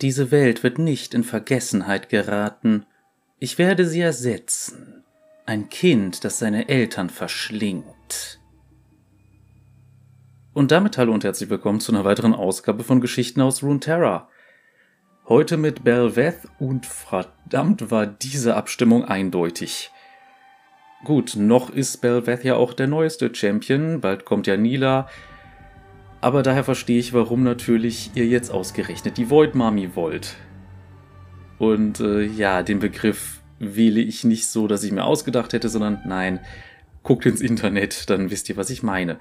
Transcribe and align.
Diese 0.00 0.30
Welt 0.30 0.62
wird 0.62 0.78
nicht 0.78 1.12
in 1.12 1.24
Vergessenheit 1.24 2.08
geraten. 2.08 2.86
Ich 3.40 3.58
werde 3.58 3.84
sie 3.84 4.00
ersetzen. 4.00 5.02
Ein 5.44 5.70
Kind, 5.70 6.22
das 6.22 6.38
seine 6.38 6.68
Eltern 6.68 7.10
verschlingt. 7.10 8.38
Und 10.52 10.70
damit 10.70 10.98
hallo 10.98 11.12
und 11.12 11.24
herzlich 11.24 11.50
willkommen 11.50 11.80
zu 11.80 11.90
einer 11.90 12.04
weiteren 12.04 12.32
Ausgabe 12.32 12.84
von 12.84 13.00
Geschichten 13.00 13.40
aus 13.40 13.64
Runeterra. 13.64 14.28
Heute 15.26 15.56
mit 15.56 15.82
Belveth 15.82 16.46
und 16.60 16.86
verdammt 16.86 17.90
war 17.90 18.06
diese 18.06 18.54
Abstimmung 18.54 19.04
eindeutig. 19.04 19.90
Gut, 21.04 21.34
noch 21.34 21.70
ist 21.70 21.96
Belveth 22.00 22.44
ja 22.44 22.54
auch 22.54 22.72
der 22.72 22.86
neueste 22.86 23.34
Champion, 23.34 24.00
bald 24.00 24.24
kommt 24.24 24.46
ja 24.46 24.56
Nila, 24.56 25.08
aber 26.20 26.42
daher 26.42 26.64
verstehe 26.64 26.98
ich, 26.98 27.12
warum 27.12 27.42
natürlich 27.42 28.10
ihr 28.14 28.26
jetzt 28.26 28.50
ausgerechnet 28.50 29.16
die 29.16 29.30
Void 29.30 29.54
Mami 29.54 29.94
wollt. 29.94 30.36
Und 31.58 32.00
äh, 32.00 32.22
ja, 32.22 32.62
den 32.62 32.78
Begriff 32.78 33.40
wähle 33.58 34.00
ich 34.00 34.24
nicht 34.24 34.46
so, 34.46 34.66
dass 34.68 34.84
ich 34.84 34.92
mir 34.92 35.04
ausgedacht 35.04 35.52
hätte, 35.52 35.68
sondern 35.68 36.00
nein, 36.06 36.40
guckt 37.02 37.26
ins 37.26 37.40
Internet, 37.40 38.10
dann 38.10 38.30
wisst 38.30 38.48
ihr, 38.48 38.56
was 38.56 38.70
ich 38.70 38.82
meine. 38.82 39.18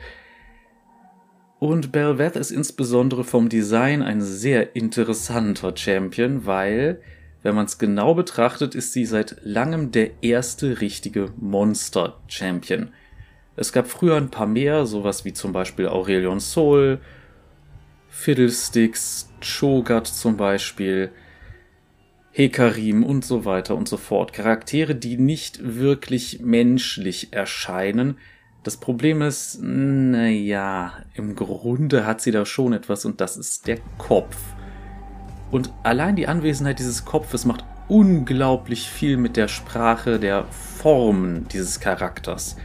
Und 1.60 1.92
Belveth 1.92 2.36
ist 2.36 2.52
insbesondere 2.52 3.24
vom 3.24 3.50
Design 3.50 4.04
ein 4.04 4.22
sehr 4.22 4.76
interessanter 4.76 5.76
Champion, 5.76 6.46
weil, 6.46 7.02
wenn 7.42 7.56
man 7.56 7.66
es 7.66 7.80
genau 7.80 8.14
betrachtet, 8.14 8.76
ist 8.76 8.94
sie 8.94 9.06
seit 9.06 9.38
langem 9.42 9.92
der 9.92 10.22
erste 10.22 10.82
richtige 10.82 11.32
Monster-Champion. 11.38 12.90
Es 13.58 13.74
gab 13.74 13.88
früher 13.88 14.16
ein 14.16 14.30
paar 14.30 14.46
mehr, 14.46 14.86
sowas 14.86 15.26
wie 15.26 15.34
zum 15.34 15.52
Beispiel 15.52 15.88
Aurelion 15.88 16.40
Soul, 16.40 17.00
Fiddlesticks, 18.08 19.30
Cho'Gath 19.42 20.14
zum 20.14 20.38
Beispiel, 20.38 21.12
Hekarim 22.32 23.04
und 23.04 23.26
so 23.26 23.46
weiter 23.46 23.76
und 23.76 23.90
so 23.90 23.98
fort. 23.98 24.32
Charaktere, 24.32 24.94
die 24.94 25.18
nicht 25.18 25.60
wirklich 25.64 26.40
menschlich 26.42 27.34
erscheinen. 27.34 28.20
Das 28.62 28.78
Problem 28.78 29.24
ist, 29.24 29.60
naja, 29.60 30.94
im 31.16 31.36
Grunde 31.36 32.06
hat 32.06 32.22
sie 32.22 32.32
da 32.32 32.46
schon 32.46 32.74
etwas 32.74 33.06
und 33.06 33.22
das 33.22 33.38
ist 33.38 33.66
der 33.66 33.80
Kopf. 33.98 34.38
Und 35.50 35.74
allein 35.82 36.16
die 36.16 36.28
Anwesenheit 36.28 36.78
dieses 36.78 37.06
Kopfes 37.06 37.46
macht 37.46 37.66
unglaublich 37.88 38.88
viel 38.88 39.18
mit 39.18 39.36
der 39.36 39.48
Sprache 39.48 40.20
der 40.20 40.46
Formen 40.46 41.48
dieses 41.48 41.80
Charakters. 41.80 42.56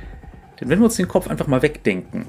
Denn 0.63 0.69
wenn 0.69 0.79
wir 0.79 0.85
uns 0.85 0.95
den 0.95 1.09
Kopf 1.09 1.27
einfach 1.27 1.49
mal 1.49 1.61
wegdenken, 1.63 2.27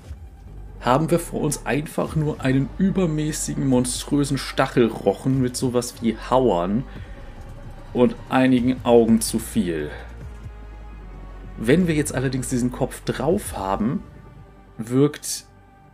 haben 0.81 1.11
wir 1.11 1.19
vor 1.19 1.41
uns 1.41 1.67
einfach 1.67 2.15
nur 2.15 2.41
einen 2.41 2.67
übermäßigen, 2.79 3.67
monströsen 3.67 4.39
Stachelrochen 4.39 5.39
mit 5.39 5.55
sowas 5.55 6.01
wie 6.01 6.17
Hauern 6.17 6.83
und 7.93 8.15
einigen 8.29 8.83
Augen 8.83 9.21
zu 9.21 9.37
viel. 9.37 9.91
Wenn 11.59 11.87
wir 11.87 11.93
jetzt 11.93 12.15
allerdings 12.15 12.49
diesen 12.49 12.71
Kopf 12.71 13.03
drauf 13.03 13.55
haben, 13.55 14.01
wirkt 14.79 15.45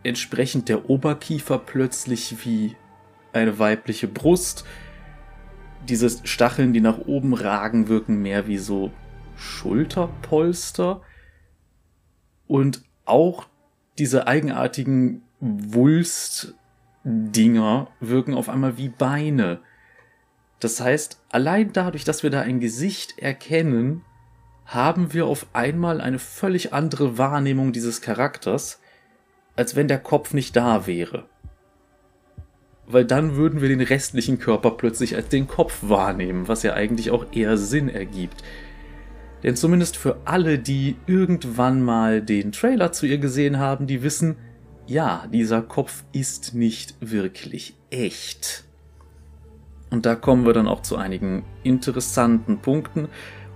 entsprechend 0.03 0.69
der 0.69 0.89
Oberkiefer 0.89 1.57
plötzlich 1.57 2.45
wie 2.45 2.77
eine 3.33 3.59
weibliche 3.59 4.07
Brust. 4.07 4.63
Diese 5.89 6.09
Stacheln, 6.25 6.71
die 6.71 6.79
nach 6.79 6.99
oben 6.99 7.33
ragen, 7.33 7.89
wirken 7.89 8.21
mehr 8.21 8.47
wie 8.47 8.59
so 8.59 8.93
Schulterpolster. 9.35 11.01
Und 12.49 12.83
auch 13.05 13.47
diese 13.99 14.27
eigenartigen 14.27 15.21
Wulst-Dinger 15.39 17.87
wirken 17.99 18.33
auf 18.33 18.49
einmal 18.49 18.77
wie 18.77 18.89
Beine. 18.89 19.59
Das 20.59 20.81
heißt, 20.81 21.21
allein 21.29 21.71
dadurch, 21.73 22.05
dass 22.05 22.23
wir 22.23 22.31
da 22.31 22.41
ein 22.41 22.59
Gesicht 22.59 23.19
erkennen, 23.19 24.01
haben 24.65 25.13
wir 25.13 25.27
auf 25.27 25.45
einmal 25.53 26.01
eine 26.01 26.17
völlig 26.17 26.73
andere 26.73 27.19
Wahrnehmung 27.19 27.71
dieses 27.71 28.01
Charakters, 28.01 28.81
als 29.55 29.75
wenn 29.75 29.87
der 29.87 29.99
Kopf 29.99 30.33
nicht 30.33 30.55
da 30.55 30.87
wäre. 30.87 31.27
Weil 32.87 33.05
dann 33.05 33.35
würden 33.35 33.61
wir 33.61 33.69
den 33.69 33.81
restlichen 33.81 34.39
Körper 34.39 34.71
plötzlich 34.71 35.15
als 35.15 35.29
den 35.29 35.47
Kopf 35.47 35.77
wahrnehmen, 35.83 36.47
was 36.47 36.63
ja 36.63 36.73
eigentlich 36.73 37.11
auch 37.11 37.27
eher 37.31 37.57
Sinn 37.57 37.89
ergibt. 37.89 38.43
Denn 39.43 39.55
zumindest 39.55 39.97
für 39.97 40.17
alle, 40.25 40.59
die 40.59 40.97
irgendwann 41.07 41.81
mal 41.81 42.21
den 42.21 42.51
Trailer 42.51 42.91
zu 42.91 43.05
ihr 43.05 43.17
gesehen 43.17 43.57
haben, 43.57 43.87
die 43.87 44.03
wissen, 44.03 44.35
ja, 44.85 45.27
dieser 45.31 45.61
Kopf 45.61 46.03
ist 46.11 46.55
nicht 46.55 46.95
wirklich 46.99 47.75
echt. 47.89 48.65
Und 49.91 50.05
da 50.05 50.15
kommen 50.15 50.45
wir 50.45 50.53
dann 50.53 50.67
auch 50.67 50.81
zu 50.81 50.97
einigen 50.97 51.45
interessanten 51.63 52.59
Punkten. 52.59 53.07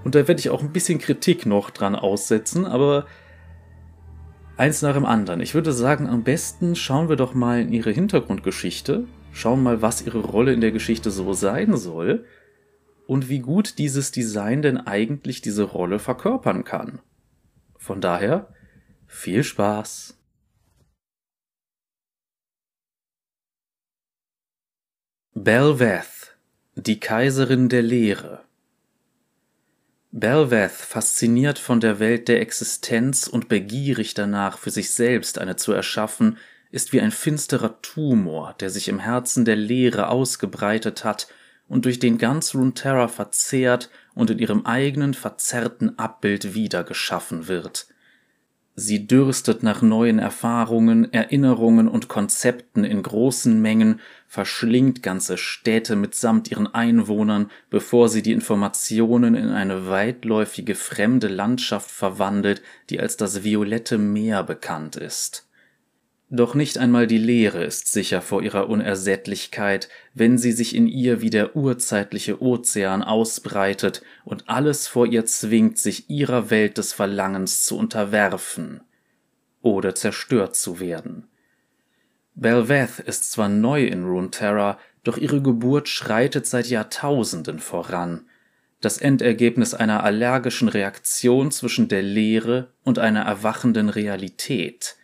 Und 0.04 0.16
da 0.16 0.28
werde 0.28 0.40
ich 0.40 0.50
auch 0.50 0.62
ein 0.62 0.74
bisschen 0.74 1.00
Kritik 1.00 1.46
noch 1.46 1.70
dran 1.70 1.96
aussetzen, 1.96 2.66
aber 2.66 3.06
eins 4.58 4.82
nach 4.82 4.94
dem 4.94 5.06
anderen. 5.06 5.42
Ich 5.42 5.54
würde 5.54 5.74
sagen, 5.74 6.08
am 6.08 6.24
besten 6.24 6.76
schauen 6.76 7.10
wir 7.10 7.16
doch 7.16 7.34
mal 7.34 7.62
in 7.62 7.74
ihre 7.74 7.92
Hintergrundgeschichte, 7.92 9.06
schauen 9.32 9.64
mal, 9.64 9.82
was 9.82 10.06
ihre 10.06 10.20
Rolle 10.20 10.54
in 10.54 10.62
der 10.62 10.72
Geschichte 10.72 11.12
so 11.12 11.34
sein 11.34 11.76
soll 11.76 12.26
und 13.14 13.30
wie 13.30 13.42
gut 13.42 13.78
dieses 13.78 14.12
Design 14.12 14.64
denn 14.64 14.80
eigentlich 14.80 15.40
diese 15.42 15.66
Rolle 15.66 16.00
verkörpern 16.00 16.64
kann. 16.64 17.00
Von 17.78 18.02
daher, 18.02 18.52
viel 19.06 19.44
Spaß! 19.44 20.18
Belveth, 25.36 26.36
die 26.74 27.00
Kaiserin 27.00 27.70
der 27.70 27.84
Lehre 27.84 28.46
Belveth, 30.10 30.72
fasziniert 30.72 31.60
von 31.60 31.80
der 31.80 32.00
Welt 32.00 32.28
der 32.28 32.42
Existenz 32.42 33.28
und 33.28 33.48
begierig 33.48 34.16
danach, 34.16 34.58
für 34.58 34.72
sich 34.72 34.90
selbst 34.90 35.38
eine 35.38 35.56
zu 35.56 35.72
erschaffen, 35.72 36.40
ist 36.72 36.94
wie 36.94 37.02
ein 37.02 37.12
finsterer 37.12 37.80
Tumor, 37.84 38.56
der 38.60 38.72
sich 38.72 38.88
im 38.88 38.98
Herzen 38.98 39.46
der 39.46 39.56
Leere 39.56 40.08
ausgebreitet 40.08 41.04
hat 41.04 41.28
und 41.74 41.86
durch 41.86 41.98
den 41.98 42.20
ganz 42.20 42.54
Runeterra 42.54 43.08
verzehrt 43.08 43.90
und 44.14 44.30
in 44.30 44.38
ihrem 44.38 44.64
eigenen 44.64 45.16
verzerrten 45.16 45.98
Abbild 45.98 46.54
wiedergeschaffen 46.54 47.48
wird. 47.48 47.88
Sie 48.76 49.08
dürstet 49.08 49.64
nach 49.64 49.82
neuen 49.82 50.20
Erfahrungen, 50.20 51.12
Erinnerungen 51.12 51.88
und 51.88 52.10
Konzepten 52.10 52.84
in 52.84 53.02
großen 53.02 53.60
Mengen, 53.60 54.02
verschlingt 54.28 55.02
ganze 55.02 55.36
Städte 55.36 55.96
mitsamt 55.96 56.52
ihren 56.52 56.72
Einwohnern, 56.72 57.50
bevor 57.72 58.08
sie 58.08 58.22
die 58.22 58.34
Informationen 58.34 59.34
in 59.34 59.50
eine 59.50 59.88
weitläufige 59.90 60.76
fremde 60.76 61.28
Landschaft 61.28 61.90
verwandelt, 61.90 62.62
die 62.92 63.00
als 63.00 63.18
das 63.18 63.44
violette 63.44 63.98
Meer 63.98 64.44
bekannt 64.44 64.96
ist. 64.96 65.48
Doch 66.36 66.56
nicht 66.56 66.80
einmal 66.80 67.06
die 67.06 67.20
Leere 67.20 67.64
ist 67.64 67.94
sicher 67.94 68.20
vor 68.20 68.42
ihrer 68.42 68.68
Unersättlichkeit, 68.68 69.88
wenn 70.16 70.40
sie 70.40 70.52
sich 70.52 70.76
in 70.76 70.88
ihr 70.88 71.22
wie 71.22 71.30
der 71.30 71.56
urzeitliche 71.56 72.42
Ozean 72.42 73.04
ausbreitet 73.04 74.02
und 74.26 74.50
alles 74.50 74.88
vor 74.88 75.06
ihr 75.06 75.28
zwingt, 75.28 75.78
sich 75.78 76.10
ihrer 76.10 76.50
Welt 76.50 76.80
des 76.80 76.92
Verlangens 76.92 77.66
zu 77.66 77.78
unterwerfen 77.78 78.82
oder 79.62 79.94
zerstört 79.94 80.56
zu 80.56 80.80
werden. 80.80 81.28
Belveth 82.34 82.98
ist 82.98 83.32
zwar 83.32 83.48
neu 83.48 83.86
in 83.86 84.04
Runeterra, 84.04 84.80
doch 85.04 85.18
ihre 85.18 85.40
Geburt 85.40 85.88
schreitet 85.88 86.48
seit 86.48 86.66
Jahrtausenden 86.66 87.60
voran, 87.60 88.26
das 88.82 88.98
Endergebnis 88.98 89.76
einer 89.76 90.04
allergischen 90.04 90.68
Reaktion 90.68 91.52
zwischen 91.52 91.90
der 91.90 92.02
Leere 92.02 92.74
und 92.84 92.98
einer 92.98 93.22
erwachenden 93.22 93.90
Realität– 93.90 94.96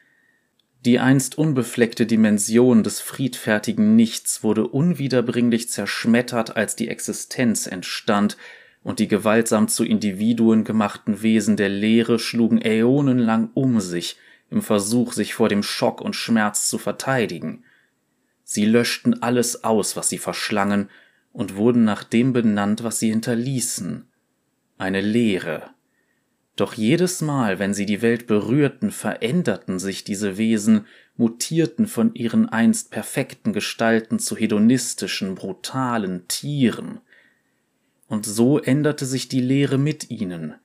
die 0.86 1.00
einst 1.00 1.38
unbefleckte 1.38 2.06
Dimension 2.06 2.84
des 2.84 3.02
friedfertigen 3.02 3.96
Nichts 3.96 4.44
wurde 4.44 4.66
unwiederbringlich 4.68 5.70
zerschmettert, 5.70 6.56
als 6.56 6.76
die 6.76 6.88
Existenz 6.88 7.68
entstand, 7.68 8.38
und 8.82 9.00
die 9.00 9.10
gewaltsam 9.10 9.68
zu 9.68 9.84
Individuen 9.84 10.64
gemachten 10.64 11.22
Wesen 11.22 11.58
der 11.58 11.68
Leere 11.68 12.18
schlugen 12.18 12.62
äonenlang 12.62 13.50
um 13.54 13.82
sich, 13.82 14.18
im 14.50 14.62
Versuch, 14.62 15.12
sich 15.12 15.34
vor 15.34 15.50
dem 15.50 15.64
Schock 15.64 16.00
und 16.00 16.16
Schmerz 16.16 16.70
zu 16.70 16.78
verteidigen. 16.78 17.66
Sie 18.46 18.66
löschten 18.66 19.22
alles 19.22 19.64
aus, 19.64 19.96
was 19.98 20.10
sie 20.10 20.18
verschlangen, 20.18 20.90
und 21.34 21.56
wurden 21.56 21.84
nach 21.84 22.04
dem 22.04 22.34
benannt, 22.34 22.84
was 22.84 23.00
sie 23.00 23.10
hinterließen. 23.10 24.08
Eine 24.78 25.02
Leere. 25.02 25.72
Doch 26.60 26.74
jedes 26.74 27.22
Mal, 27.22 27.58
wenn 27.58 27.74
sie 27.74 27.86
die 27.86 28.02
Welt 28.02 28.28
berührten, 28.28 28.92
veränderten 28.92 29.80
sich 29.80 30.04
diese 30.04 30.38
Wesen, 30.38 30.86
mutierten 31.16 31.88
von 31.88 32.14
ihren 32.16 32.50
einst 32.50 32.92
perfekten 32.92 33.54
Gestalten 33.54 34.20
zu 34.20 34.36
hedonistischen, 34.36 35.36
brutalen 35.36 36.28
Tieren. 36.28 37.00
Und 38.10 38.26
so 38.26 38.60
änderte 38.60 39.06
sich 39.06 39.30
die 39.30 39.40
Lehre 39.40 39.78
mit 39.78 40.12
ihnen. 40.12 40.56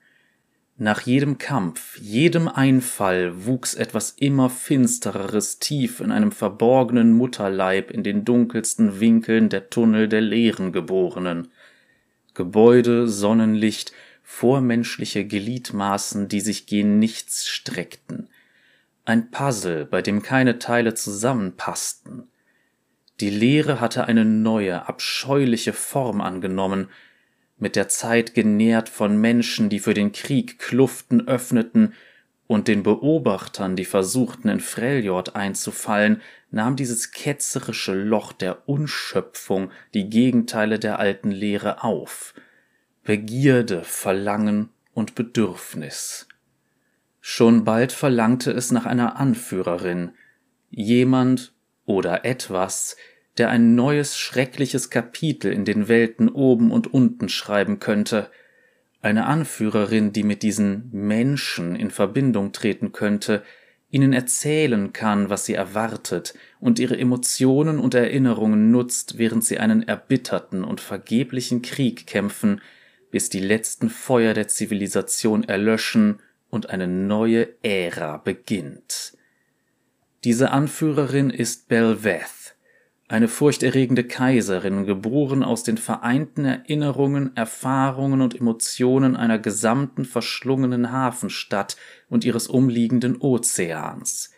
Nach 0.75 0.99
jedem 0.99 1.37
Kampf, 1.37 1.97
jedem 2.01 2.49
Einfall 2.49 3.45
wuchs 3.45 3.73
etwas 3.73 4.15
immer 4.19 4.49
Finstereres 4.49 5.59
tief 5.59 6.01
in 6.01 6.11
einem 6.11 6.33
verborgenen 6.33 7.13
Mutterleib 7.13 7.89
in 7.89 8.03
den 8.03 8.25
dunkelsten 8.25 8.99
Winkeln 8.99 9.47
der 9.47 9.69
Tunnel 9.69 10.09
der 10.09 10.19
leeren 10.19 10.73
Geborenen. 10.73 11.47
Gebäude, 12.33 13.07
Sonnenlicht, 13.07 13.93
vormenschliche 14.25 15.23
Gliedmaßen, 15.23 16.27
die 16.27 16.41
sich 16.41 16.65
gen 16.65 16.99
Nichts 16.99 17.47
streckten. 17.47 18.27
Ein 19.05 19.29
Puzzle, 19.29 19.85
bei 19.85 20.01
dem 20.01 20.23
keine 20.23 20.57
Teile 20.57 20.95
zusammenpassten. 20.95 22.27
Die 23.21 23.29
Leere 23.29 23.79
hatte 23.79 24.05
eine 24.05 24.25
neue, 24.25 24.87
abscheuliche 24.89 25.73
Form 25.73 26.21
angenommen, 26.21 26.89
mit 27.57 27.77
der 27.77 27.87
Zeit 27.87 28.33
genährt 28.33 28.89
von 28.89 29.15
Menschen, 29.15 29.69
die 29.69 29.79
für 29.79 29.93
den 29.93 30.11
Krieg 30.11 30.59
Kluften 30.59 31.27
öffneten, 31.27 31.93
und 32.47 32.67
den 32.67 32.83
Beobachtern, 32.83 33.75
die 33.75 33.85
versuchten, 33.85 34.49
in 34.49 34.59
Freljord 34.59 35.35
einzufallen, 35.35 36.21
nahm 36.51 36.75
dieses 36.75 37.11
ketzerische 37.11 37.93
Loch 37.95 38.33
der 38.33 38.69
Unschöpfung 38.69 39.71
die 39.93 40.09
Gegenteile 40.09 40.77
der 40.77 40.99
alten 40.99 41.31
Lehre 41.31 41.83
auf. 41.83 42.35
Begierde, 43.05 43.83
Verlangen 43.83 44.69
und 44.95 45.13
Bedürfnis. 45.13 46.27
Schon 47.21 47.63
bald 47.63 47.91
verlangte 47.91 48.49
es 48.49 48.71
nach 48.71 48.87
einer 48.87 49.17
Anführerin, 49.17 50.13
jemand 50.71 51.53
oder 51.85 52.25
etwas, 52.25 52.97
der 53.37 53.51
ein 53.51 53.75
neues 53.75 54.17
schreckliches 54.17 54.89
Kapitel 54.89 55.53
in 55.53 55.65
den 55.65 55.87
Welten 55.87 56.29
oben 56.29 56.71
und 56.71 56.95
unten 56.95 57.29
schreiben 57.29 57.77
könnte, 57.77 58.31
eine 59.01 59.27
Anführerin, 59.27 60.11
die 60.11 60.23
mit 60.23 60.41
diesen 60.41 60.89
Menschen 60.91 61.75
in 61.75 61.91
Verbindung 61.91 62.53
treten 62.53 62.91
könnte, 62.91 63.43
ihnen 63.91 64.13
erzählen 64.13 64.93
kann, 64.93 65.29
was 65.29 65.45
sie 65.45 65.53
erwartet 65.53 66.33
und 66.59 66.79
ihre 66.79 66.97
Emotionen 66.97 67.77
und 67.77 67.93
Erinnerungen 67.93 68.71
nutzt, 68.71 69.19
während 69.19 69.43
sie 69.43 69.59
einen 69.59 69.83
erbitterten 69.87 70.63
und 70.63 70.81
vergeblichen 70.81 71.61
Krieg 71.61 72.07
kämpfen, 72.07 72.61
bis 73.15 73.29
die 73.29 73.39
letzten 73.39 73.89
Feuer 73.89 74.33
der 74.33 74.49
Zivilisation 74.49 75.45
erlöschen 75.45 76.19
und 76.49 76.69
eine 76.69 76.85
neue 76.85 77.47
Ära 77.63 78.17
beginnt. 78.17 79.13
Diese 80.25 80.51
Anführerin 80.51 81.29
ist 81.29 81.69
Belveth, 81.69 82.57
eine 83.07 83.29
furchterregende 83.29 84.03
Kaiserin, 84.03 84.85
geboren 84.85 85.43
aus 85.43 85.63
den 85.63 85.77
vereinten 85.77 86.43
Erinnerungen, 86.43 87.33
Erfahrungen 87.37 88.19
und 88.19 88.35
Emotionen 88.35 89.15
einer 89.15 89.39
gesamten 89.39 90.03
verschlungenen 90.03 90.91
Hafenstadt 90.91 91.77
und 92.09 92.25
ihres 92.25 92.47
umliegenden 92.47 93.21
Ozeans. 93.21 94.33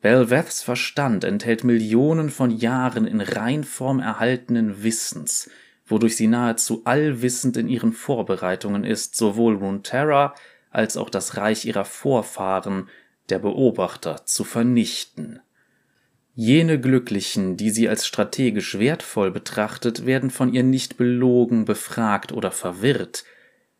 Belveths 0.00 0.62
Verstand 0.62 1.24
enthält 1.24 1.64
Millionen 1.64 2.30
von 2.30 2.52
Jahren 2.52 3.08
in 3.08 3.20
Reinform 3.20 3.98
erhaltenen 3.98 4.84
Wissens, 4.84 5.50
wodurch 5.92 6.16
sie 6.16 6.26
nahezu 6.26 6.82
allwissend 6.84 7.56
in 7.56 7.68
ihren 7.68 7.92
Vorbereitungen 7.92 8.82
ist, 8.82 9.14
sowohl 9.14 9.54
Runeterra 9.54 10.34
als 10.70 10.96
auch 10.96 11.10
das 11.10 11.36
Reich 11.36 11.64
ihrer 11.64 11.84
Vorfahren, 11.84 12.88
der 13.28 13.38
Beobachter, 13.38 14.26
zu 14.26 14.42
vernichten. 14.42 15.40
Jene 16.34 16.80
Glücklichen, 16.80 17.56
die 17.58 17.70
sie 17.70 17.88
als 17.88 18.06
strategisch 18.06 18.78
wertvoll 18.78 19.30
betrachtet, 19.30 20.06
werden 20.06 20.30
von 20.30 20.52
ihr 20.52 20.62
nicht 20.62 20.96
belogen, 20.96 21.66
befragt 21.66 22.32
oder 22.32 22.50
verwirrt. 22.50 23.24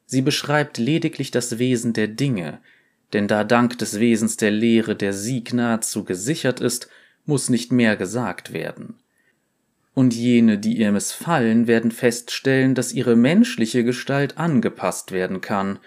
Sie 0.04 0.20
beschreibt 0.20 0.76
lediglich 0.76 1.30
das 1.30 1.58
Wesen 1.58 1.94
der 1.94 2.08
Dinge, 2.08 2.60
denn 3.14 3.26
da 3.26 3.44
dank 3.44 3.78
des 3.78 3.98
Wesens 3.98 4.36
der 4.36 4.50
Lehre 4.50 4.94
der 4.94 5.14
Sieg 5.14 5.54
nahezu 5.54 6.04
gesichert 6.04 6.60
ist, 6.60 6.88
muss 7.24 7.48
nicht 7.48 7.72
mehr 7.72 7.96
gesagt 7.96 8.52
werden. 8.52 9.01
Und 9.94 10.14
jene, 10.14 10.58
die 10.58 10.78
ihr 10.78 10.90
missfallen, 10.92 11.66
werden 11.66 11.90
feststellen, 11.90 12.74
dass 12.74 12.92
ihre 12.92 13.14
menschliche 13.14 13.84
Gestalt 13.84 14.38
angepasst 14.38 15.12
werden 15.12 15.40
kann. 15.40 15.78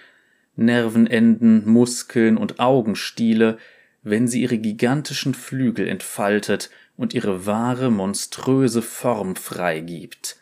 Nervenenden, 0.56 1.68
Muskeln 1.68 2.38
und 2.38 2.60
Augenstiele 2.60 3.58
wenn 4.06 4.28
sie 4.28 4.44
ihre 4.44 4.60
gigantischen 4.60 5.34
Flügel 5.34 5.88
entfaltet 5.88 6.70
und 6.96 7.14
ihre 7.14 7.46
wahre 7.46 7.90
monströse 7.90 8.84
Form 8.84 9.36
freigibt. 9.36 10.38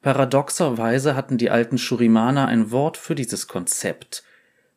Paradoxerweise 0.00 1.14
hatten 1.14 1.36
die 1.36 1.50
alten 1.50 1.76
Shurimana 1.76 2.46
ein 2.46 2.70
Wort 2.70 2.96
für 2.96 3.14
dieses 3.14 3.46
Konzept. 3.46 4.24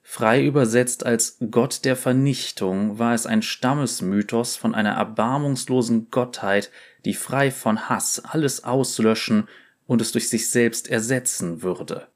Frei 0.01 0.45
übersetzt 0.45 1.05
als 1.05 1.37
Gott 1.49 1.85
der 1.85 1.95
Vernichtung 1.95 2.99
war 2.99 3.13
es 3.13 3.25
ein 3.25 3.41
Stammesmythos 3.41 4.57
von 4.57 4.75
einer 4.75 4.91
erbarmungslosen 4.91 6.11
Gottheit, 6.11 6.71
die 7.05 7.13
frei 7.13 7.51
von 7.51 7.89
Hass 7.89 8.23
alles 8.23 8.63
auslöschen 8.63 9.47
und 9.87 10.01
es 10.01 10.11
durch 10.11 10.29
sich 10.29 10.49
selbst 10.49 10.89
ersetzen 10.89 11.61
würde. 11.61 12.07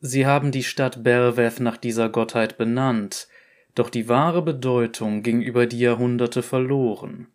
Sie 0.00 0.26
haben 0.26 0.52
die 0.52 0.62
Stadt 0.62 1.02
Belveth 1.02 1.60
nach 1.60 1.76
dieser 1.76 2.08
Gottheit 2.08 2.58
benannt, 2.58 3.28
doch 3.74 3.90
die 3.90 4.08
wahre 4.08 4.42
Bedeutung 4.42 5.22
ging 5.22 5.42
über 5.42 5.66
die 5.66 5.80
Jahrhunderte 5.80 6.42
verloren. 6.42 7.28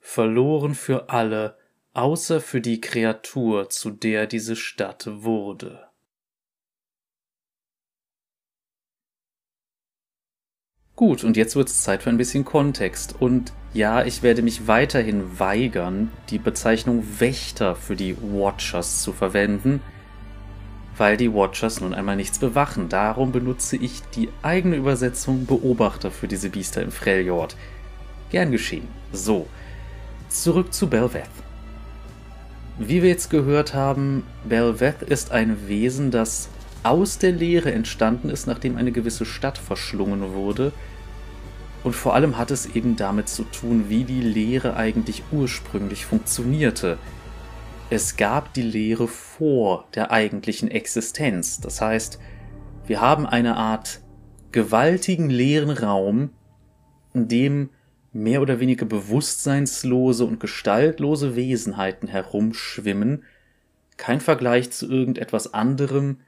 Verloren 0.00 0.74
für 0.74 1.08
alle, 1.08 1.56
außer 1.94 2.40
für 2.40 2.60
die 2.60 2.80
Kreatur, 2.80 3.70
zu 3.70 3.90
der 3.90 4.26
diese 4.26 4.56
Stadt 4.56 5.06
wurde. 5.06 5.91
Gut, 11.02 11.24
und 11.24 11.36
jetzt 11.36 11.56
wird 11.56 11.68
es 11.68 11.82
Zeit 11.82 12.04
für 12.04 12.10
ein 12.10 12.16
bisschen 12.16 12.44
Kontext. 12.44 13.16
Und 13.18 13.52
ja, 13.74 14.04
ich 14.04 14.22
werde 14.22 14.40
mich 14.40 14.68
weiterhin 14.68 15.40
weigern, 15.40 16.12
die 16.30 16.38
Bezeichnung 16.38 17.02
Wächter 17.18 17.74
für 17.74 17.96
die 17.96 18.16
Watchers 18.20 19.02
zu 19.02 19.12
verwenden, 19.12 19.80
weil 20.96 21.16
die 21.16 21.34
Watchers 21.34 21.80
nun 21.80 21.92
einmal 21.92 22.14
nichts 22.14 22.38
bewachen. 22.38 22.88
Darum 22.88 23.32
benutze 23.32 23.74
ich 23.74 24.02
die 24.14 24.28
eigene 24.42 24.76
Übersetzung 24.76 25.44
Beobachter 25.44 26.12
für 26.12 26.28
diese 26.28 26.50
Biester 26.50 26.82
im 26.82 26.92
Freljord. 26.92 27.56
Gern 28.30 28.52
geschehen. 28.52 28.86
So, 29.10 29.48
zurück 30.28 30.72
zu 30.72 30.86
Belveth. 30.86 31.24
Wie 32.78 33.02
wir 33.02 33.08
jetzt 33.08 33.28
gehört 33.28 33.74
haben, 33.74 34.22
Belveth 34.44 35.02
ist 35.02 35.32
ein 35.32 35.66
Wesen, 35.66 36.12
das 36.12 36.48
aus 36.84 37.18
der 37.18 37.32
Leere 37.32 37.72
entstanden 37.72 38.28
ist, 38.28 38.46
nachdem 38.46 38.76
eine 38.76 38.92
gewisse 38.92 39.24
Stadt 39.24 39.58
verschlungen 39.58 40.32
wurde. 40.34 40.72
Und 41.84 41.94
vor 41.94 42.14
allem 42.14 42.38
hat 42.38 42.50
es 42.50 42.66
eben 42.66 42.96
damit 42.96 43.28
zu 43.28 43.44
tun, 43.44 43.86
wie 43.88 44.04
die 44.04 44.20
Leere 44.20 44.76
eigentlich 44.76 45.22
ursprünglich 45.32 46.06
funktionierte 46.06 46.98
es 47.94 48.16
gab 48.16 48.54
die 48.54 48.62
Lehre 48.62 49.06
vor 49.06 49.86
der 49.94 50.10
eigentlichen 50.10 50.70
Existenz. 50.70 51.60
Das 51.60 51.82
heißt, 51.82 52.18
wir 52.86 53.02
haben 53.02 53.26
eine 53.26 53.58
Art 53.58 54.00
gewaltigen 54.50 55.28
leeren 55.28 55.68
Raum, 55.68 56.30
in 57.12 57.28
dem 57.28 57.68
mehr 58.14 58.40
oder 58.40 58.60
weniger 58.60 58.86
bewusstseinslose 58.86 60.24
und 60.24 60.40
gestaltlose 60.40 61.36
Wesenheiten 61.36 62.08
herumschwimmen, 62.08 63.24
kein 63.98 64.22
Vergleich 64.22 64.70
zu 64.70 64.90
irgendetwas 64.90 65.52
anderem, 65.52 66.20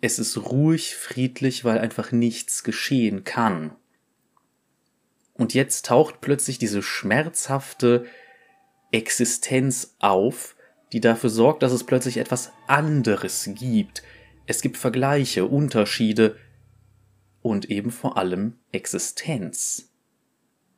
es 0.00 0.20
ist 0.20 0.38
ruhig, 0.38 0.94
friedlich, 0.94 1.64
weil 1.64 1.78
einfach 1.78 2.12
nichts 2.12 2.62
geschehen 2.62 3.24
kann. 3.24 3.72
Und 5.40 5.54
jetzt 5.54 5.86
taucht 5.86 6.20
plötzlich 6.20 6.58
diese 6.58 6.82
schmerzhafte 6.82 8.04
Existenz 8.92 9.96
auf, 9.98 10.54
die 10.92 11.00
dafür 11.00 11.30
sorgt, 11.30 11.62
dass 11.62 11.72
es 11.72 11.84
plötzlich 11.84 12.18
etwas 12.18 12.52
anderes 12.66 13.48
gibt. 13.54 14.02
Es 14.44 14.60
gibt 14.60 14.76
Vergleiche, 14.76 15.46
Unterschiede 15.46 16.36
und 17.40 17.70
eben 17.70 17.90
vor 17.90 18.18
allem 18.18 18.58
Existenz. 18.70 19.90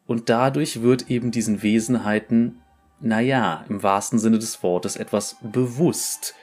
Und 0.07 0.29
dadurch 0.29 0.81
wird 0.81 1.11
eben 1.11 1.33
diesen 1.33 1.65
Wesenheiten, 1.65 2.61
naja, 3.01 3.65
im 3.69 3.83
wahrsten 3.83 4.21
Sinne 4.21 4.39
des 4.39 4.63
Wortes 4.63 4.95
etwas 4.95 5.39
bewusst. 5.43 6.37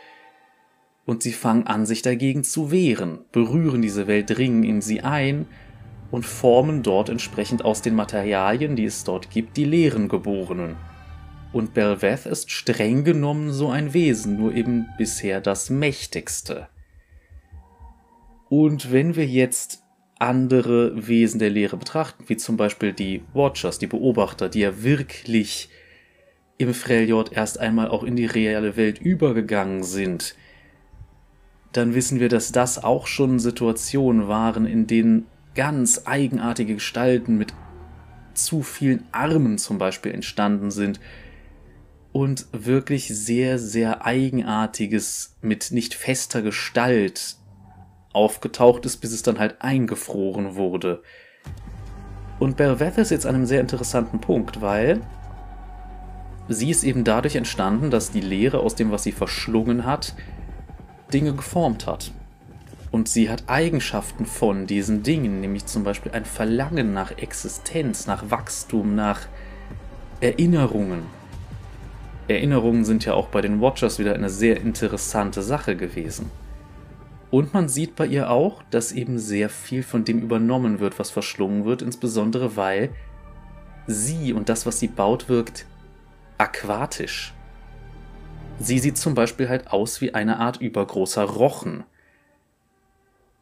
Und 1.06 1.24
sie 1.24 1.32
fangen 1.32 1.68
an, 1.68 1.86
sich 1.86 2.02
dagegen 2.02 2.44
zu 2.44 2.70
wehren, 2.70 3.24
berühren 3.32 3.82
diese 3.82 4.08
Welt, 4.08 4.30
dringen 4.30 4.64
in 4.66 4.82
sie 4.82 5.00
ein 5.00 5.48
und 6.12 6.26
formen 6.26 6.84
dort 6.84 7.10
entsprechend 7.10 7.64
aus 7.64 7.82
den 7.82 7.96
Materialien, 7.96 8.76
die 8.76 8.86
es 8.86 9.04
dort 9.04 9.30
gibt, 9.30 9.58
die 9.58 9.66
leeren 9.66 10.08
Geborenen. 10.08 10.76
Und 11.52 11.74
Belveth 11.74 12.26
ist 12.26 12.52
streng 12.52 13.04
genommen 13.04 13.52
so 13.52 13.70
ein 13.70 13.94
Wesen, 13.94 14.38
nur 14.38 14.54
eben 14.54 14.88
bisher 14.98 15.42
das 15.42 15.70
mächtigste. 15.70 16.68
Und 18.50 18.92
wenn 18.92 19.16
wir 19.16 19.26
jetzt 19.26 19.84
andere 20.20 21.08
Wesen 21.08 21.40
der 21.40 21.50
Lehre 21.50 21.78
betrachten, 21.78 22.26
wie 22.28 22.38
zum 22.38 22.58
Beispiel 22.58 22.94
die 22.94 23.24
Watchers, 23.34 23.80
die 23.80 23.88
Beobachter, 23.88 24.50
die 24.50 24.60
ja 24.60 24.84
wirklich 24.84 25.70
im 26.58 26.74
Freljord 26.74 27.32
erst 27.32 27.60
einmal 27.60 27.88
auch 27.88 28.04
in 28.04 28.16
die 28.16 28.26
reale 28.26 28.76
Welt 28.76 29.00
übergegangen 29.00 29.84
sind, 29.84 30.36
dann 31.72 31.94
wissen 31.94 32.20
wir, 32.20 32.30
dass 32.30 32.52
das 32.52 32.84
auch 32.84 33.08
schon 33.08 33.40
Situationen 33.40 34.28
waren, 34.28 34.66
in 34.66 34.88
denen 34.88 35.26
ganz 35.60 36.04
eigenartige 36.06 36.76
Gestalten 36.76 37.38
mit 37.38 37.54
zu 38.34 38.64
vielen 38.64 39.04
Armen 39.12 39.58
zum 39.58 39.78
Beispiel 39.78 40.14
entstanden 40.14 40.72
sind 40.72 41.02
und 42.14 42.48
wirklich 42.54 43.10
sehr, 43.10 43.60
sehr 43.60 44.06
eigenartiges 44.06 45.36
mit 45.42 45.72
nicht 45.72 45.96
fester 45.96 46.42
Gestalt 46.42 47.36
aufgetaucht 48.14 48.86
ist, 48.86 49.02
bis 49.02 49.12
es 49.12 49.22
dann 49.22 49.38
halt 49.38 49.58
eingefroren 49.62 50.56
wurde. 50.56 51.04
Und 52.40 52.56
Belveth 52.56 52.98
ist 52.98 53.12
jetzt 53.12 53.26
an 53.26 53.36
einem 53.36 53.46
sehr 53.46 53.60
interessanten 53.60 54.22
Punkt, 54.22 54.62
weil 54.62 55.02
sie 56.48 56.70
ist 56.70 56.86
eben 56.86 57.04
dadurch 57.04 57.36
entstanden, 57.36 57.92
dass 57.92 58.12
die 58.12 58.22
Leere 58.22 58.60
aus 58.60 58.76
dem, 58.76 58.92
was 58.92 59.04
sie 59.04 59.12
verschlungen 59.12 59.86
hat, 59.86 60.16
Dinge 61.12 61.34
geformt 61.34 61.86
hat. 61.86 62.14
Und 62.92 63.08
sie 63.08 63.30
hat 63.30 63.44
Eigenschaften 63.48 64.26
von 64.26 64.66
diesen 64.66 65.04
Dingen, 65.04 65.42
nämlich 65.42 65.66
zum 65.66 65.84
Beispiel 65.84 66.12
ein 66.12 66.26
Verlangen 66.26 66.94
nach 66.94 67.18
Existenz, 67.18 68.08
nach 68.08 68.32
Wachstum, 68.32 68.96
nach 68.96 69.28
Erinnerungen. 70.22 71.04
Erinnerungen 72.28 72.86
sind 72.86 73.06
ja 73.06 73.14
auch 73.14 73.28
bei 73.28 73.42
den 73.42 73.62
Watchers 73.62 74.00
wieder 74.00 74.14
eine 74.14 74.30
sehr 74.30 74.60
interessante 74.62 75.42
Sache 75.42 75.76
gewesen. 75.76 76.32
Und 77.32 77.54
man 77.54 77.70
sieht 77.70 77.96
bei 77.96 78.08
ihr 78.08 78.32
auch, 78.32 78.64
dass 78.72 78.92
eben 78.92 79.20
sehr 79.20 79.50
viel 79.50 79.84
von 79.84 80.04
dem 80.04 80.20
übernommen 80.20 80.80
wird, 80.80 80.98
was 80.98 81.12
verschlungen 81.12 81.66
wird, 81.66 81.82
insbesondere 81.82 82.56
weil 82.56 82.90
sie 83.86 84.34
und 84.34 84.50
das, 84.50 84.66
was 84.66 84.80
sie 84.80 84.88
baut, 84.88 85.30
wirkt 85.30 85.66
aquatisch. 86.38 87.34
Sie 88.60 88.80
sieht 88.80 88.98
zum 88.98 89.14
Beispiel 89.14 89.48
halt 89.48 89.72
aus 89.72 90.02
wie 90.02 90.14
eine 90.14 90.38
Art 90.40 90.58
übergroßer 90.58 91.24
Rochen. 91.24 91.84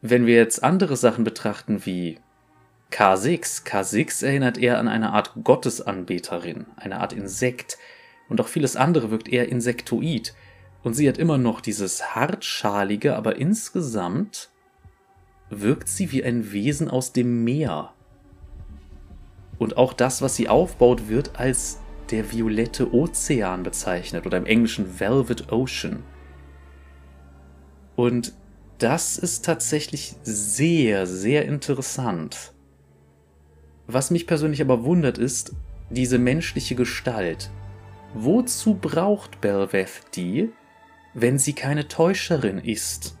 Wenn 0.00 0.26
wir 0.26 0.36
jetzt 0.36 0.62
andere 0.62 0.96
Sachen 0.96 1.24
betrachten 1.24 1.84
wie 1.84 2.18
K6, 2.92 3.66
K6 3.66 4.24
erinnert 4.24 4.56
eher 4.56 4.78
an 4.78 4.88
eine 4.88 5.12
Art 5.12 5.32
Gottesanbeterin, 5.42 6.66
eine 6.76 7.00
Art 7.00 7.12
Insekt, 7.12 7.78
und 8.28 8.40
auch 8.40 8.48
vieles 8.48 8.76
andere 8.76 9.10
wirkt 9.10 9.28
eher 9.28 9.48
insektoid. 9.48 10.34
Und 10.82 10.94
sie 10.94 11.08
hat 11.08 11.18
immer 11.18 11.38
noch 11.38 11.60
dieses 11.60 12.14
hartschalige, 12.14 13.16
aber 13.16 13.36
insgesamt 13.36 14.50
wirkt 15.50 15.88
sie 15.88 16.12
wie 16.12 16.22
ein 16.22 16.52
Wesen 16.52 16.88
aus 16.88 17.12
dem 17.12 17.42
Meer. 17.42 17.92
Und 19.58 19.76
auch 19.76 19.92
das, 19.92 20.22
was 20.22 20.36
sie 20.36 20.48
aufbaut, 20.48 21.08
wird 21.08 21.38
als 21.40 21.80
der 22.10 22.30
violette 22.32 22.94
Ozean 22.94 23.62
bezeichnet 23.62 24.24
oder 24.26 24.38
im 24.38 24.46
Englischen 24.46 25.00
Velvet 25.00 25.50
Ocean. 25.50 26.02
Und 27.96 28.34
das 28.78 29.18
ist 29.18 29.44
tatsächlich 29.44 30.14
sehr, 30.22 31.06
sehr 31.06 31.44
interessant. 31.44 32.52
Was 33.86 34.10
mich 34.10 34.26
persönlich 34.26 34.60
aber 34.60 34.84
wundert 34.84 35.18
ist, 35.18 35.52
diese 35.90 36.18
menschliche 36.18 36.74
Gestalt. 36.74 37.50
Wozu 38.14 38.74
braucht 38.74 39.40
Belveth 39.40 40.02
die, 40.14 40.52
wenn 41.14 41.38
sie 41.38 41.54
keine 41.54 41.88
Täuscherin 41.88 42.58
ist? 42.58 43.16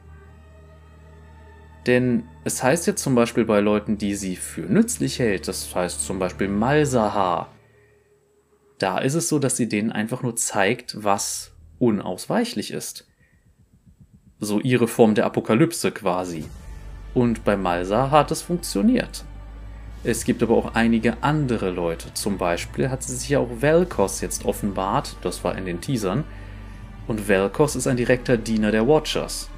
Denn 1.86 2.24
es 2.44 2.62
heißt 2.62 2.86
ja 2.86 2.94
zum 2.94 3.14
Beispiel 3.14 3.44
bei 3.44 3.60
Leuten, 3.60 3.96
die 3.96 4.14
sie 4.14 4.36
für 4.36 4.60
nützlich 4.60 5.18
hält, 5.18 5.48
das 5.48 5.74
heißt 5.74 6.04
zum 6.04 6.18
Beispiel 6.18 6.48
Malsahar, 6.48 7.52
da 8.78 8.98
ist 8.98 9.14
es 9.14 9.28
so, 9.28 9.38
dass 9.38 9.56
sie 9.56 9.68
denen 9.68 9.90
einfach 9.90 10.22
nur 10.22 10.36
zeigt, 10.36 11.02
was 11.02 11.52
unausweichlich 11.78 12.72
ist. 12.72 13.07
So 14.40 14.60
ihre 14.60 14.88
Form 14.88 15.14
der 15.14 15.26
Apokalypse 15.26 15.90
quasi. 15.90 16.44
Und 17.14 17.44
bei 17.44 17.56
Malsa 17.56 18.10
hat 18.10 18.30
es 18.30 18.42
funktioniert. 18.42 19.24
Es 20.04 20.24
gibt 20.24 20.42
aber 20.42 20.56
auch 20.56 20.74
einige 20.74 21.22
andere 21.22 21.70
Leute. 21.70 22.14
Zum 22.14 22.38
Beispiel 22.38 22.88
hat 22.88 23.02
sie 23.02 23.16
sich 23.16 23.30
ja 23.30 23.40
auch 23.40 23.60
Velkos 23.60 24.20
jetzt 24.20 24.44
offenbart, 24.44 25.16
das 25.22 25.42
war 25.42 25.58
in 25.58 25.64
den 25.64 25.80
Teasern. 25.80 26.24
Und 27.08 27.26
Velkos 27.26 27.74
ist 27.74 27.86
ein 27.86 27.96
direkter 27.96 28.36
Diener 28.36 28.70
der 28.70 28.86
Watchers. 28.86 29.50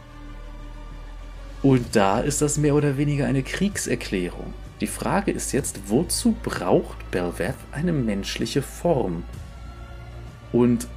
Und 1.62 1.94
da 1.94 2.20
ist 2.20 2.40
das 2.40 2.56
mehr 2.56 2.74
oder 2.74 2.96
weniger 2.96 3.26
eine 3.26 3.42
Kriegserklärung. 3.42 4.54
Die 4.80 4.86
Frage 4.86 5.30
ist 5.30 5.52
jetzt, 5.52 5.78
wozu 5.88 6.34
braucht 6.42 7.10
Belveth 7.10 7.56
eine 7.70 7.92
menschliche 7.92 8.62
Form? 8.62 9.24
Und 10.52 10.88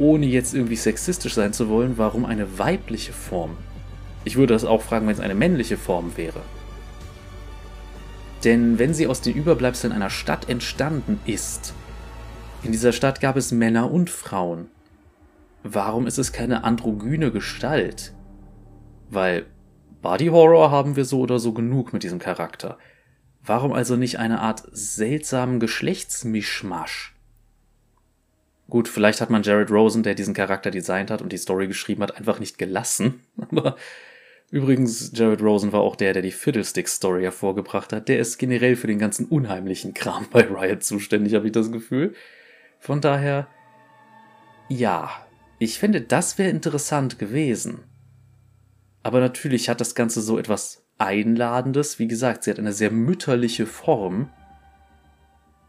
ohne 0.00 0.26
jetzt 0.26 0.54
irgendwie 0.54 0.76
sexistisch 0.76 1.34
sein 1.34 1.52
zu 1.52 1.68
wollen, 1.68 1.98
warum 1.98 2.24
eine 2.24 2.58
weibliche 2.58 3.12
Form? 3.12 3.56
Ich 4.24 4.36
würde 4.36 4.54
das 4.54 4.64
auch 4.64 4.82
fragen, 4.82 5.06
wenn 5.06 5.14
es 5.14 5.20
eine 5.20 5.34
männliche 5.34 5.76
Form 5.76 6.16
wäre. 6.16 6.40
Denn 8.44 8.78
wenn 8.78 8.94
sie 8.94 9.06
aus 9.06 9.20
den 9.20 9.36
Überbleibseln 9.36 9.92
einer 9.92 10.10
Stadt 10.10 10.48
entstanden 10.48 11.20
ist, 11.26 11.74
in 12.62 12.72
dieser 12.72 12.92
Stadt 12.92 13.20
gab 13.20 13.36
es 13.36 13.52
Männer 13.52 13.90
und 13.90 14.10
Frauen. 14.10 14.68
Warum 15.62 16.06
ist 16.06 16.18
es 16.18 16.32
keine 16.32 16.64
androgyne 16.64 17.30
Gestalt? 17.30 18.14
Weil 19.10 19.46
Body 20.02 20.26
Horror 20.26 20.70
haben 20.70 20.96
wir 20.96 21.04
so 21.04 21.20
oder 21.20 21.38
so 21.38 21.52
genug 21.52 21.92
mit 21.92 22.02
diesem 22.02 22.18
Charakter. 22.18 22.78
Warum 23.44 23.72
also 23.72 23.96
nicht 23.96 24.18
eine 24.18 24.40
Art 24.40 24.62
seltsamen 24.72 25.60
Geschlechtsmischmasch? 25.60 27.14
Gut, 28.70 28.86
vielleicht 28.86 29.20
hat 29.20 29.30
man 29.30 29.42
Jared 29.42 29.70
Rosen, 29.70 30.04
der 30.04 30.14
diesen 30.14 30.32
Charakter 30.32 30.70
designt 30.70 31.10
hat 31.10 31.22
und 31.22 31.32
die 31.32 31.38
Story 31.38 31.66
geschrieben 31.66 32.04
hat, 32.04 32.16
einfach 32.16 32.38
nicht 32.38 32.56
gelassen. 32.56 33.20
Aber 33.50 33.76
übrigens, 34.52 35.10
Jared 35.12 35.42
Rosen 35.42 35.72
war 35.72 35.80
auch 35.80 35.96
der, 35.96 36.12
der 36.12 36.22
die 36.22 36.30
Fiddlestick-Story 36.30 37.22
hervorgebracht 37.22 37.92
hat. 37.92 38.08
Der 38.08 38.20
ist 38.20 38.38
generell 38.38 38.76
für 38.76 38.86
den 38.86 39.00
ganzen 39.00 39.26
unheimlichen 39.26 39.92
Kram 39.92 40.28
bei 40.30 40.42
Riot 40.42 40.84
zuständig, 40.84 41.34
habe 41.34 41.46
ich 41.46 41.52
das 41.52 41.72
Gefühl. 41.72 42.14
Von 42.78 43.00
daher, 43.00 43.48
ja, 44.68 45.10
ich 45.58 45.80
finde, 45.80 46.00
das 46.00 46.38
wäre 46.38 46.50
interessant 46.50 47.18
gewesen. 47.18 47.80
Aber 49.02 49.18
natürlich 49.18 49.68
hat 49.68 49.80
das 49.80 49.96
Ganze 49.96 50.20
so 50.20 50.38
etwas 50.38 50.86
Einladendes. 50.96 51.98
Wie 51.98 52.06
gesagt, 52.06 52.44
sie 52.44 52.50
hat 52.50 52.60
eine 52.60 52.72
sehr 52.72 52.92
mütterliche 52.92 53.66
Form, 53.66 54.30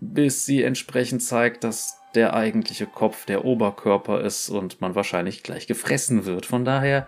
bis 0.02 0.46
sie 0.46 0.64
entsprechend 0.64 1.22
zeigt, 1.22 1.64
dass 1.64 2.02
der 2.16 2.34
eigentliche 2.34 2.88
Kopf 2.88 3.26
der 3.26 3.46
Oberkörper 3.46 4.22
ist 4.22 4.50
und 4.50 4.82
man 4.82 4.96
wahrscheinlich 4.96 5.44
gleich 5.44 5.68
gefressen 5.68 6.26
wird. 6.26 6.46
Von 6.46 6.66
daher, 6.66 7.08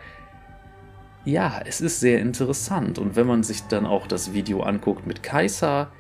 ja, 1.26 1.60
es 1.66 1.82
ist 1.82 2.00
sehr 2.00 2.20
interessant. 2.22 3.00
Und 3.00 3.16
wenn 3.16 3.28
man 3.28 3.44
sich 3.44 3.64
dann 3.64 3.86
auch 3.86 4.08
das 4.08 4.34
Video 4.34 4.62
anguckt 4.62 5.08
mit 5.08 5.24
Kaiser, 5.24 5.92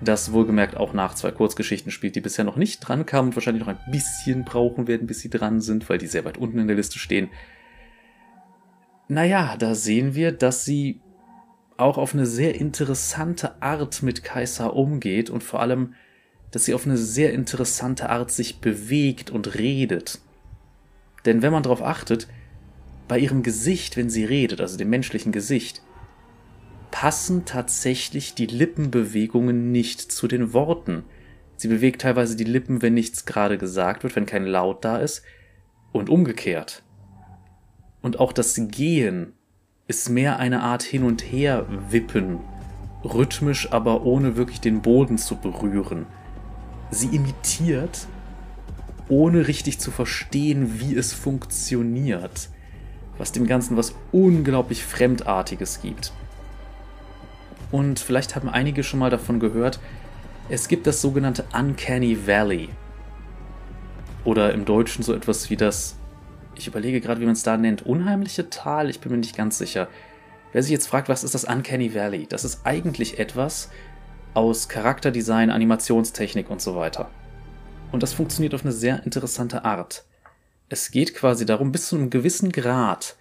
das 0.00 0.32
wohlgemerkt 0.32 0.76
auch 0.76 0.92
nach 0.92 1.14
zwei 1.14 1.30
Kurzgeschichten 1.30 1.92
spielt, 1.92 2.16
die 2.16 2.20
bisher 2.20 2.44
noch 2.44 2.56
nicht 2.56 2.80
dran 2.80 3.06
kamen 3.06 3.28
und 3.28 3.36
wahrscheinlich 3.36 3.64
noch 3.64 3.72
ein 3.72 3.90
bisschen 3.90 4.44
brauchen 4.44 4.88
werden, 4.88 5.06
bis 5.06 5.20
sie 5.20 5.30
dran 5.30 5.60
sind, 5.60 5.88
weil 5.88 5.98
die 5.98 6.06
sehr 6.06 6.24
weit 6.24 6.38
unten 6.38 6.58
in 6.58 6.66
der 6.66 6.76
Liste 6.76 6.98
stehen. 6.98 7.28
Naja, 9.08 9.56
da 9.58 9.74
sehen 9.74 10.14
wir, 10.14 10.32
dass 10.32 10.64
sie 10.64 11.00
auch 11.76 11.98
auf 11.98 12.14
eine 12.14 12.26
sehr 12.26 12.54
interessante 12.54 13.60
Art 13.62 14.02
mit 14.02 14.24
Kaiser 14.24 14.74
umgeht 14.74 15.30
und 15.30 15.44
vor 15.44 15.60
allem, 15.60 15.94
dass 16.56 16.64
sie 16.64 16.72
auf 16.72 16.86
eine 16.86 16.96
sehr 16.96 17.34
interessante 17.34 18.08
Art 18.08 18.30
sich 18.30 18.62
bewegt 18.62 19.28
und 19.28 19.56
redet. 19.56 20.20
Denn 21.26 21.42
wenn 21.42 21.52
man 21.52 21.62
darauf 21.62 21.82
achtet, 21.82 22.28
bei 23.08 23.18
ihrem 23.18 23.42
Gesicht, 23.42 23.98
wenn 23.98 24.08
sie 24.08 24.24
redet, 24.24 24.62
also 24.62 24.78
dem 24.78 24.88
menschlichen 24.88 25.32
Gesicht, 25.32 25.82
passen 26.90 27.44
tatsächlich 27.44 28.32
die 28.32 28.46
Lippenbewegungen 28.46 29.70
nicht 29.70 30.00
zu 30.00 30.28
den 30.28 30.54
Worten. 30.54 31.04
Sie 31.58 31.68
bewegt 31.68 32.00
teilweise 32.00 32.36
die 32.36 32.44
Lippen, 32.44 32.80
wenn 32.80 32.94
nichts 32.94 33.26
gerade 33.26 33.58
gesagt 33.58 34.02
wird, 34.02 34.16
wenn 34.16 34.24
kein 34.24 34.46
Laut 34.46 34.82
da 34.82 34.96
ist, 34.96 35.24
und 35.92 36.08
umgekehrt. 36.08 36.84
Und 38.00 38.18
auch 38.18 38.32
das 38.32 38.58
Gehen 38.68 39.34
ist 39.88 40.08
mehr 40.08 40.38
eine 40.38 40.62
Art 40.62 40.84
Hin 40.84 41.02
und 41.02 41.20
Her 41.20 41.66
wippen, 41.90 42.38
rhythmisch, 43.04 43.72
aber 43.72 44.06
ohne 44.06 44.36
wirklich 44.36 44.62
den 44.62 44.80
Boden 44.80 45.18
zu 45.18 45.36
berühren. 45.36 46.06
Sie 46.90 47.08
imitiert, 47.08 48.06
ohne 49.08 49.48
richtig 49.48 49.78
zu 49.78 49.90
verstehen, 49.90 50.80
wie 50.80 50.96
es 50.96 51.12
funktioniert, 51.12 52.48
was 53.18 53.32
dem 53.32 53.46
Ganzen 53.46 53.76
was 53.76 53.94
unglaublich 54.12 54.84
Fremdartiges 54.84 55.80
gibt. 55.80 56.12
Und 57.72 57.98
vielleicht 57.98 58.36
haben 58.36 58.48
einige 58.48 58.84
schon 58.84 59.00
mal 59.00 59.10
davon 59.10 59.40
gehört, 59.40 59.80
es 60.48 60.68
gibt 60.68 60.86
das 60.86 61.00
sogenannte 61.00 61.44
Uncanny 61.52 62.26
Valley. 62.26 62.68
Oder 64.24 64.52
im 64.52 64.64
Deutschen 64.64 65.02
so 65.02 65.12
etwas 65.12 65.50
wie 65.50 65.56
das 65.56 65.96
ich 66.58 66.66
überlege 66.66 67.00
gerade, 67.00 67.20
wie 67.20 67.26
man 67.26 67.34
es 67.34 67.42
da 67.42 67.56
nennt. 67.56 67.84
Unheimliche 67.84 68.48
Tal? 68.48 68.88
Ich 68.90 69.00
bin 69.00 69.12
mir 69.12 69.18
nicht 69.18 69.36
ganz 69.36 69.58
sicher. 69.58 69.88
Wer 70.52 70.62
sich 70.62 70.72
jetzt 70.72 70.86
fragt, 70.86 71.08
was 71.08 71.22
ist 71.22 71.34
das 71.34 71.44
Uncanny 71.44 71.94
Valley? 71.94 72.26
Das 72.26 72.44
ist 72.44 72.64
eigentlich 72.64 73.18
etwas 73.18 73.70
aus 74.36 74.68
Charakterdesign, 74.68 75.50
Animationstechnik 75.50 76.50
und 76.50 76.60
so 76.60 76.76
weiter. 76.76 77.10
Und 77.90 78.02
das 78.02 78.12
funktioniert 78.12 78.54
auf 78.54 78.64
eine 78.64 78.72
sehr 78.72 79.02
interessante 79.04 79.64
Art. 79.64 80.04
Es 80.68 80.90
geht 80.90 81.14
quasi 81.14 81.46
darum, 81.46 81.72
bis 81.72 81.88
zu 81.88 81.96
einem 81.96 82.10
gewissen 82.10 82.52
Grad 82.52 83.16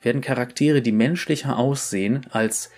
werden 0.00 0.20
Charaktere, 0.20 0.80
die 0.80 0.92
menschlicher 0.92 1.58
aussehen, 1.58 2.26
als 2.30 2.70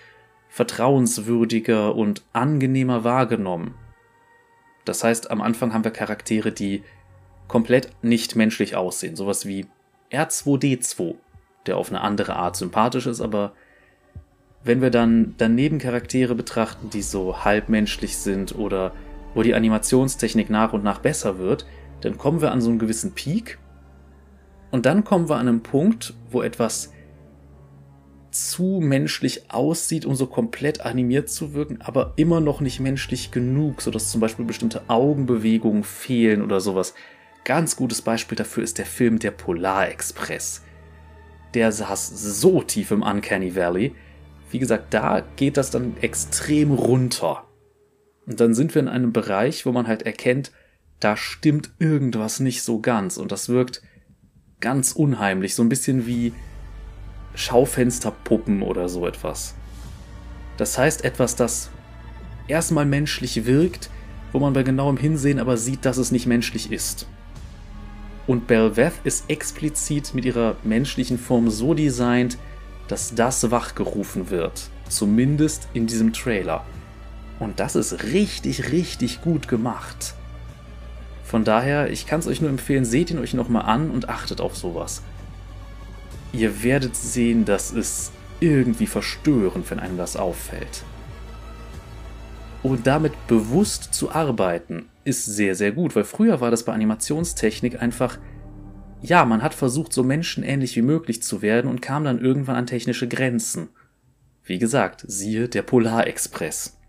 vertrauenswürdiger 0.49 1.95
und 1.95 2.23
angenehmer 2.33 3.03
wahrgenommen. 3.03 3.75
Das 4.85 5.03
heißt, 5.03 5.29
am 5.29 5.41
Anfang 5.41 5.73
haben 5.73 5.83
wir 5.83 5.91
Charaktere, 5.91 6.51
die 6.51 6.83
komplett 7.47 7.89
nicht 8.01 8.35
menschlich 8.35 8.75
aussehen, 8.75 9.15
sowas 9.15 9.45
wie 9.45 9.67
R2D2, 10.11 11.15
der 11.67 11.77
auf 11.77 11.89
eine 11.89 12.01
andere 12.01 12.35
Art 12.37 12.55
sympathisch 12.55 13.05
ist, 13.05 13.21
aber 13.21 13.53
wenn 14.63 14.81
wir 14.81 14.89
dann 14.89 15.35
daneben 15.37 15.79
Charaktere 15.79 16.35
betrachten, 16.35 16.89
die 16.89 17.01
so 17.01 17.43
halbmenschlich 17.43 18.17
sind 18.17 18.55
oder 18.55 18.93
wo 19.33 19.41
die 19.41 19.55
Animationstechnik 19.55 20.49
nach 20.49 20.73
und 20.73 20.83
nach 20.83 20.99
besser 20.99 21.37
wird, 21.37 21.65
dann 22.01 22.17
kommen 22.17 22.41
wir 22.41 22.51
an 22.51 22.61
so 22.61 22.69
einen 22.69 22.79
gewissen 22.79 23.13
Peak 23.13 23.57
und 24.71 24.85
dann 24.85 25.03
kommen 25.03 25.29
wir 25.29 25.35
an 25.35 25.47
einen 25.47 25.63
Punkt, 25.63 26.13
wo 26.31 26.41
etwas 26.41 26.91
zu 28.31 28.79
menschlich 28.81 29.51
aussieht, 29.51 30.05
um 30.05 30.15
so 30.15 30.25
komplett 30.25 30.81
animiert 30.81 31.29
zu 31.29 31.53
wirken, 31.53 31.79
aber 31.81 32.13
immer 32.15 32.39
noch 32.39 32.61
nicht 32.61 32.79
menschlich 32.79 33.29
genug, 33.29 33.81
sodass 33.81 34.09
zum 34.09 34.19
Beispiel 34.19 34.45
bestimmte 34.45 34.81
Augenbewegungen 34.87 35.83
fehlen 35.83 36.41
oder 36.41 36.59
sowas. 36.59 36.95
Ganz 37.43 37.75
gutes 37.75 38.01
Beispiel 38.01 38.35
dafür 38.35 38.63
ist 38.63 38.77
der 38.77 38.85
Film 38.85 39.19
Der 39.19 39.31
Polarexpress. 39.31 40.63
Der 41.53 41.71
saß 41.71 42.09
so 42.39 42.61
tief 42.63 42.89
im 42.89 43.03
Uncanny 43.03 43.55
Valley. 43.55 43.93
Wie 44.53 44.59
gesagt, 44.59 44.93
da 44.93 45.23
geht 45.35 45.57
das 45.57 45.71
dann 45.71 45.97
extrem 45.99 46.71
runter. 46.71 47.43
Und 48.27 48.39
dann 48.39 48.53
sind 48.53 48.75
wir 48.75 48.83
in 48.83 48.87
einem 48.87 49.11
Bereich, 49.11 49.65
wo 49.65 49.71
man 49.71 49.87
halt 49.87 50.03
erkennt, 50.03 50.51
da 50.99 51.17
stimmt 51.17 51.71
irgendwas 51.79 52.39
nicht 52.39 52.61
so 52.61 52.79
ganz 52.79 53.17
und 53.17 53.31
das 53.31 53.49
wirkt 53.49 53.81
ganz 54.61 54.91
unheimlich, 54.91 55.55
so 55.55 55.63
ein 55.63 55.69
bisschen 55.69 56.05
wie 56.05 56.33
Schaufensterpuppen 57.33 58.61
oder 58.61 58.89
so 58.89 59.07
etwas. 59.07 59.55
Das 60.57 60.77
heißt 60.77 61.03
etwas, 61.03 61.35
das 61.35 61.71
erstmal 62.47 62.85
menschlich 62.85 63.47
wirkt, 63.47 63.89
wo 64.33 64.39
man 64.39 64.53
bei 64.53 64.61
genauem 64.61 64.97
Hinsehen 64.97 65.39
aber 65.39 65.57
sieht, 65.57 65.83
dass 65.83 65.97
es 65.97 66.11
nicht 66.11 66.27
menschlich 66.27 66.71
ist. 66.71 67.07
Und 68.27 68.45
Belveth 68.45 68.93
ist 69.03 69.31
explizit 69.31 70.13
mit 70.13 70.25
ihrer 70.25 70.57
menschlichen 70.63 71.17
Form 71.17 71.49
so 71.49 71.73
designt, 71.73 72.37
dass 72.87 73.15
das 73.15 73.51
wachgerufen 73.51 74.29
wird. 74.29 74.69
Zumindest 74.89 75.67
in 75.73 75.87
diesem 75.87 76.13
Trailer. 76.13 76.63
Und 77.39 77.59
das 77.59 77.75
ist 77.75 78.03
richtig, 78.03 78.71
richtig 78.71 79.21
gut 79.21 79.47
gemacht. 79.47 80.13
Von 81.23 81.43
daher, 81.43 81.89
ich 81.89 82.05
kann 82.05 82.19
es 82.19 82.27
euch 82.27 82.41
nur 82.41 82.49
empfehlen, 82.49 82.85
seht 82.85 83.09
ihn 83.09 83.19
euch 83.19 83.33
nochmal 83.33 83.65
an 83.65 83.89
und 83.89 84.09
achtet 84.09 84.39
auf 84.39 84.55
sowas. 84.55 85.01
Ihr 86.31 86.63
werdet 86.63 86.95
sehen, 86.95 87.45
dass 87.45 87.71
es 87.71 88.11
irgendwie 88.39 88.87
verstörend, 88.87 89.69
wenn 89.71 89.79
einem 89.79 89.97
das 89.97 90.15
auffällt. 90.15 90.83
Und 92.61 92.87
damit 92.87 93.13
bewusst 93.27 93.93
zu 93.93 94.11
arbeiten, 94.11 94.85
ist 95.05 95.25
sehr, 95.25 95.55
sehr 95.55 95.71
gut, 95.71 95.95
weil 95.95 96.03
früher 96.03 96.39
war 96.39 96.51
das 96.51 96.63
bei 96.63 96.73
Animationstechnik 96.73 97.81
einfach, 97.81 98.17
ja, 99.03 99.25
man 99.25 99.41
hat 99.41 99.53
versucht, 99.53 99.91
so 99.91 100.03
menschenähnlich 100.03 100.75
wie 100.77 100.81
möglich 100.81 101.21
zu 101.21 101.41
werden 101.41 101.69
und 101.69 101.81
kam 101.81 102.05
dann 102.05 102.23
irgendwann 102.23 102.55
an 102.55 102.65
technische 102.65 103.07
Grenzen. 103.07 103.69
Wie 104.45 104.59
gesagt, 104.59 105.03
siehe 105.07 105.49
der 105.49 105.61
Polarexpress. 105.61 106.79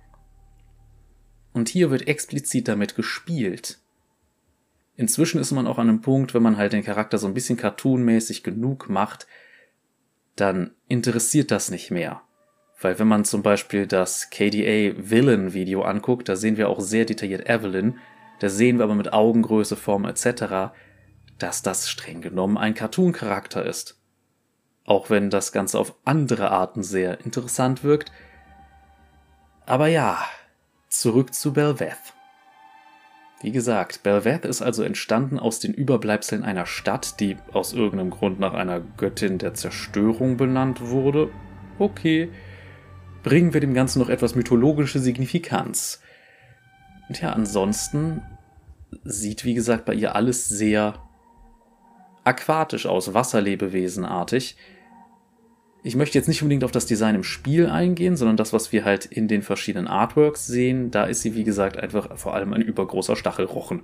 Und 1.52 1.68
hier 1.68 1.90
wird 1.90 2.06
explizit 2.06 2.68
damit 2.68 2.94
gespielt. 2.94 3.78
Inzwischen 4.96 5.40
ist 5.40 5.50
man 5.50 5.66
auch 5.66 5.78
an 5.78 5.88
einem 5.88 6.02
Punkt, 6.02 6.34
wenn 6.34 6.42
man 6.42 6.56
halt 6.56 6.72
den 6.72 6.84
Charakter 6.84 7.18
so 7.18 7.26
ein 7.26 7.34
bisschen 7.34 7.56
cartoonmäßig 7.56 8.44
genug 8.44 8.88
macht, 8.88 9.26
dann 10.36 10.70
interessiert 10.86 11.50
das 11.50 11.70
nicht 11.70 11.90
mehr. 11.90 12.22
Weil 12.80 12.98
wenn 13.00 13.08
man 13.08 13.24
zum 13.24 13.42
Beispiel 13.42 13.88
das 13.88 14.30
KDA 14.30 14.94
Villain 14.98 15.52
Video 15.52 15.82
anguckt, 15.82 16.28
da 16.28 16.36
sehen 16.36 16.56
wir 16.56 16.68
auch 16.68 16.80
sehr 16.80 17.06
detailliert 17.06 17.48
Evelyn, 17.48 17.98
da 18.38 18.48
sehen 18.48 18.78
wir 18.78 18.84
aber 18.84 18.94
mit 18.94 19.12
Augengröße, 19.12 19.74
Form 19.74 20.04
etc., 20.04 20.72
dass 21.38 21.62
das 21.62 21.88
streng 21.88 22.20
genommen 22.20 22.56
ein 22.56 22.74
Cartoon-Charakter 22.74 23.64
ist. 23.64 24.00
Auch 24.84 25.10
wenn 25.10 25.30
das 25.30 25.52
Ganze 25.52 25.78
auf 25.78 25.94
andere 26.04 26.50
Arten 26.50 26.82
sehr 26.82 27.24
interessant 27.24 27.84
wirkt. 27.84 28.12
Aber 29.66 29.88
ja, 29.88 30.18
zurück 30.88 31.34
zu 31.34 31.52
Belveth. 31.52 32.14
Wie 33.40 33.52
gesagt, 33.52 34.02
Belveth 34.02 34.46
ist 34.46 34.62
also 34.62 34.82
entstanden 34.82 35.38
aus 35.38 35.58
den 35.58 35.74
Überbleibseln 35.74 36.44
einer 36.44 36.66
Stadt, 36.66 37.20
die 37.20 37.36
aus 37.52 37.72
irgendeinem 37.72 38.10
Grund 38.10 38.40
nach 38.40 38.54
einer 38.54 38.80
Göttin 38.80 39.38
der 39.38 39.54
Zerstörung 39.54 40.36
benannt 40.36 40.80
wurde. 40.80 41.30
Okay, 41.78 42.30
bringen 43.22 43.52
wir 43.52 43.60
dem 43.60 43.74
Ganzen 43.74 43.98
noch 43.98 44.08
etwas 44.08 44.34
mythologische 44.34 44.98
Signifikanz. 44.98 46.00
Und 47.08 47.20
ja, 47.20 47.32
ansonsten 47.32 48.22
sieht, 49.02 49.44
wie 49.44 49.54
gesagt, 49.54 49.84
bei 49.84 49.94
ihr 49.94 50.14
alles 50.14 50.48
sehr 50.48 50.94
aquatisch 52.24 52.86
aus, 52.86 53.14
Wasserlebewesenartig. 53.14 54.56
Ich 55.82 55.96
möchte 55.96 56.16
jetzt 56.16 56.28
nicht 56.28 56.40
unbedingt 56.40 56.64
auf 56.64 56.70
das 56.70 56.86
Design 56.86 57.14
im 57.14 57.24
Spiel 57.24 57.68
eingehen, 57.68 58.16
sondern 58.16 58.38
das, 58.38 58.54
was 58.54 58.72
wir 58.72 58.84
halt 58.86 59.04
in 59.04 59.28
den 59.28 59.42
verschiedenen 59.42 59.86
Artworks 59.86 60.46
sehen. 60.46 60.90
Da 60.90 61.04
ist 61.04 61.20
sie, 61.20 61.34
wie 61.34 61.44
gesagt, 61.44 61.76
einfach 61.76 62.16
vor 62.16 62.34
allem 62.34 62.54
ein 62.54 62.62
übergroßer 62.62 63.16
Stachelrochen. 63.16 63.82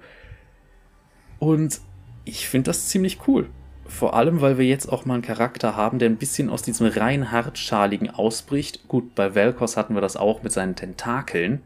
Und 1.38 1.81
ich 2.24 2.48
finde 2.48 2.70
das 2.70 2.88
ziemlich 2.88 3.18
cool. 3.29 3.50
Vor 3.87 4.14
allem, 4.14 4.40
weil 4.40 4.57
wir 4.57 4.66
jetzt 4.66 4.87
auch 4.87 5.05
mal 5.05 5.14
einen 5.14 5.22
Charakter 5.22 5.76
haben, 5.76 5.98
der 5.98 6.09
ein 6.09 6.16
bisschen 6.16 6.48
aus 6.48 6.62
diesem 6.62 6.87
rein 6.87 7.33
hartschaligen 7.33 8.09
ausbricht. 8.09 8.88
Gut, 8.88 9.14
bei 9.14 9.35
Velkos 9.35 9.76
hatten 9.76 9.94
wir 9.94 10.00
das 10.00 10.16
auch 10.16 10.42
mit 10.42 10.53
seinen 10.53 10.76
Tentakeln. 10.76 11.61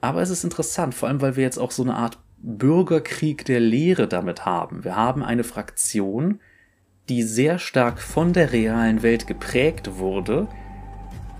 Aber 0.00 0.22
es 0.22 0.30
ist 0.30 0.44
interessant, 0.44 0.94
vor 0.94 1.08
allem, 1.08 1.20
weil 1.20 1.36
wir 1.36 1.42
jetzt 1.42 1.58
auch 1.58 1.70
so 1.70 1.82
eine 1.82 1.96
Art 1.96 2.18
Bürgerkrieg 2.42 3.44
der 3.44 3.60
Lehre 3.60 4.08
damit 4.08 4.44
haben. 4.44 4.82
Wir 4.84 4.96
haben 4.96 5.22
eine 5.22 5.44
Fraktion, 5.44 6.40
die 7.08 7.22
sehr 7.22 7.58
stark 7.58 8.00
von 8.00 8.32
der 8.32 8.52
realen 8.52 9.02
Welt 9.02 9.26
geprägt 9.28 9.98
wurde 9.98 10.48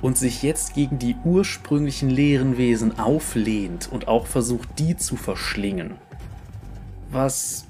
und 0.00 0.16
sich 0.16 0.42
jetzt 0.42 0.74
gegen 0.74 0.98
die 0.98 1.16
ursprünglichen 1.24 2.08
leeren 2.08 2.56
Wesen 2.56 2.98
auflehnt 2.98 3.88
und 3.90 4.06
auch 4.06 4.26
versucht, 4.26 4.78
die 4.78 4.96
zu 4.96 5.16
verschlingen. 5.16 5.96
Was 7.10 7.66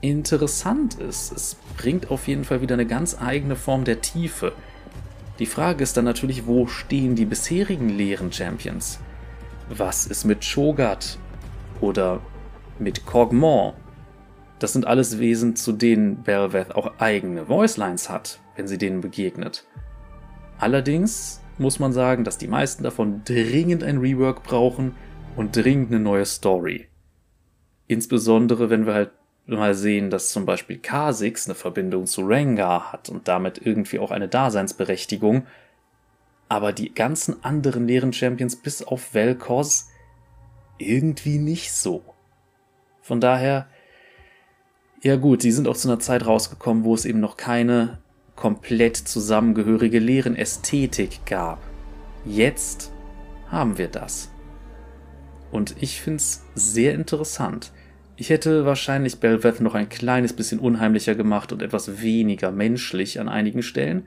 interessant 0.00 0.94
ist, 0.94 1.32
es 1.32 1.56
bringt 1.76 2.10
auf 2.10 2.28
jeden 2.28 2.44
Fall 2.44 2.60
wieder 2.60 2.74
eine 2.74 2.86
ganz 2.86 3.20
eigene 3.20 3.56
Form 3.56 3.84
der 3.84 4.00
Tiefe. 4.00 4.52
Die 5.38 5.46
Frage 5.46 5.82
ist 5.82 5.96
dann 5.96 6.04
natürlich, 6.04 6.46
wo 6.46 6.66
stehen 6.66 7.16
die 7.16 7.24
bisherigen 7.24 7.88
leeren 7.88 8.32
Champions? 8.32 9.00
Was 9.68 10.06
ist 10.06 10.24
mit 10.24 10.44
Shogat? 10.44 11.18
Oder 11.80 12.20
mit 12.78 13.06
Cogmont? 13.06 13.74
Das 14.58 14.72
sind 14.72 14.86
alles 14.86 15.18
Wesen, 15.18 15.56
zu 15.56 15.72
denen 15.72 16.22
Belveth 16.22 16.74
auch 16.74 16.98
eigene 16.98 17.48
Voicelines 17.48 18.08
hat, 18.08 18.40
wenn 18.56 18.66
sie 18.66 18.78
denen 18.78 19.00
begegnet. 19.00 19.66
Allerdings 20.58 21.42
muss 21.58 21.78
man 21.78 21.92
sagen, 21.92 22.24
dass 22.24 22.38
die 22.38 22.48
meisten 22.48 22.82
davon 22.82 23.22
dringend 23.24 23.82
ein 23.82 23.98
Rework 23.98 24.42
brauchen 24.42 24.94
und 25.36 25.56
dringend 25.56 25.92
eine 25.92 26.00
neue 26.00 26.24
Story. 26.24 26.88
Insbesondere 27.86 28.70
wenn 28.70 28.86
wir 28.86 28.94
halt 28.94 29.10
mal 29.46 29.74
sehen, 29.74 30.10
dass 30.10 30.30
zum 30.30 30.44
Beispiel 30.44 30.78
Kha'Zix 30.78 31.46
eine 31.46 31.54
Verbindung 31.54 32.06
zu 32.06 32.22
Rengar 32.22 32.92
hat 32.92 33.08
und 33.08 33.28
damit 33.28 33.64
irgendwie 33.64 33.98
auch 33.98 34.10
eine 34.10 34.28
Daseinsberechtigung, 34.28 35.46
aber 36.48 36.72
die 36.72 36.92
ganzen 36.92 37.44
anderen 37.44 37.86
leeren 37.86 38.12
Champions 38.12 38.56
bis 38.56 38.82
auf 38.82 39.14
Vel'Koz 39.14 39.86
irgendwie 40.78 41.38
nicht 41.38 41.72
so. 41.72 42.15
Von 43.06 43.20
daher 43.20 43.68
ja 45.06 45.14
gut, 45.14 45.42
sie 45.42 45.52
sind 45.52 45.68
auch 45.68 45.76
zu 45.76 45.88
einer 45.88 46.00
Zeit 46.00 46.26
rausgekommen, 46.26 46.82
wo 46.82 46.92
es 46.92 47.04
eben 47.04 47.20
noch 47.20 47.36
keine 47.36 47.98
komplett 48.34 48.96
zusammengehörige 48.96 50.00
leeren 50.00 50.34
Ästhetik 50.34 51.20
gab. 51.26 51.62
Jetzt 52.24 52.92
haben 53.48 53.78
wir 53.78 53.86
das. 53.86 54.32
Und 55.52 55.76
ich 55.78 56.00
finde 56.00 56.16
es 56.16 56.42
sehr 56.56 56.94
interessant. 56.94 57.70
Ich 58.16 58.30
hätte 58.30 58.66
wahrscheinlich 58.66 59.20
Belveth 59.20 59.60
noch 59.60 59.76
ein 59.76 59.88
kleines 59.88 60.32
bisschen 60.32 60.58
unheimlicher 60.58 61.14
gemacht 61.14 61.52
und 61.52 61.62
etwas 61.62 62.02
weniger 62.02 62.50
menschlich 62.50 63.20
an 63.20 63.28
einigen 63.28 63.62
Stellen. 63.62 64.06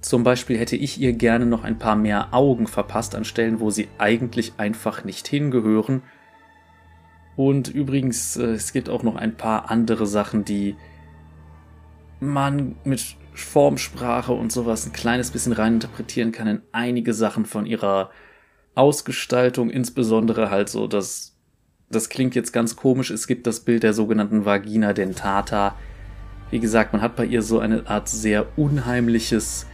Zum 0.00 0.22
Beispiel 0.22 0.58
hätte 0.58 0.76
ich 0.76 1.00
ihr 1.00 1.14
gerne 1.14 1.44
noch 1.44 1.64
ein 1.64 1.80
paar 1.80 1.96
mehr 1.96 2.32
Augen 2.32 2.68
verpasst 2.68 3.16
an 3.16 3.24
Stellen, 3.24 3.58
wo 3.58 3.70
sie 3.70 3.88
eigentlich 3.98 4.52
einfach 4.58 5.02
nicht 5.02 5.26
hingehören 5.26 6.02
und 7.40 7.68
übrigens, 7.68 8.36
äh, 8.36 8.50
es 8.50 8.74
gibt 8.74 8.90
auch 8.90 9.02
noch 9.02 9.16
ein 9.16 9.34
paar 9.34 9.70
andere 9.70 10.06
Sachen, 10.06 10.44
die 10.44 10.76
man 12.20 12.76
mit 12.84 13.16
Formsprache 13.32 14.34
und 14.34 14.52
sowas 14.52 14.84
ein 14.84 14.92
kleines 14.92 15.30
bisschen 15.30 15.54
reininterpretieren 15.54 16.32
kann 16.32 16.46
in 16.46 16.60
einige 16.72 17.14
Sachen 17.14 17.46
von 17.46 17.64
ihrer 17.64 18.10
Ausgestaltung, 18.74 19.70
insbesondere 19.70 20.50
halt 20.50 20.68
so, 20.68 20.86
dass 20.86 21.34
das 21.88 22.10
klingt 22.10 22.34
jetzt 22.34 22.52
ganz 22.52 22.76
komisch, 22.76 23.10
es 23.10 23.26
gibt 23.26 23.46
das 23.46 23.60
Bild 23.60 23.84
der 23.84 23.94
sogenannten 23.94 24.44
Vagina 24.44 24.92
dentata. 24.92 25.76
Wie 26.50 26.60
gesagt, 26.60 26.92
man 26.92 27.00
hat 27.00 27.16
bei 27.16 27.24
ihr 27.24 27.40
so 27.40 27.58
eine 27.58 27.88
Art 27.88 28.10
sehr 28.10 28.58
unheimliches 28.58 29.64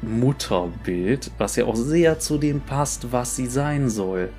Mutterbild, 0.00 1.30
was 1.36 1.56
ja 1.56 1.66
auch 1.66 1.76
sehr 1.76 2.18
zu 2.20 2.38
dem 2.38 2.62
passt, 2.62 3.12
was 3.12 3.36
sie 3.36 3.48
sein 3.48 3.90
soll. 3.90 4.30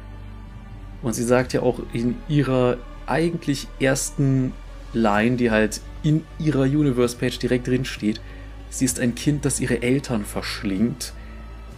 Und 1.02 1.14
sie 1.14 1.24
sagt 1.24 1.54
ja 1.54 1.62
auch 1.62 1.80
in 1.94 2.16
ihrer 2.28 2.78
eigentlich 3.08 3.68
ersten 3.80 4.54
Line, 4.94 5.38
die 5.38 5.52
halt 5.52 5.82
in 6.04 6.26
ihrer 6.40 6.64
Universe-Page 6.64 7.40
direkt 7.40 7.68
drin 7.68 7.86
steht, 7.86 8.22
sie 8.70 8.86
ist 8.86 9.00
ein 9.00 9.16
Kind, 9.16 9.46
das 9.46 9.60
ihre 9.60 9.82
Eltern 9.82 10.26
verschlingt. 10.26 11.14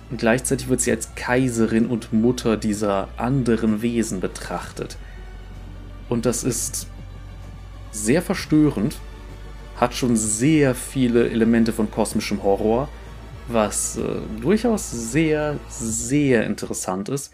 Und 0.09 0.17
gleichzeitig 0.17 0.69
wird 0.69 0.81
sie 0.81 0.91
als 0.91 1.15
Kaiserin 1.15 1.87
und 1.87 2.13
Mutter 2.13 2.57
dieser 2.57 3.09
anderen 3.17 3.81
Wesen 3.81 4.19
betrachtet. 4.19 4.97
Und 6.09 6.25
das 6.25 6.43
ist 6.43 6.87
sehr 7.91 8.21
verstörend, 8.21 8.97
hat 9.77 9.93
schon 9.93 10.15
sehr 10.15 10.75
viele 10.75 11.29
Elemente 11.29 11.73
von 11.73 11.89
kosmischem 11.89 12.43
Horror, 12.43 12.89
was 13.47 13.97
äh, 13.97 14.01
durchaus 14.41 14.91
sehr, 14.91 15.57
sehr 15.69 16.45
interessant 16.45 17.09
ist. 17.09 17.33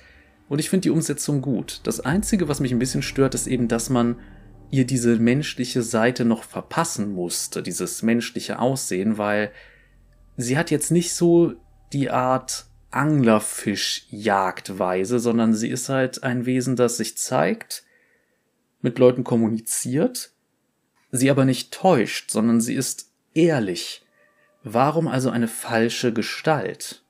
Und 0.49 0.59
ich 0.59 0.69
finde 0.69 0.81
die 0.81 0.89
Umsetzung 0.89 1.39
gut. 1.41 1.79
Das 1.83 2.01
Einzige, 2.01 2.49
was 2.49 2.59
mich 2.59 2.73
ein 2.73 2.79
bisschen 2.79 3.03
stört, 3.03 3.35
ist 3.35 3.47
eben, 3.47 3.69
dass 3.69 3.89
man 3.89 4.19
ihr 4.71 4.85
diese 4.85 5.17
menschliche 5.17 5.81
Seite 5.83 6.25
noch 6.25 6.43
verpassen 6.43 7.13
musste, 7.13 7.63
dieses 7.63 8.03
menschliche 8.03 8.59
Aussehen, 8.59 9.17
weil 9.17 9.53
sie 10.37 10.57
hat 10.57 10.71
jetzt 10.71 10.91
nicht 10.91 11.13
so 11.13 11.53
die 11.93 12.09
Art 12.09 12.65
Anglerfischjagdweise, 12.91 15.19
sondern 15.19 15.53
sie 15.53 15.69
ist 15.69 15.87
halt 15.89 16.23
ein 16.23 16.47
Wesen, 16.47 16.75
das 16.75 16.97
sich 16.97 17.15
zeigt, 17.17 17.83
mit 18.81 18.97
Leuten 18.97 19.23
kommuniziert, 19.23 20.31
sie 21.11 21.29
aber 21.29 21.45
nicht 21.45 21.71
täuscht, 21.71 22.31
sondern 22.31 22.59
sie 22.61 22.73
ist 22.73 23.11
ehrlich. 23.35 24.03
Warum 24.63 25.07
also 25.07 25.29
eine 25.29 25.47
falsche 25.47 26.11
Gestalt? 26.11 27.03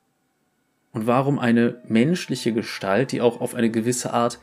Und 0.92 1.06
warum 1.06 1.38
eine 1.38 1.80
menschliche 1.86 2.52
Gestalt, 2.52 3.12
die 3.12 3.20
auch 3.20 3.40
auf 3.40 3.54
eine 3.54 3.70
gewisse 3.70 4.12
Art 4.12 4.40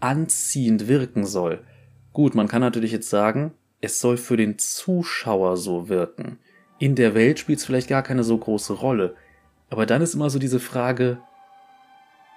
anziehend 0.00 0.88
wirken 0.88 1.26
soll? 1.26 1.64
Gut, 2.12 2.34
man 2.34 2.48
kann 2.48 2.60
natürlich 2.60 2.92
jetzt 2.92 3.10
sagen, 3.10 3.52
es 3.80 4.00
soll 4.00 4.16
für 4.16 4.36
den 4.36 4.58
Zuschauer 4.58 5.56
so 5.56 5.88
wirken. 5.88 6.38
In 6.78 6.94
der 6.94 7.14
Welt 7.14 7.38
spielt 7.38 7.58
es 7.58 7.64
vielleicht 7.64 7.88
gar 7.88 8.02
keine 8.02 8.24
so 8.24 8.36
große 8.36 8.72
Rolle. 8.72 9.16
Aber 9.70 9.86
dann 9.86 10.02
ist 10.02 10.14
immer 10.14 10.30
so 10.30 10.38
diese 10.38 10.60
Frage, 10.60 11.18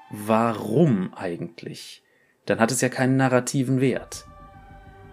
warum 0.10 1.14
eigentlich? 1.14 2.04
Dann 2.46 2.60
hat 2.60 2.72
es 2.72 2.82
ja 2.82 2.90
keinen 2.90 3.18
narrativen 3.18 3.82
Wert. 3.82 4.26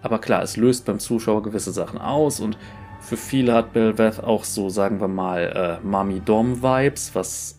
Aber 0.02 0.20
klar, 0.20 0.42
es 0.42 0.56
löst 0.56 0.84
beim 0.84 0.98
Zuschauer 0.98 1.42
gewisse 1.42 1.72
Sachen 1.72 1.98
aus 2.00 2.40
und 2.40 2.58
für 3.00 3.16
viele 3.16 3.54
hat 3.54 3.72
Belveth 3.72 4.22
auch 4.22 4.44
so, 4.44 4.68
sagen 4.68 5.00
wir 5.00 5.08
mal, 5.08 5.80
äh, 5.82 5.86
Mami 5.86 6.20
Dom 6.20 6.62
Vibes, 6.62 7.14
was 7.14 7.58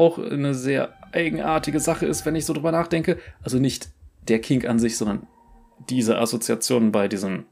auch 0.00 0.18
eine 0.18 0.54
sehr 0.54 0.94
eigenartige 1.12 1.78
Sache 1.78 2.06
ist, 2.06 2.24
wenn 2.24 2.34
ich 2.34 2.46
so 2.46 2.54
drüber 2.54 2.72
nachdenke. 2.72 3.18
Also 3.42 3.58
nicht 3.58 3.90
der 4.28 4.40
Kink 4.40 4.66
an 4.66 4.78
sich, 4.78 4.96
sondern 4.96 5.26
diese 5.88 6.18
Assoziationen 6.18 6.90
bei 6.90 7.06
diesem 7.06 7.44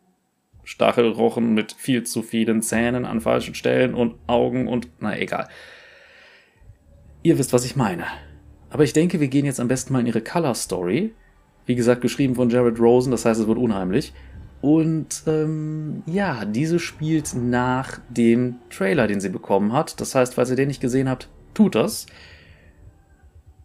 Stachelrochen 0.64 1.54
mit 1.54 1.72
viel 1.72 2.04
zu 2.04 2.22
vielen 2.22 2.62
Zähnen 2.62 3.04
an 3.04 3.20
falschen 3.20 3.54
Stellen 3.54 3.94
und 3.94 4.14
Augen 4.26 4.68
und 4.68 4.88
na 5.00 5.18
egal. 5.18 5.48
Ihr 7.22 7.38
wisst, 7.38 7.52
was 7.52 7.64
ich 7.64 7.76
meine. 7.76 8.04
Aber 8.70 8.84
ich 8.84 8.92
denke, 8.92 9.20
wir 9.20 9.28
gehen 9.28 9.46
jetzt 9.46 9.61
am 9.61 9.68
besten 9.68 9.92
mal 9.92 10.00
in 10.00 10.06
ihre 10.06 10.20
Color 10.20 10.54
Story. 10.54 11.14
Wie 11.66 11.74
gesagt, 11.74 12.00
geschrieben 12.00 12.34
von 12.34 12.50
Jared 12.50 12.80
Rosen, 12.80 13.11
das 13.11 13.24
heißt, 13.24 13.40
es 13.40 13.46
wird 13.46 13.58
unheimlich. 13.58 14.12
Und 14.61 15.22
ähm, 15.26 16.02
ja, 16.06 16.44
diese 16.44 16.78
spielt 16.78 17.34
nach 17.34 18.00
dem 18.08 18.56
Trailer, 18.70 19.06
den 19.06 19.20
sie 19.20 19.28
bekommen 19.28 19.72
hat. 19.72 20.00
Das 20.00 20.14
heißt, 20.14 20.34
falls 20.34 20.50
ihr 20.50 20.56
den 20.56 20.68
nicht 20.68 20.80
gesehen 20.80 21.08
habt, 21.08 21.28
tut 21.54 21.74
das. 21.74 22.06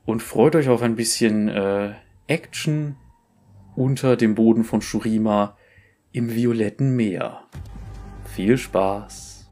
Und 0.05 0.21
freut 0.21 0.55
euch 0.55 0.67
auf 0.69 0.81
ein 0.81 0.95
bisschen 0.95 1.47
äh, 1.47 1.93
Action, 2.27 2.97
unter 3.75 4.15
dem 4.17 4.35
Boden 4.35 4.63
von 4.63 4.81
Shurima 4.81 5.57
im 6.11 6.33
violetten 6.33 6.95
Meer. 6.95 7.47
Viel 8.25 8.57
Spaß! 8.57 9.51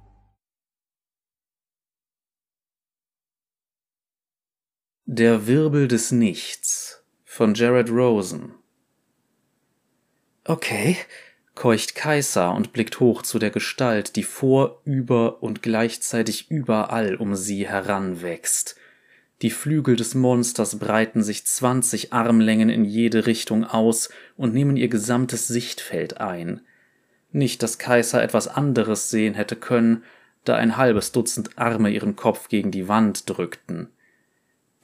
Der 5.05 5.47
Wirbel 5.47 5.87
des 5.87 6.11
Nichts 6.11 7.03
von 7.25 7.53
Jared 7.53 7.89
Rosen 7.89 8.53
Okay, 10.43 10.97
keucht 11.53 11.93
Kaiser 11.93 12.55
und 12.55 12.73
blickt 12.73 12.99
hoch 12.99 13.21
zu 13.21 13.37
der 13.37 13.51
Gestalt, 13.51 14.15
die 14.15 14.23
vor, 14.23 14.81
über 14.85 15.43
und 15.43 15.61
gleichzeitig 15.61 16.49
überall 16.49 17.15
um 17.15 17.35
sie 17.35 17.67
heranwächst. 17.67 18.75
Die 19.41 19.49
Flügel 19.49 19.95
des 19.95 20.13
Monsters 20.13 20.77
breiten 20.77 21.23
sich 21.23 21.45
zwanzig 21.45 22.13
Armlängen 22.13 22.69
in 22.69 22.85
jede 22.85 23.25
Richtung 23.25 23.63
aus 23.63 24.09
und 24.37 24.53
nehmen 24.53 24.77
ihr 24.77 24.87
gesamtes 24.87 25.47
Sichtfeld 25.47 26.21
ein. 26.21 26.61
Nicht, 27.31 27.63
dass 27.63 27.79
Kaiser 27.79 28.21
etwas 28.21 28.47
anderes 28.47 29.09
sehen 29.09 29.33
hätte 29.33 29.55
können, 29.55 30.03
da 30.43 30.55
ein 30.55 30.77
halbes 30.77 31.11
Dutzend 31.11 31.57
Arme 31.57 31.89
ihren 31.89 32.15
Kopf 32.15 32.49
gegen 32.49 32.71
die 32.71 32.87
Wand 32.87 33.29
drückten. 33.29 33.89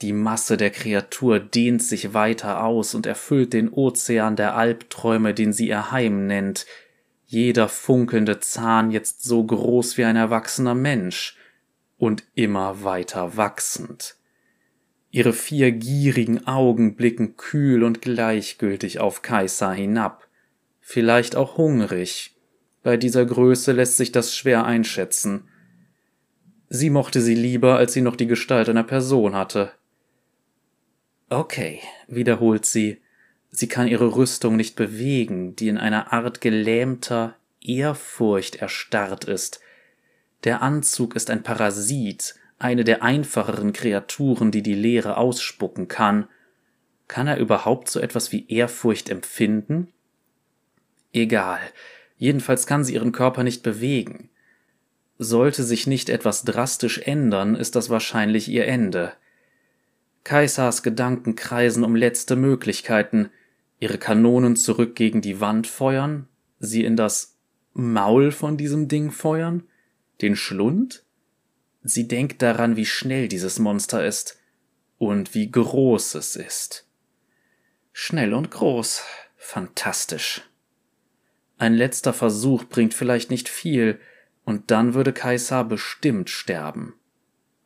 Die 0.02 0.12
Masse 0.12 0.56
der 0.56 0.70
Kreatur 0.70 1.40
dehnt 1.40 1.82
sich 1.82 2.14
weiter 2.14 2.62
aus 2.64 2.94
und 2.94 3.06
erfüllt 3.06 3.52
den 3.52 3.68
Ozean 3.68 4.36
der 4.36 4.56
Albträume, 4.56 5.34
den 5.34 5.52
sie 5.52 5.68
ihr 5.68 5.90
Heim 5.90 6.26
nennt, 6.26 6.66
jeder 7.26 7.68
funkelnde 7.68 8.40
Zahn 8.40 8.90
jetzt 8.90 9.22
so 9.22 9.44
groß 9.44 9.98
wie 9.98 10.04
ein 10.04 10.16
erwachsener 10.16 10.74
Mensch 10.74 11.36
und 11.98 12.24
immer 12.34 12.84
weiter 12.84 13.36
wachsend. 13.36 14.17
Ihre 15.18 15.32
vier 15.32 15.72
gierigen 15.72 16.46
Augen 16.46 16.94
blicken 16.94 17.36
kühl 17.36 17.82
und 17.82 18.02
gleichgültig 18.02 19.00
auf 19.00 19.20
Kaiser 19.20 19.72
hinab, 19.72 20.28
vielleicht 20.80 21.34
auch 21.34 21.56
hungrig. 21.56 22.36
Bei 22.84 22.96
dieser 22.96 23.26
Größe 23.26 23.72
lässt 23.72 23.96
sich 23.96 24.12
das 24.12 24.36
schwer 24.36 24.64
einschätzen. 24.64 25.48
Sie 26.68 26.88
mochte 26.88 27.20
sie 27.20 27.34
lieber, 27.34 27.78
als 27.78 27.94
sie 27.94 28.00
noch 28.00 28.14
die 28.14 28.28
Gestalt 28.28 28.68
einer 28.68 28.84
Person 28.84 29.34
hatte. 29.34 29.72
Okay, 31.30 31.80
wiederholt 32.06 32.64
sie, 32.64 32.98
sie 33.50 33.66
kann 33.66 33.88
ihre 33.88 34.14
Rüstung 34.14 34.54
nicht 34.54 34.76
bewegen, 34.76 35.56
die 35.56 35.66
in 35.66 35.78
einer 35.78 36.12
Art 36.12 36.40
gelähmter 36.40 37.34
Ehrfurcht 37.60 38.54
erstarrt 38.54 39.24
ist. 39.24 39.58
Der 40.44 40.62
Anzug 40.62 41.16
ist 41.16 41.28
ein 41.28 41.42
Parasit, 41.42 42.36
eine 42.58 42.84
der 42.84 43.02
einfacheren 43.02 43.72
Kreaturen, 43.72 44.50
die 44.50 44.62
die 44.62 44.74
Leere 44.74 45.16
ausspucken 45.16 45.88
kann. 45.88 46.28
Kann 47.06 47.26
er 47.26 47.38
überhaupt 47.38 47.88
so 47.88 48.00
etwas 48.00 48.32
wie 48.32 48.48
Ehrfurcht 48.48 49.08
empfinden? 49.08 49.92
Egal, 51.12 51.60
jedenfalls 52.16 52.66
kann 52.66 52.84
sie 52.84 52.94
ihren 52.94 53.12
Körper 53.12 53.44
nicht 53.44 53.62
bewegen. 53.62 54.30
Sollte 55.18 55.64
sich 55.64 55.86
nicht 55.86 56.10
etwas 56.10 56.44
drastisch 56.44 56.98
ändern, 56.98 57.54
ist 57.54 57.74
das 57.76 57.90
wahrscheinlich 57.90 58.48
ihr 58.48 58.66
Ende. 58.66 59.12
Kaisars 60.24 60.82
Gedanken 60.82 61.34
kreisen 61.34 61.84
um 61.84 61.96
letzte 61.96 62.36
Möglichkeiten, 62.36 63.30
ihre 63.80 63.98
Kanonen 63.98 64.56
zurück 64.56 64.94
gegen 64.94 65.22
die 65.22 65.40
Wand 65.40 65.66
feuern, 65.66 66.28
sie 66.58 66.84
in 66.84 66.96
das 66.96 67.36
Maul 67.72 68.32
von 68.32 68.56
diesem 68.56 68.88
Ding 68.88 69.10
feuern, 69.10 69.64
den 70.20 70.36
Schlund? 70.36 71.04
Sie 71.88 72.06
denkt 72.06 72.42
daran, 72.42 72.76
wie 72.76 72.84
schnell 72.86 73.28
dieses 73.28 73.58
Monster 73.58 74.04
ist 74.04 74.38
und 74.98 75.34
wie 75.34 75.50
groß 75.50 76.16
es 76.16 76.36
ist. 76.36 76.86
Schnell 77.92 78.34
und 78.34 78.50
groß, 78.50 79.02
fantastisch. 79.36 80.42
Ein 81.56 81.74
letzter 81.74 82.12
Versuch 82.12 82.64
bringt 82.64 82.94
vielleicht 82.94 83.30
nicht 83.30 83.48
viel, 83.48 83.98
und 84.44 84.70
dann 84.70 84.94
würde 84.94 85.12
Kaisar 85.12 85.64
bestimmt 85.64 86.30
sterben. 86.30 86.94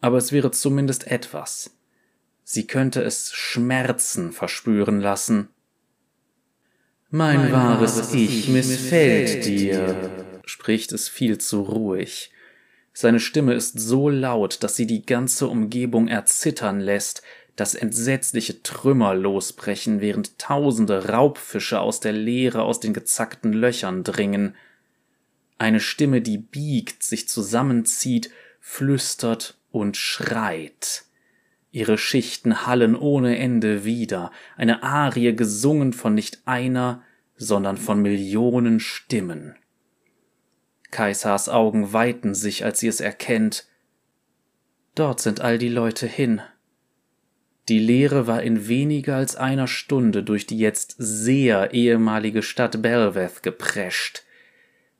Aber 0.01 0.19
es 0.19 0.33
wäre 0.33 0.51
zumindest 0.51 1.07
etwas. 1.07 1.77
Sie 2.43 2.67
könnte 2.67 3.03
es 3.03 3.33
Schmerzen 3.33 4.33
verspüren 4.33 5.01
lassen. 5.01 5.49
Mein, 7.09 7.37
mein 7.37 7.53
wahres 7.53 8.13
Ich 8.15 8.49
missfällt 8.49 9.45
dir, 9.45 10.41
spricht 10.45 10.93
es 10.93 11.09
viel 11.09 11.39
zu 11.39 11.63
ruhig. 11.63 12.32
Seine 12.93 13.21
Stimme 13.21 13.55
ist 13.55 13.79
so 13.79 14.09
laut, 14.09 14.63
dass 14.63 14.77
sie 14.77 14.87
die 14.87 15.07
ganze 15.07 15.49
Umgebung 15.49 16.09
erzittern 16.09 16.81
lässt, 16.81 17.23
dass 17.57 17.75
entsetzliche 17.75 18.63
Trümmer 18.63 19.15
losbrechen, 19.15 20.01
während 20.01 20.39
tausende 20.39 21.09
Raubfische 21.09 21.81
aus 21.81 22.01
der 22.01 22.13
Leere 22.13 22.63
aus 22.63 22.81
den 22.81 22.93
gezackten 22.95 23.53
Löchern 23.53 24.05
dringen. 24.05 24.55
Eine 25.59 25.81
Stimme, 25.81 26.23
die 26.23 26.39
biegt, 26.39 27.03
sich 27.03 27.29
zusammenzieht, 27.29 28.31
flüstert 28.61 29.59
und 29.71 29.97
schreit. 29.97 31.05
Ihre 31.71 31.97
Schichten 31.97 32.67
hallen 32.67 32.95
ohne 32.95 33.39
Ende 33.39 33.85
wieder, 33.85 34.31
eine 34.57 34.83
Arie 34.83 35.35
gesungen 35.35 35.93
von 35.93 36.15
nicht 36.15 36.43
einer, 36.45 37.03
sondern 37.37 37.77
von 37.79 38.01
Millionen 38.03 38.79
Stimmen. 38.81 39.57
Kaisars 40.93 41.49
Augen 41.49 41.93
weiten 41.93 42.37
sich, 42.37 42.65
als 42.65 42.79
sie 42.79 42.87
es 42.87 43.01
erkennt. 43.01 43.67
Dort 44.95 45.19
sind 45.21 45.41
all 45.41 45.59
die 45.59 45.71
Leute 45.71 46.07
hin. 46.07 46.41
Die 47.69 47.79
Leere 47.79 48.27
war 48.27 48.43
in 48.43 48.69
weniger 48.69 49.17
als 49.17 49.35
einer 49.35 49.67
Stunde 49.67 50.23
durch 50.23 50.47
die 50.47 50.59
jetzt 50.59 50.95
sehr 50.99 51.73
ehemalige 51.73 52.43
Stadt 52.43 52.83
Belveth 52.83 53.43
geprescht. 53.43 54.25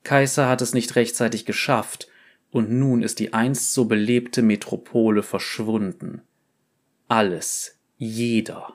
Kaiser 0.03 0.49
hat 0.49 0.63
es 0.63 0.75
nicht 0.75 0.97
rechtzeitig 0.97 1.45
geschafft, 1.45 2.09
und 2.51 2.71
nun 2.71 3.03
ist 3.03 3.19
die 3.19 3.33
einst 3.33 3.73
so 3.73 3.87
belebte 3.87 4.43
Metropole 4.43 5.23
verschwunden. 5.23 6.23
Alles, 7.09 7.79
jeder. 7.97 8.75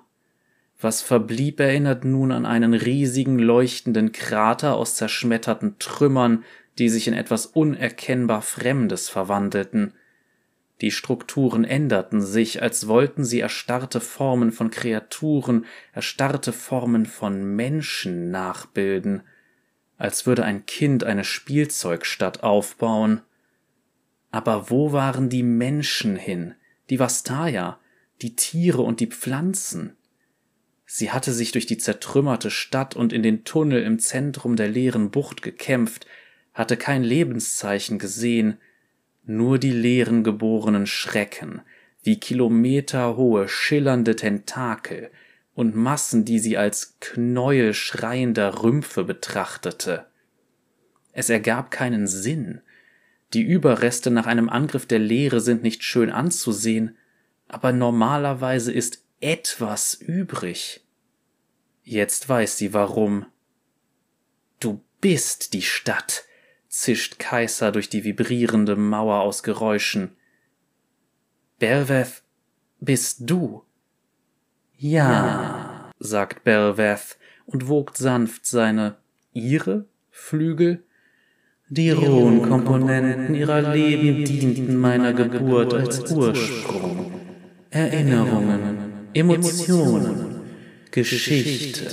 Was 0.80 1.02
verblieb, 1.02 1.60
erinnert 1.60 2.06
nun 2.06 2.32
an 2.32 2.46
einen 2.46 2.74
riesigen 2.74 3.40
leuchtenden 3.40 4.12
Krater 4.12 4.76
aus 4.76 4.96
zerschmetterten 4.96 5.80
Trümmern, 5.80 6.44
die 6.78 6.90
sich 6.90 7.08
in 7.08 7.14
etwas 7.14 7.46
unerkennbar 7.46 8.42
Fremdes 8.42 9.10
verwandelten. 9.10 9.94
Die 10.82 10.92
Strukturen 10.92 11.64
änderten 11.64 12.22
sich, 12.22 12.62
als 12.62 12.88
wollten 12.88 13.26
sie 13.26 13.40
erstarrte 13.40 14.00
Formen 14.00 14.52
von 14.52 14.70
Kreaturen, 14.70 15.66
erstarrte 15.94 16.54
Formen 16.54 17.08
von 17.08 17.56
Menschen 17.56 18.30
nachbilden, 18.30 19.24
als 19.98 20.28
würde 20.28 20.46
ein 20.46 20.68
Kind 20.68 21.04
eine 21.04 21.24
Spielzeugstadt 21.24 22.44
aufbauen. 22.44 23.22
Aber 24.30 24.70
wo 24.70 24.92
waren 24.92 25.30
die 25.30 25.42
Menschen 25.42 26.16
hin, 26.16 26.54
die 26.92 27.00
Vastaya, 27.00 27.80
die 28.22 28.36
Tiere 28.36 28.84
und 28.84 29.00
die 29.00 29.08
Pflanzen? 29.08 29.98
Sie 30.86 31.12
hatte 31.12 31.34
sich 31.34 31.52
durch 31.52 31.66
die 31.66 31.80
zertrümmerte 31.80 32.52
Stadt 32.52 32.96
und 32.96 33.12
in 33.12 33.24
den 33.24 33.44
Tunnel 33.44 33.82
im 33.82 33.98
Zentrum 33.98 34.56
der 34.56 34.70
leeren 34.70 35.10
Bucht 35.10 35.42
gekämpft, 35.42 36.06
hatte 36.58 36.76
kein 36.76 37.04
Lebenszeichen 37.04 38.00
gesehen, 38.00 38.58
nur 39.26 39.60
die 39.60 39.72
leeren 39.72 40.24
geborenen 40.24 40.88
Schrecken, 40.88 41.62
wie 42.02 42.20
kilometerhohe, 42.20 43.48
schillernde 43.48 44.16
Tentakel 44.16 45.12
und 45.54 45.76
Massen, 45.76 46.26
die 46.26 46.40
sie 46.40 46.58
als 46.58 46.98
Knäuel 47.00 47.76
schreiender 47.76 48.64
Rümpfe 48.64 49.04
betrachtete. 49.04 50.08
Es 51.12 51.30
ergab 51.30 51.70
keinen 51.70 52.08
Sinn. 52.08 52.62
Die 53.34 53.44
Überreste 53.44 54.10
nach 54.10 54.26
einem 54.26 54.50
Angriff 54.50 54.88
der 54.88 55.00
Leere 55.00 55.42
sind 55.42 55.62
nicht 55.62 55.84
schön 55.84 56.10
anzusehen, 56.10 56.98
aber 57.48 57.72
normalerweise 57.72 58.72
ist 58.72 59.04
etwas 59.20 59.94
übrig. 59.94 60.84
Jetzt 61.84 62.28
weiß 62.28 62.58
sie 62.58 62.74
warum. 62.74 63.28
Du 64.60 64.82
bist 65.02 65.54
die 65.54 65.62
Stadt, 65.62 66.27
zischt 66.78 67.18
Kaiser 67.18 67.72
durch 67.72 67.90
die 67.90 68.04
vibrierende 68.04 68.76
Mauer 68.76 69.22
aus 69.22 69.42
Geräuschen. 69.42 70.12
Belveth, 71.58 72.22
bist 72.80 73.22
du? 73.26 73.64
Ja, 74.78 75.92
sagt 75.98 76.44
Belveth 76.44 77.18
und 77.48 77.68
wogt 77.68 77.98
sanft 77.98 78.46
seine 78.46 78.98
ihre 79.34 79.86
Flügel. 80.12 80.84
Die 81.70 81.90
rohen 81.90 82.44
Komponenten 82.44 83.34
ihrer 83.34 83.74
Leben 83.74 84.24
dienten 84.24 84.78
meiner 84.78 85.14
Geburt 85.14 85.74
als 85.74 86.12
Ursprung. 86.12 87.12
Erinnerungen, 87.72 89.10
Emotionen, 89.14 90.42
Geschichte. 90.92 91.88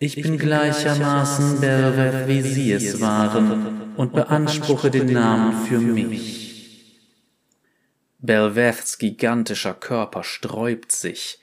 Ich 0.00 0.20
bin 0.20 0.36
gleichermaßen 0.36 1.60
Belveth, 1.60 2.26
wie 2.26 2.42
Sie 2.42 2.72
es 2.72 3.00
waren 3.00 3.71
und 3.96 4.12
beanspruche 4.12 4.90
den 4.90 5.12
Namen 5.12 5.66
für 5.66 5.78
mich. 5.78 7.00
Belveths 8.18 8.98
gigantischer 8.98 9.74
Körper 9.74 10.22
sträubt 10.22 10.92
sich. 10.92 11.40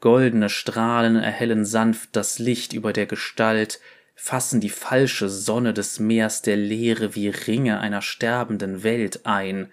Goldene 0.00 0.48
Strahlen 0.48 1.16
erhellen 1.16 1.64
sanft 1.64 2.10
das 2.16 2.38
Licht 2.38 2.72
über 2.72 2.92
der 2.92 3.06
Gestalt, 3.06 3.80
fassen 4.14 4.60
die 4.60 4.68
falsche 4.68 5.28
Sonne 5.28 5.72
des 5.72 6.00
Meers 6.00 6.42
der 6.42 6.56
Leere 6.56 7.14
wie 7.14 7.28
Ringe 7.28 7.78
einer 7.78 8.02
sterbenden 8.02 8.82
Welt 8.82 9.26
ein. 9.26 9.70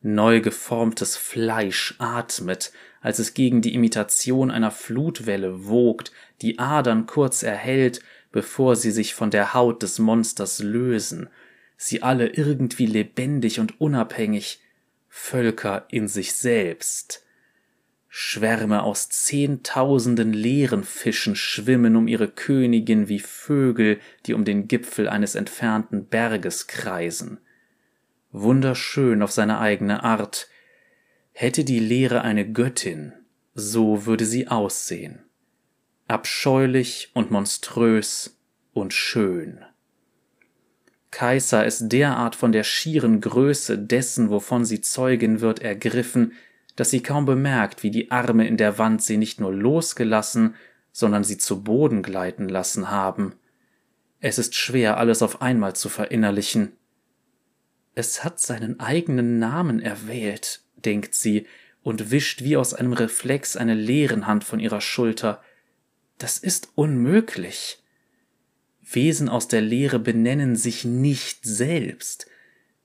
Neu 0.00 0.40
geformtes 0.40 1.16
Fleisch 1.16 1.94
atmet, 1.98 2.72
als 3.00 3.18
es 3.18 3.34
gegen 3.34 3.62
die 3.62 3.74
Imitation 3.74 4.50
einer 4.50 4.70
Flutwelle 4.70 5.66
wogt, 5.66 6.12
die 6.40 6.58
Adern 6.58 7.06
kurz 7.06 7.42
erhellt 7.42 8.00
bevor 8.34 8.74
sie 8.74 8.90
sich 8.90 9.14
von 9.14 9.30
der 9.30 9.54
Haut 9.54 9.84
des 9.84 10.00
Monsters 10.00 10.58
lösen, 10.58 11.28
sie 11.76 12.02
alle 12.02 12.26
irgendwie 12.26 12.86
lebendig 12.86 13.60
und 13.60 13.80
unabhängig, 13.80 14.60
Völker 15.08 15.86
in 15.88 16.08
sich 16.08 16.32
selbst. 16.32 17.24
Schwärme 18.08 18.82
aus 18.82 19.08
zehntausenden 19.08 20.32
leeren 20.32 20.82
Fischen 20.82 21.36
schwimmen 21.36 21.94
um 21.94 22.08
ihre 22.08 22.26
Königin 22.26 23.08
wie 23.08 23.20
Vögel, 23.20 24.00
die 24.26 24.34
um 24.34 24.44
den 24.44 24.66
Gipfel 24.66 25.08
eines 25.08 25.36
entfernten 25.36 26.06
Berges 26.06 26.66
kreisen. 26.66 27.38
Wunderschön 28.32 29.22
auf 29.22 29.30
seine 29.30 29.60
eigene 29.60 30.02
Art. 30.02 30.48
Hätte 31.30 31.62
die 31.62 31.78
Leere 31.78 32.22
eine 32.22 32.50
Göttin, 32.50 33.12
so 33.54 34.06
würde 34.06 34.24
sie 34.24 34.48
aussehen 34.48 35.23
abscheulich 36.08 37.10
und 37.14 37.30
monströs 37.30 38.38
und 38.72 38.92
schön. 38.92 39.64
Kaiser 41.10 41.64
ist 41.64 41.88
derart 41.88 42.34
von 42.34 42.50
der 42.50 42.64
schieren 42.64 43.20
Größe 43.20 43.78
dessen, 43.78 44.30
wovon 44.30 44.64
sie 44.64 44.80
Zeugin 44.80 45.40
wird, 45.40 45.60
ergriffen, 45.60 46.32
dass 46.76 46.90
sie 46.90 47.02
kaum 47.02 47.24
bemerkt, 47.24 47.82
wie 47.82 47.90
die 47.90 48.10
Arme 48.10 48.48
in 48.48 48.56
der 48.56 48.78
Wand 48.78 49.00
sie 49.00 49.16
nicht 49.16 49.40
nur 49.40 49.52
losgelassen, 49.52 50.56
sondern 50.90 51.22
sie 51.22 51.38
zu 51.38 51.62
Boden 51.62 52.02
gleiten 52.02 52.48
lassen 52.48 52.90
haben. 52.90 53.34
Es 54.20 54.38
ist 54.38 54.54
schwer, 54.54 54.96
alles 54.96 55.22
auf 55.22 55.40
einmal 55.40 55.76
zu 55.76 55.88
verinnerlichen. 55.88 56.72
Es 57.94 58.24
hat 58.24 58.40
seinen 58.40 58.80
eigenen 58.80 59.38
Namen 59.38 59.80
erwählt, 59.80 60.62
denkt 60.76 61.14
sie 61.14 61.46
und 61.82 62.10
wischt 62.10 62.42
wie 62.42 62.56
aus 62.56 62.74
einem 62.74 62.92
Reflex 62.92 63.56
eine 63.56 63.74
leeren 63.74 64.26
Hand 64.26 64.42
von 64.42 64.58
ihrer 64.58 64.80
Schulter, 64.80 65.42
das 66.24 66.38
ist 66.38 66.70
unmöglich. 66.74 67.82
Wesen 68.80 69.28
aus 69.28 69.46
der 69.46 69.60
Lehre 69.60 69.98
benennen 69.98 70.56
sich 70.56 70.86
nicht 70.86 71.40
selbst. 71.44 72.28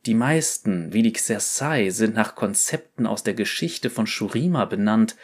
Die 0.05 0.13
meisten, 0.13 0.91
wie 0.91 1.03
die 1.03 1.13
Xersai, 1.13 1.89
sind 1.89 2.15
nach 2.15 2.35
Konzepten 2.35 3.07
aus 3.07 3.23
der 3.23 3.35
Geschichte 3.35 3.89
von 3.89 4.07
Shurima 4.07 4.65
benannt, 4.65 5.15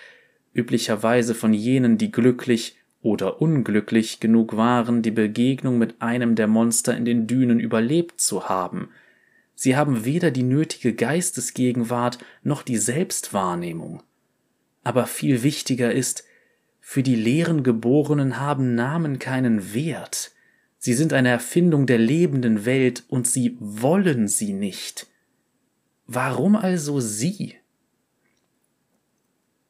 üblicherweise 0.54 1.36
von 1.36 1.54
jenen, 1.54 1.97
die 1.97 2.10
glücklich 2.10 2.78
oder 3.01 3.41
unglücklich 3.41 4.21
genug 4.21 4.56
waren, 4.56 5.01
die 5.01 5.12
Begegnung 5.12 5.78
mit 5.78 6.01
einem 6.01 6.36
der 6.36 6.47
Monster 6.47 6.95
in 6.95 7.04
den 7.04 7.28
Dünen 7.28 7.60
überlebt 7.60 8.21
zu 8.21 8.47
haben. 8.47 8.88
Sie 9.56 9.75
haben 9.75 10.06
weder 10.06 10.32
die 10.32 10.43
nötige 10.43 10.93
Geistesgegenwart 10.93 12.19
noch 12.43 12.63
die 12.63 12.78
Selbstwahrnehmung. 12.78 14.04
Aber 14.86 15.06
viel 15.06 15.43
wichtiger 15.43 15.91
ist, 15.91 16.23
für 16.88 17.02
die 17.02 17.15
leeren 17.15 17.63
Geborenen 17.63 18.39
haben 18.39 18.76
Namen 18.76 19.17
keinen 19.17 19.74
Wert. 19.74 20.32
Sie 20.78 20.93
sind 20.93 21.13
eine 21.13 21.30
Erfindung 21.30 21.88
der 21.88 21.98
lebenden 21.98 22.63
Welt 22.63 23.04
und 23.08 23.28
sie 23.28 23.58
wollen 23.60 24.28
sie 24.28 24.54
nicht. 24.54 25.08
Warum 26.06 26.56
also 26.56 27.00
sie? 27.00 27.56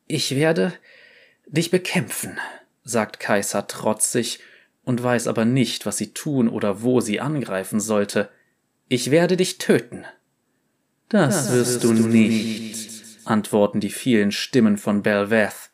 Ich 0.08 0.36
werde 0.36 0.73
dich 1.47 1.71
bekämpfen, 1.71 2.38
sagt 2.84 3.21
Kaiser 3.21 3.65
trotzig 3.65 4.41
und 4.84 5.01
weiß 5.01 5.28
aber 5.28 5.45
nicht, 5.45 5.86
was 5.86 5.95
sie 5.95 6.13
tun 6.13 6.49
oder 6.49 6.82
wo 6.84 6.99
sie 6.99 7.21
angreifen 7.21 7.80
sollte. 7.80 8.30
Ich 8.89 9.10
werde 9.10 9.38
dich 9.38 9.58
töten. 9.58 10.04
Das, 11.08 11.47
das 11.47 11.54
wirst 11.54 11.84
du 11.86 11.93
nicht, 11.93 12.89
antworten 13.23 13.80
die 13.80 13.89
vielen 13.89 14.34
Stimmen 14.34 14.78
von 14.78 15.01
Belveth. 15.01 15.71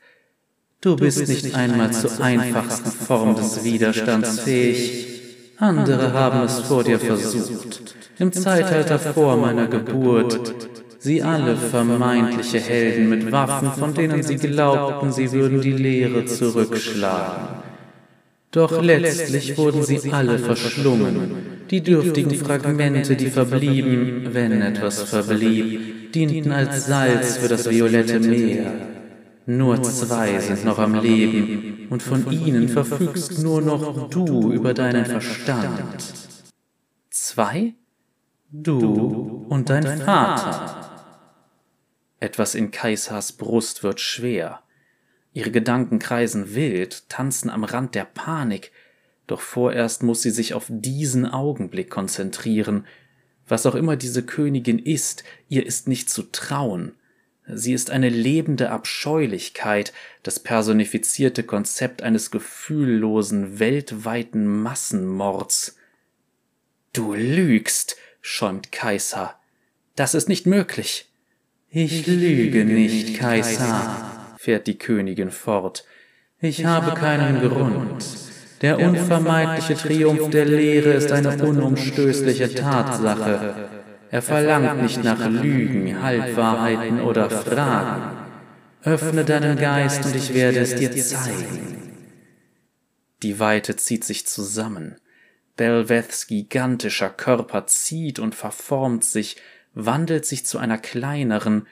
Du 0.81 0.95
bist 0.95 1.27
nicht 1.27 1.53
einmal 1.53 1.93
zur 1.93 2.19
einfachsten 2.19 2.89
Form 2.89 3.35
des 3.35 3.63
Widerstands 3.63 4.39
fähig. 4.39 5.07
Andere 5.57 6.11
haben 6.13 6.41
es 6.41 6.59
vor 6.61 6.83
dir 6.83 6.99
versucht. 6.99 7.95
Im 8.17 8.33
Zeitalter 8.33 8.97
vor 8.97 9.37
meiner 9.37 9.67
Geburt. 9.67 10.55
Sie 10.97 11.21
alle 11.21 11.55
vermeintliche 11.55 12.59
Helden 12.59 13.09
mit 13.09 13.31
Waffen, 13.31 13.71
von 13.71 13.93
denen 13.93 14.23
sie 14.23 14.37
glaubten, 14.37 15.11
sie 15.11 15.31
würden 15.31 15.61
die 15.61 15.73
Lehre 15.73 16.25
zurückschlagen. 16.25 17.61
Doch 18.49 18.81
letztlich 18.81 19.55
wurden 19.59 19.83
sie 19.83 20.11
alle 20.11 20.39
verschlungen. 20.39 21.35
Die 21.69 21.81
dürftigen 21.81 22.35
Fragmente, 22.35 23.15
die 23.15 23.29
verblieben, 23.29 24.29
wenn 24.31 24.61
etwas 24.63 25.03
verblieb, 25.03 26.11
dienten 26.11 26.51
als 26.51 26.87
Salz 26.87 27.37
für 27.37 27.47
das 27.47 27.69
violette 27.69 28.19
Meer. 28.19 29.00
Nur 29.45 29.81
zwei 29.81 30.39
sind 30.39 30.65
noch 30.65 30.77
am 30.77 30.95
Leben, 30.95 31.87
und 31.89 32.03
von 32.03 32.31
ihnen 32.31 32.69
verfügst 32.69 33.39
nur 33.39 33.61
noch 33.61 34.09
du 34.09 34.51
über 34.51 34.73
deinen 34.73 35.05
Verstand. 35.05 35.83
Zwei? 37.09 37.73
Du 38.51 39.45
und 39.49 39.69
dein, 39.69 39.83
Vater. 39.83 40.03
Vater. 40.05 40.91
Etwas 42.19 42.53
in 42.53 42.69
Kaisers 42.69 43.31
Brust 43.31 43.81
wird 43.83 43.99
schwer. 43.99 44.61
Ihre 45.33 45.49
Gedanken 45.49 45.97
kreisen 45.97 46.53
wild, 46.53 47.09
tanzen 47.09 47.49
am 47.49 47.63
Rand 47.63 47.95
der 47.95 48.05
Panik, 48.05 48.71
doch 49.27 49.41
vorerst 49.41 50.03
muss 50.03 50.21
sie 50.21 50.29
sich 50.29 50.53
auf 50.53 50.65
diesen 50.69 51.25
Augenblick 51.25 51.89
konzentrieren. 51.89 52.85
Was 53.47 53.65
auch 53.65 53.75
immer 53.75 53.95
diese 53.95 54.23
Königin 54.23 54.77
ist, 54.77 55.23
ihr 55.47 55.65
ist 55.65 55.87
nicht 55.87 56.09
zu 56.09 56.23
trauen. 56.23 56.93
Sie 57.53 57.73
ist 57.73 57.89
eine 57.89 58.09
lebende 58.09 58.71
Abscheulichkeit, 58.71 59.91
das 60.23 60.39
personifizierte 60.39 61.43
Konzept 61.43 62.01
eines 62.01 62.31
gefühllosen, 62.31 63.59
weltweiten 63.59 64.45
Massenmords. 64.45 65.75
Du 66.93 67.13
lügst, 67.13 67.97
schäumt 68.21 68.71
Kaiser. 68.71 69.35
Das 69.95 70.13
ist 70.13 70.29
nicht 70.29 70.45
möglich. 70.45 71.09
Ich 71.69 72.07
lüge 72.07 72.63
nicht, 72.65 73.17
Kaiser, 73.17 74.35
fährt 74.37 74.67
die 74.67 74.77
Königin 74.77 75.31
fort. 75.31 75.85
Ich 76.39 76.65
habe 76.65 76.99
keinen 76.99 77.41
Grund. 77.41 78.05
Der 78.61 78.79
unvermeidliche 78.79 79.75
Triumph 79.75 80.29
der 80.29 80.45
Lehre 80.45 80.91
ist 80.91 81.11
eine 81.11 81.43
unumstößliche 81.43 82.53
Tatsache. 82.53 83.70
Er 84.11 84.21
verlangt 84.21 84.81
nicht 84.81 85.01
nach 85.05 85.25
Lügen, 85.29 86.03
Halbwahrheiten 86.03 86.99
oder 86.99 87.29
Fragen. 87.29 88.17
Öffne 88.83 89.23
deinen 89.23 89.57
Geist 89.57 90.05
und 90.05 90.13
ich 90.13 90.33
werde 90.33 90.59
es 90.59 90.75
dir 90.75 90.91
zeigen. 90.91 91.77
Die 93.23 93.39
Weite 93.39 93.77
zieht 93.77 94.03
sich 94.03 94.27
zusammen. 94.27 94.97
Belveths 95.55 96.27
gigantischer 96.27 97.09
Körper 97.09 97.67
zieht 97.67 98.19
und 98.19 98.35
verformt 98.35 99.05
sich, 99.05 99.37
wandelt 99.73 100.25
sich 100.25 100.45
zu 100.45 100.57
einer 100.57 100.77
kleineren 100.77 101.65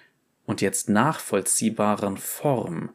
und 0.45 0.61
jetzt 0.61 0.87
nachvollziehbaren 0.87 2.15
Form. 2.15 2.91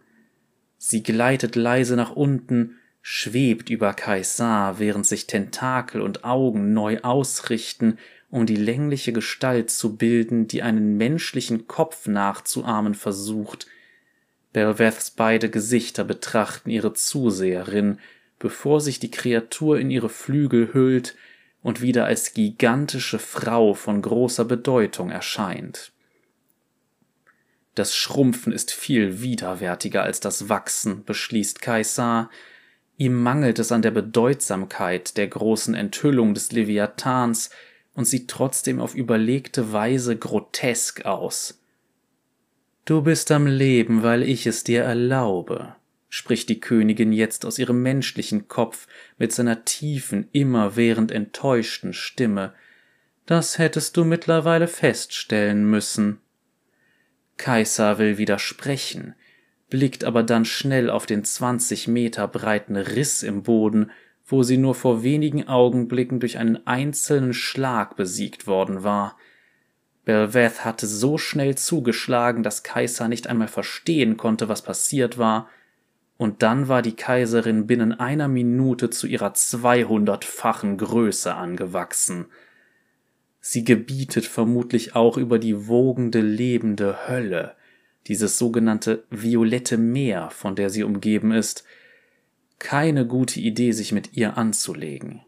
Sie 0.78 1.02
gleitet 1.02 1.54
leise 1.54 1.96
nach 1.96 2.12
unten, 2.16 2.76
schwebt 3.02 3.68
über 3.68 3.92
Kaisar, 3.92 4.78
während 4.78 5.04
sich 5.04 5.26
Tentakel 5.26 6.00
und 6.00 6.24
Augen 6.24 6.72
neu 6.72 7.00
ausrichten 7.02 7.98
um 8.34 8.46
die 8.46 8.56
längliche 8.56 9.12
Gestalt 9.12 9.70
zu 9.70 9.94
bilden, 9.94 10.48
die 10.48 10.64
einen 10.64 10.96
menschlichen 10.96 11.68
Kopf 11.68 12.08
nachzuahmen 12.08 12.96
versucht. 12.96 13.68
Belveths 14.52 15.12
beide 15.12 15.48
Gesichter 15.48 16.02
betrachten 16.02 16.68
ihre 16.68 16.94
Zuseherin, 16.94 18.00
bevor 18.40 18.80
sich 18.80 18.98
die 18.98 19.12
Kreatur 19.12 19.78
in 19.78 19.88
ihre 19.88 20.08
Flügel 20.08 20.74
hüllt 20.74 21.14
und 21.62 21.80
wieder 21.80 22.06
als 22.06 22.34
gigantische 22.34 23.20
Frau 23.20 23.72
von 23.72 24.02
großer 24.02 24.44
Bedeutung 24.44 25.12
erscheint. 25.12 25.92
Das 27.76 27.94
Schrumpfen 27.94 28.52
ist 28.52 28.72
viel 28.72 29.22
widerwärtiger 29.22 30.02
als 30.02 30.18
das 30.18 30.48
Wachsen, 30.48 31.04
beschließt 31.04 31.62
Kaisar. 31.62 32.30
Ihm 32.96 33.14
mangelt 33.14 33.60
es 33.60 33.70
an 33.70 33.82
der 33.82 33.92
Bedeutsamkeit 33.92 35.16
der 35.18 35.28
großen 35.28 35.76
Enthüllung 35.76 36.34
des 36.34 36.50
Leviathans, 36.50 37.50
und 37.94 38.06
sieht 38.06 38.28
trotzdem 38.28 38.80
auf 38.80 38.94
überlegte 38.94 39.72
Weise 39.72 40.16
grotesk 40.16 41.04
aus. 41.04 41.60
Du 42.84 43.02
bist 43.02 43.30
am 43.30 43.46
Leben, 43.46 44.02
weil 44.02 44.22
ich 44.22 44.46
es 44.46 44.62
dir 44.64 44.82
erlaube, 44.82 45.74
spricht 46.08 46.48
die 46.48 46.60
Königin 46.60 47.12
jetzt 47.12 47.46
aus 47.46 47.58
ihrem 47.58 47.82
menschlichen 47.82 48.46
Kopf 48.46 48.86
mit 49.16 49.32
seiner 49.32 49.64
tiefen, 49.64 50.28
immerwährend 50.32 51.10
enttäuschten 51.10 51.92
Stimme. 51.92 52.52
Das 53.26 53.58
hättest 53.58 53.96
du 53.96 54.04
mittlerweile 54.04 54.68
feststellen 54.68 55.68
müssen. 55.68 56.20
Kaiser 57.38 57.98
will 57.98 58.18
widersprechen, 58.18 59.14
blickt 59.70 60.04
aber 60.04 60.22
dann 60.22 60.44
schnell 60.44 60.90
auf 60.90 61.06
den 61.06 61.24
zwanzig 61.24 61.88
Meter 61.88 62.28
breiten 62.28 62.76
Riss 62.76 63.22
im 63.22 63.42
Boden 63.42 63.90
wo 64.26 64.42
sie 64.42 64.56
nur 64.56 64.74
vor 64.74 65.02
wenigen 65.02 65.48
Augenblicken 65.48 66.20
durch 66.20 66.38
einen 66.38 66.66
einzelnen 66.66 67.34
Schlag 67.34 67.96
besiegt 67.96 68.46
worden 68.46 68.82
war. 68.82 69.16
Belveth 70.04 70.64
hatte 70.64 70.86
so 70.86 71.18
schnell 71.18 71.56
zugeschlagen, 71.56 72.42
dass 72.42 72.62
Kaiser 72.62 73.08
nicht 73.08 73.26
einmal 73.26 73.48
verstehen 73.48 74.16
konnte, 74.16 74.48
was 74.48 74.62
passiert 74.62 75.18
war, 75.18 75.48
und 76.16 76.42
dann 76.42 76.68
war 76.68 76.80
die 76.80 76.94
Kaiserin 76.94 77.66
binnen 77.66 77.92
einer 77.92 78.28
Minute 78.28 78.88
zu 78.88 79.06
ihrer 79.06 79.34
zweihundertfachen 79.34 80.78
Größe 80.78 81.34
angewachsen. 81.34 82.26
Sie 83.40 83.64
gebietet 83.64 84.24
vermutlich 84.24 84.94
auch 84.94 85.16
über 85.16 85.38
die 85.38 85.66
wogende, 85.68 86.20
lebende 86.20 87.08
Hölle, 87.08 87.56
dieses 88.06 88.38
sogenannte 88.38 89.04
violette 89.10 89.76
Meer, 89.76 90.30
von 90.30 90.54
der 90.54 90.70
sie 90.70 90.84
umgeben 90.84 91.32
ist, 91.32 91.64
keine 92.58 93.06
gute 93.06 93.40
Idee, 93.40 93.72
sich 93.72 93.92
mit 93.92 94.16
ihr 94.16 94.36
anzulegen. 94.36 95.22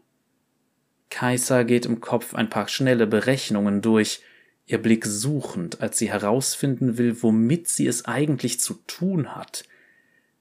Kaiser 1.09 1.63
geht 1.63 1.85
im 1.85 2.01
Kopf 2.01 2.33
ein 2.35 2.49
paar 2.49 2.67
schnelle 2.67 3.07
Berechnungen 3.07 3.81
durch, 3.81 4.21
ihr 4.65 4.81
Blick 4.81 5.05
suchend, 5.05 5.81
als 5.81 5.97
sie 5.97 6.09
herausfinden 6.11 6.97
will, 6.97 7.23
womit 7.23 7.67
sie 7.67 7.87
es 7.87 8.05
eigentlich 8.05 8.59
zu 8.59 8.75
tun 8.85 9.35
hat. 9.35 9.63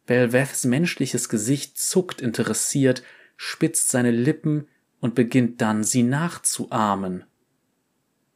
Belveths 0.07 0.65
menschliches 0.65 1.29
Gesicht 1.29 1.79
zuckt 1.79 2.21
interessiert, 2.21 3.03
spitzt 3.37 3.91
seine 3.91 4.11
Lippen 4.11 4.67
und 5.01 5.15
beginnt 5.15 5.61
dann, 5.61 5.85
sie 5.85 6.03
nachzuahmen. 6.03 7.25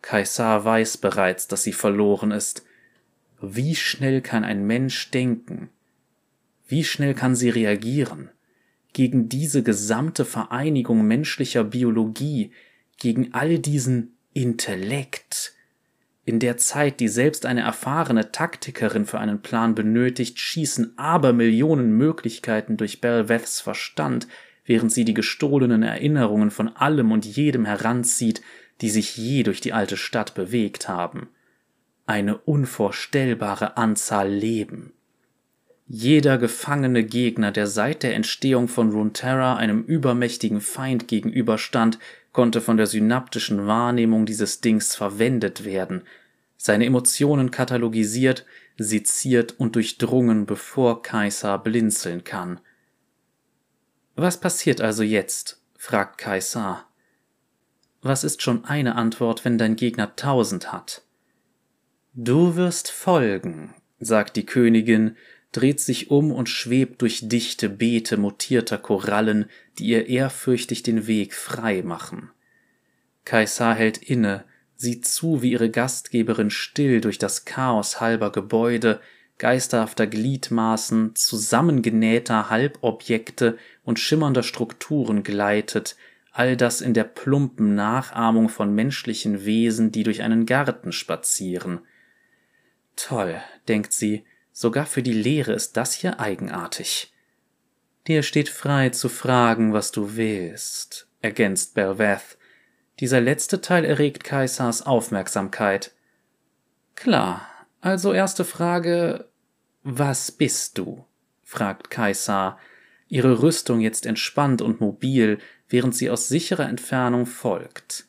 Kaisar 0.02 0.64
weiß 0.64 0.98
bereits, 0.98 1.48
dass 1.48 1.62
sie 1.62 1.72
verloren 1.72 2.30
ist. 2.30 2.64
Wie 3.40 3.74
schnell 3.74 4.20
kann 4.20 4.44
ein 4.44 4.66
Mensch 4.66 5.10
denken? 5.10 5.70
Wie 6.66 6.84
schnell 6.84 7.14
kann 7.14 7.34
sie 7.34 7.50
reagieren? 7.50 8.30
Gegen 8.92 9.28
diese 9.28 9.62
gesamte 9.62 10.24
Vereinigung 10.24 11.06
menschlicher 11.06 11.64
Biologie, 11.64 12.52
gegen 12.98 13.32
all 13.32 13.58
diesen 13.58 14.16
Intellekt. 14.32 15.54
In 16.24 16.38
der 16.38 16.58
Zeit, 16.58 17.00
die 17.00 17.08
selbst 17.08 17.46
eine 17.46 17.62
erfahrene 17.62 18.30
Taktikerin 18.30 19.06
für 19.06 19.18
einen 19.18 19.42
Plan 19.42 19.74
benötigt, 19.74 20.38
schießen 20.38 20.96
aber 20.96 21.32
Millionen 21.32 21.96
Möglichkeiten 21.96 22.76
durch 22.76 23.00
Belveths 23.00 23.60
Verstand, 23.60 24.28
während 24.64 24.92
sie 24.92 25.04
die 25.04 25.14
gestohlenen 25.14 25.82
Erinnerungen 25.82 26.50
von 26.50 26.68
allem 26.68 27.10
und 27.10 27.24
jedem 27.24 27.64
heranzieht, 27.64 28.42
die 28.80 28.90
sich 28.90 29.16
je 29.16 29.42
durch 29.42 29.60
die 29.60 29.72
alte 29.72 29.96
Stadt 29.96 30.34
bewegt 30.34 30.88
haben. 30.88 31.28
Eine 32.06 32.38
unvorstellbare 32.38 33.76
Anzahl 33.76 34.30
Leben. 34.30 34.92
Jeder 35.92 36.38
gefangene 36.38 37.02
Gegner, 37.02 37.50
der 37.50 37.66
seit 37.66 38.04
der 38.04 38.14
Entstehung 38.14 38.68
von 38.68 38.92
Runeterra 38.92 39.56
einem 39.56 39.82
übermächtigen 39.82 40.60
Feind 40.60 41.08
gegenüberstand, 41.08 41.98
konnte 42.30 42.60
von 42.60 42.76
der 42.76 42.86
synaptischen 42.86 43.66
Wahrnehmung 43.66 44.24
dieses 44.24 44.60
Dings 44.60 44.94
verwendet 44.94 45.64
werden, 45.64 46.02
seine 46.56 46.86
Emotionen 46.86 47.50
katalogisiert, 47.50 48.46
seziert 48.78 49.58
und 49.58 49.74
durchdrungen, 49.74 50.46
bevor 50.46 51.02
Kaiser 51.02 51.58
blinzeln 51.58 52.22
kann. 52.22 52.60
Was 54.14 54.38
passiert 54.38 54.80
also 54.80 55.02
jetzt? 55.02 55.60
fragt 55.76 56.18
Kaiser. 56.18 56.84
Was 58.00 58.22
ist 58.22 58.42
schon 58.42 58.64
eine 58.64 58.94
Antwort, 58.94 59.44
wenn 59.44 59.58
dein 59.58 59.74
Gegner 59.74 60.14
tausend 60.14 60.70
hat? 60.70 61.02
Du 62.14 62.54
wirst 62.54 62.92
folgen, 62.92 63.74
sagt 63.98 64.36
die 64.36 64.46
Königin, 64.46 65.16
dreht 65.52 65.80
sich 65.80 66.10
um 66.10 66.30
und 66.30 66.48
schwebt 66.48 67.02
durch 67.02 67.28
dichte 67.28 67.68
Beete 67.68 68.16
mutierter 68.16 68.78
Korallen, 68.78 69.46
die 69.78 69.86
ihr 69.86 70.06
ehrfürchtig 70.08 70.82
den 70.82 71.06
Weg 71.06 71.34
frei 71.34 71.82
machen. 71.82 72.30
Kaisar 73.24 73.74
hält 73.74 73.98
inne, 73.98 74.44
sieht 74.76 75.06
zu, 75.06 75.42
wie 75.42 75.52
ihre 75.52 75.70
Gastgeberin 75.70 76.50
still 76.50 77.00
durch 77.00 77.18
das 77.18 77.44
Chaos 77.44 78.00
halber 78.00 78.32
Gebäude, 78.32 79.00
geisterhafter 79.38 80.06
Gliedmaßen, 80.06 81.14
zusammengenähter 81.16 82.50
Halbobjekte 82.50 83.58
und 83.82 83.98
schimmernder 83.98 84.42
Strukturen 84.42 85.22
gleitet, 85.22 85.96
all 86.32 86.56
das 86.56 86.80
in 86.80 86.94
der 86.94 87.04
plumpen 87.04 87.74
Nachahmung 87.74 88.48
von 88.48 88.74
menschlichen 88.74 89.44
Wesen, 89.44 89.90
die 89.90 90.04
durch 90.04 90.22
einen 90.22 90.46
Garten 90.46 90.92
spazieren. 90.92 91.80
Toll, 92.96 93.40
denkt 93.66 93.92
sie, 93.92 94.24
Sogar 94.52 94.86
für 94.86 95.02
die 95.02 95.12
Lehre 95.12 95.52
ist 95.52 95.76
das 95.76 95.94
hier 95.94 96.20
eigenartig. 96.20 97.12
Dir 98.06 98.22
steht 98.22 98.48
frei 98.48 98.90
zu 98.90 99.08
fragen, 99.08 99.72
was 99.72 99.92
du 99.92 100.16
willst, 100.16 101.08
ergänzt 101.20 101.74
Belveth. 101.74 102.38
Dieser 102.98 103.20
letzte 103.20 103.60
Teil 103.60 103.84
erregt 103.84 104.24
Kaisars 104.24 104.82
Aufmerksamkeit. 104.82 105.92
Klar, 106.94 107.46
also 107.80 108.12
erste 108.12 108.44
Frage, 108.44 109.28
was 109.82 110.30
bist 110.32 110.78
du? 110.78 111.04
fragt 111.42 111.90
Kaisar, 111.90 112.58
ihre 113.08 113.42
Rüstung 113.42 113.80
jetzt 113.80 114.06
entspannt 114.06 114.62
und 114.62 114.80
mobil, 114.80 115.38
während 115.68 115.96
sie 115.96 116.10
aus 116.10 116.28
sicherer 116.28 116.68
Entfernung 116.68 117.26
folgt. 117.26 118.06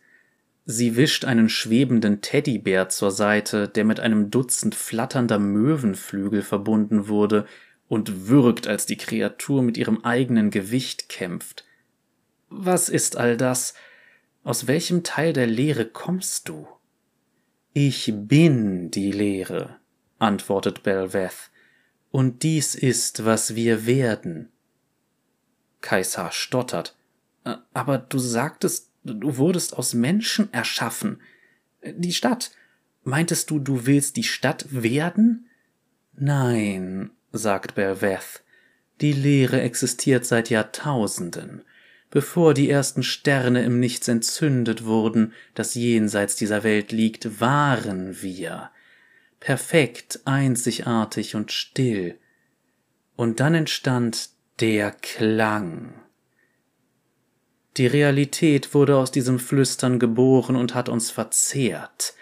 Sie 0.65 0.95
wischt 0.95 1.25
einen 1.25 1.49
schwebenden 1.49 2.21
Teddybär 2.21 2.89
zur 2.89 3.11
Seite, 3.11 3.67
der 3.67 3.83
mit 3.83 3.99
einem 3.99 4.29
Dutzend 4.29 4.75
flatternder 4.75 5.39
Möwenflügel 5.39 6.43
verbunden 6.43 7.07
wurde, 7.07 7.45
und 7.87 8.29
würgt, 8.29 8.67
als 8.67 8.85
die 8.85 8.95
Kreatur 8.95 9.61
mit 9.63 9.75
ihrem 9.75 10.05
eigenen 10.05 10.49
Gewicht 10.49 11.09
kämpft. 11.09 11.65
Was 12.47 12.87
ist 12.87 13.17
all 13.17 13.35
das? 13.35 13.73
Aus 14.43 14.65
welchem 14.67 15.03
Teil 15.03 15.33
der 15.33 15.47
Lehre 15.47 15.85
kommst 15.85 16.47
du? 16.47 16.67
Ich 17.73 18.13
bin 18.15 18.91
die 18.91 19.11
Lehre, 19.11 19.77
antwortet 20.19 20.83
Belveth, 20.83 21.51
und 22.11 22.43
dies 22.43 22.75
ist, 22.75 23.25
was 23.25 23.55
wir 23.55 23.85
werden. 23.85 24.49
Kaisar 25.81 26.31
stottert. 26.31 26.95
Äh, 27.43 27.55
aber 27.73 27.97
du 27.97 28.19
sagtest, 28.19 28.90
du 29.03 29.37
wurdest 29.37 29.77
aus 29.77 29.93
Menschen 29.93 30.51
erschaffen. 30.53 31.21
Die 31.83 32.13
Stadt. 32.13 32.51
Meintest 33.03 33.49
du, 33.49 33.59
du 33.59 33.85
willst 33.85 34.15
die 34.15 34.23
Stadt 34.23 34.65
werden? 34.69 35.47
Nein, 36.13 37.09
sagt 37.31 37.75
Belveth. 37.75 38.43
Die 39.01 39.13
Lehre 39.13 39.61
existiert 39.61 40.25
seit 40.25 40.49
Jahrtausenden. 40.51 41.63
Bevor 42.11 42.53
die 42.53 42.69
ersten 42.69 43.03
Sterne 43.03 43.63
im 43.63 43.79
Nichts 43.79 44.07
entzündet 44.07 44.83
wurden, 44.83 45.33
das 45.55 45.73
jenseits 45.75 46.35
dieser 46.35 46.63
Welt 46.63 46.91
liegt, 46.91 47.39
waren 47.39 48.21
wir. 48.21 48.69
Perfekt, 49.39 50.19
einzigartig 50.25 51.35
und 51.35 51.51
still. 51.51 52.19
Und 53.15 53.39
dann 53.39 53.55
entstand 53.55 54.29
der 54.59 54.91
Klang. 54.91 56.00
Die 57.77 57.87
Realität 57.87 58.73
wurde 58.73 58.97
aus 58.97 59.11
diesem 59.11 59.39
Flüstern 59.39 59.97
geboren 59.97 60.57
und 60.57 60.75
hat 60.75 60.89
uns 60.89 61.09
verzehrt. 61.09 62.15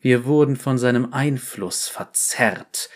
Wir 0.00 0.26
wurden 0.26 0.56
von 0.56 0.76
seinem 0.76 1.12
Einfluss 1.12 1.88
verzerrt, 1.88 2.90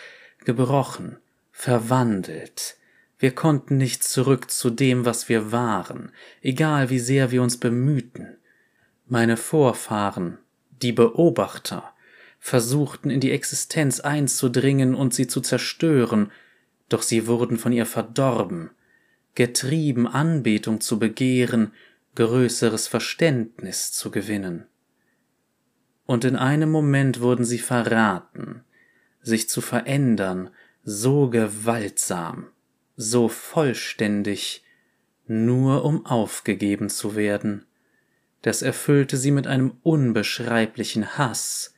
gebrochen, 0.45 1.17
verwandelt. 1.51 2.77
Wir 3.19 3.35
konnten 3.35 3.79
nicht 3.79 4.05
zurück 4.05 4.51
zu 4.51 4.69
dem, 4.69 5.07
was 5.07 5.31
wir 5.31 5.51
waren, 5.51 6.13
egal 6.43 6.91
wie 6.91 6.99
sehr 6.99 7.31
wir 7.31 7.43
uns 7.43 7.59
bemühten. 7.59 8.37
Meine 9.07 9.39
Vorfahren, 9.39 10.39
die 10.83 10.93
Beobachter, 10.93 11.95
versuchten 12.39 13.09
in 13.09 13.21
die 13.21 13.31
Existenz 13.31 14.01
einzudringen 14.01 14.95
und 14.95 15.15
sie 15.15 15.27
zu 15.27 15.41
zerstören, 15.41 16.31
doch 16.91 17.01
sie 17.01 17.27
wurden 17.27 17.57
von 17.57 17.73
ihr 17.73 17.87
verdorben, 17.87 18.71
getrieben 19.35 20.07
Anbetung 20.07 20.83
zu 20.83 20.99
begehren, 20.99 21.73
größeres 22.15 22.87
Verständnis 22.87 23.93
zu 23.93 24.11
gewinnen. 24.11 24.67
Und 26.07 26.25
in 26.25 26.37
einem 26.37 26.71
Moment 26.71 27.21
wurden 27.21 27.45
sie 27.45 27.59
verraten, 27.59 28.65
sich 29.23 29.49
zu 29.49 29.61
verändern, 29.61 30.51
so 30.83 31.31
gewaltsam, 31.31 32.49
so 32.97 33.29
vollständig, 33.29 34.65
nur 35.27 35.85
um 35.85 36.05
aufgegeben 36.05 36.91
zu 36.91 37.17
werden. 37.17 37.65
Das 38.43 38.61
erfüllte 38.61 39.17
sie 39.17 39.31
mit 39.31 39.47
einem 39.47 39.79
unbeschreiblichen 39.83 41.17
Hass. 41.17 41.75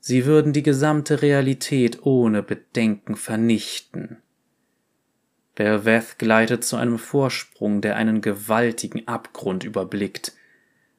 Sie 0.00 0.24
würden 0.24 0.54
die 0.54 0.62
gesamte 0.62 1.20
Realität 1.20 2.06
ohne 2.06 2.42
Bedenken 2.42 3.16
vernichten. 3.16 4.22
Belveth 5.56 6.18
gleitet 6.18 6.64
zu 6.64 6.76
einem 6.76 6.98
Vorsprung, 6.98 7.80
der 7.80 7.96
einen 7.96 8.20
gewaltigen 8.20 9.08
Abgrund 9.08 9.64
überblickt. 9.64 10.32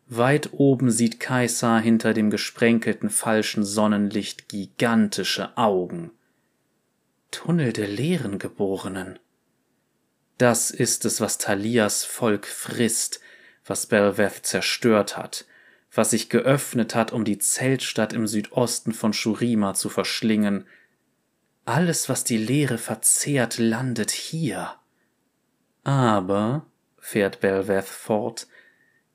Weit 0.07 0.49
oben 0.51 0.89
sieht 0.89 1.19
Kaisar 1.19 1.79
hinter 1.79 2.13
dem 2.13 2.29
gesprenkelten 2.29 3.09
falschen 3.09 3.63
Sonnenlicht 3.63 4.49
gigantische 4.49 5.55
Augen. 5.57 6.11
Tunnel 7.29 7.71
der 7.71 7.87
leeren 7.87 8.39
Geborenen. 8.39 9.19
Das 10.37 10.71
ist 10.71 11.05
es, 11.05 11.21
was 11.21 11.37
Thalias 11.37 12.03
Volk 12.03 12.47
frisst, 12.47 13.19
was 13.65 13.85
Belveth 13.85 14.45
zerstört 14.45 15.17
hat, 15.17 15.45
was 15.93 16.11
sich 16.11 16.29
geöffnet 16.29 16.95
hat, 16.95 17.11
um 17.11 17.25
die 17.25 17.37
Zeltstadt 17.37 18.13
im 18.13 18.25
Südosten 18.27 18.93
von 18.93 19.13
Shurima 19.13 19.75
zu 19.75 19.89
verschlingen. 19.89 20.65
Alles, 21.67 22.07
was 22.07 22.23
die 22.23 22.37
Leere 22.37 22.77
verzehrt, 22.77 23.57
landet 23.57 24.11
hier. 24.11 24.75
Aber, 25.83 26.65
fährt 26.97 27.41
Belveth 27.41 27.89
fort, 27.89 28.47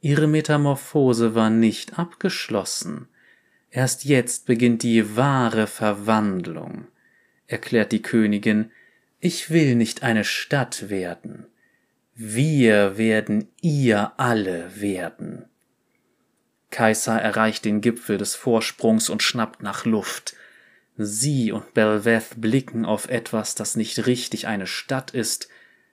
ihre 0.02 0.26
Metamorphose 0.26 1.34
war 1.34 1.48
nicht 1.48 1.98
abgeschlossen. 1.98 3.08
Erst 3.70 4.04
jetzt 4.04 4.44
beginnt 4.44 4.82
die 4.82 5.16
wahre 5.16 5.66
Verwandlung, 5.66 6.88
erklärt 7.46 7.90
die 7.90 8.02
Königin, 8.02 8.70
ich 9.18 9.48
will 9.48 9.74
nicht 9.74 10.02
eine 10.02 10.24
Stadt 10.24 10.90
werden. 10.90 11.46
Wir 12.14 12.98
werden 12.98 13.48
ihr 13.62 14.12
alle 14.18 14.78
werden. 14.78 15.46
Kaiser 16.68 17.18
erreicht 17.18 17.64
den 17.64 17.80
Gipfel 17.80 18.18
des 18.18 18.34
Vorsprungs 18.34 19.08
und 19.08 19.22
schnappt 19.22 19.62
nach 19.62 19.86
Luft. 19.86 20.34
Sie 21.04 21.52
und 21.52 21.74
Belveth 21.74 22.40
blicken 22.40 22.84
auf 22.84 23.08
etwas, 23.08 23.54
das 23.54 23.76
nicht 23.76 24.06
richtig 24.06 24.46
eine 24.46 24.66
Stadt 24.66 25.12
ist, 25.12 25.48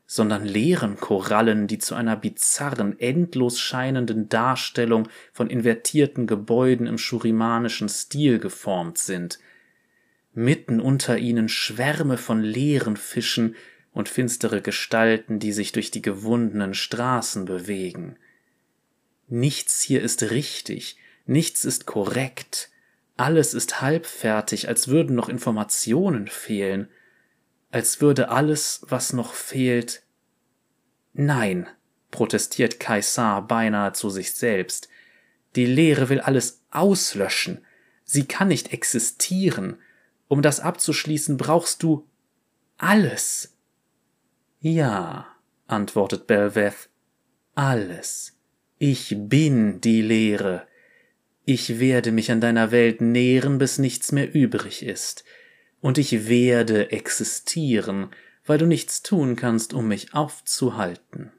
sondern 0.06 0.46
leeren 0.46 0.98
Korallen, 0.98 1.68
die 1.68 1.78
zu 1.78 1.96
einer 1.96 2.16
bizarren, 2.16 3.00
endlos 3.00 3.60
scheinenden 3.60 4.28
Darstellung 4.28 5.08
von 5.34 5.50
invertierten 5.50 6.26
Gebäuden 6.26 6.88
im 6.88 6.98
schurimanischen 6.98 7.90
Stil 7.90 8.40
geformt 8.40 8.98
sind– 8.98 9.40
mitten 10.34 10.80
unter 10.80 11.18
ihnen 11.18 11.50
Schwärme 11.50 12.18
von 12.18 12.42
leeren 12.42 12.98
Fischen 12.98 13.56
und 13.92 14.10
finstere 14.10 14.62
Gestalten, 14.62 15.40
die 15.40 15.52
sich 15.52 15.72
durch 15.72 15.92
die 15.92 16.02
gewundenen 16.02 16.74
Straßen 16.74 17.46
bewegen. 17.46 18.18
Nichts 19.28 19.82
hier 19.82 20.02
ist 20.02 20.32
richtig, 20.32 20.98
nichts 21.26 21.66
ist 21.66 21.86
korrekt, 21.86 22.70
alles 23.20 23.54
ist 23.54 23.82
halbfertig, 23.82 24.70
als 24.70 24.88
würden 24.88 25.14
noch 25.16 25.28
Informationen 25.28 26.30
fehlen, 26.30 26.90
als 27.70 28.00
würde 28.00 28.30
alles, 28.30 28.82
was 28.88 29.12
noch 29.12 29.34
fehlt. 29.34 30.04
Nein, 31.12 31.68
protestiert 32.12 32.80
Kaisar 32.80 33.46
beinahe 33.46 33.92
zu 33.92 34.10
sich 34.10 34.34
selbst. 34.34 34.88
Die 35.58 35.66
Lehre 35.66 36.08
will 36.08 36.22
alles 36.22 36.64
auslöschen. 36.72 37.66
Sie 38.06 38.26
kann 38.26 38.48
nicht 38.48 38.72
existieren. 38.72 39.82
Um 40.30 40.42
das 40.42 40.62
abzuschließen, 40.62 41.36
brauchst 41.36 41.84
du 41.84 42.08
alles. 42.78 43.58
Ja, 44.62 45.28
antwortet 45.68 46.26
Belveth, 46.26 46.90
alles. 47.54 48.38
Ich 48.78 49.14
bin 49.18 49.82
die 49.82 50.02
Lehre. 50.02 50.69
Ich 51.52 51.80
werde 51.80 52.12
mich 52.12 52.32
an 52.32 52.42
deiner 52.42 52.70
Welt 52.70 53.02
nähren, 53.02 53.58
bis 53.58 53.80
nichts 53.80 54.12
mehr 54.12 54.36
übrig 54.36 54.86
ist. 54.86 55.24
Und 55.82 55.98
ich 55.98 56.28
werde 56.28 56.92
existieren, 56.92 58.10
weil 58.46 58.60
du 58.60 58.68
nichts 58.68 59.02
tun 59.02 59.36
kannst, 59.36 59.74
um 59.74 59.88
mich 59.88 60.14
aufzuhalten. 60.14 61.32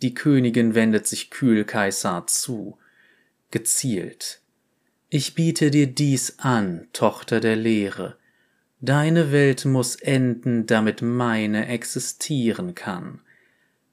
Die 0.00 0.14
Königin 0.14 0.74
wendet 0.74 1.06
sich 1.06 1.28
kühl 1.28 1.64
Kaisar 1.64 2.26
zu, 2.26 2.78
gezielt. 3.50 4.40
Ich 5.10 5.34
biete 5.34 5.70
dir 5.70 5.88
dies 5.88 6.38
an, 6.38 6.88
Tochter 6.94 7.40
der 7.40 7.56
Lehre. 7.56 8.16
Deine 8.80 9.30
Welt 9.30 9.66
muss 9.66 9.96
enden, 9.96 10.64
damit 10.64 11.02
meine 11.02 11.68
existieren 11.68 12.74
kann. 12.74 13.20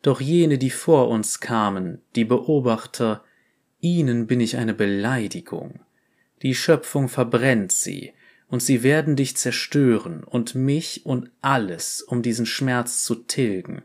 Doch 0.02 0.22
jene, 0.22 0.58
die 0.58 0.72
vor 0.72 1.10
uns 1.10 1.42
kamen, 1.42 2.00
die 2.16 2.24
Beobachter, 2.24 3.22
ihnen 3.84 4.26
bin 4.26 4.40
ich 4.40 4.58
eine 4.58 4.74
Beleidigung. 4.74 5.82
Die 6.42 6.56
Schöpfung 6.56 7.10
verbrennt 7.10 7.72
sie, 7.72 8.14
und 8.48 8.62
sie 8.62 8.84
werden 8.84 9.16
dich 9.16 9.36
zerstören 9.36 10.24
und 10.24 10.56
mich 10.56 11.06
und 11.06 11.32
alles, 11.42 12.02
um 12.02 12.22
diesen 12.22 12.46
Schmerz 12.46 13.04
zu 13.04 13.16
tilgen. 13.16 13.82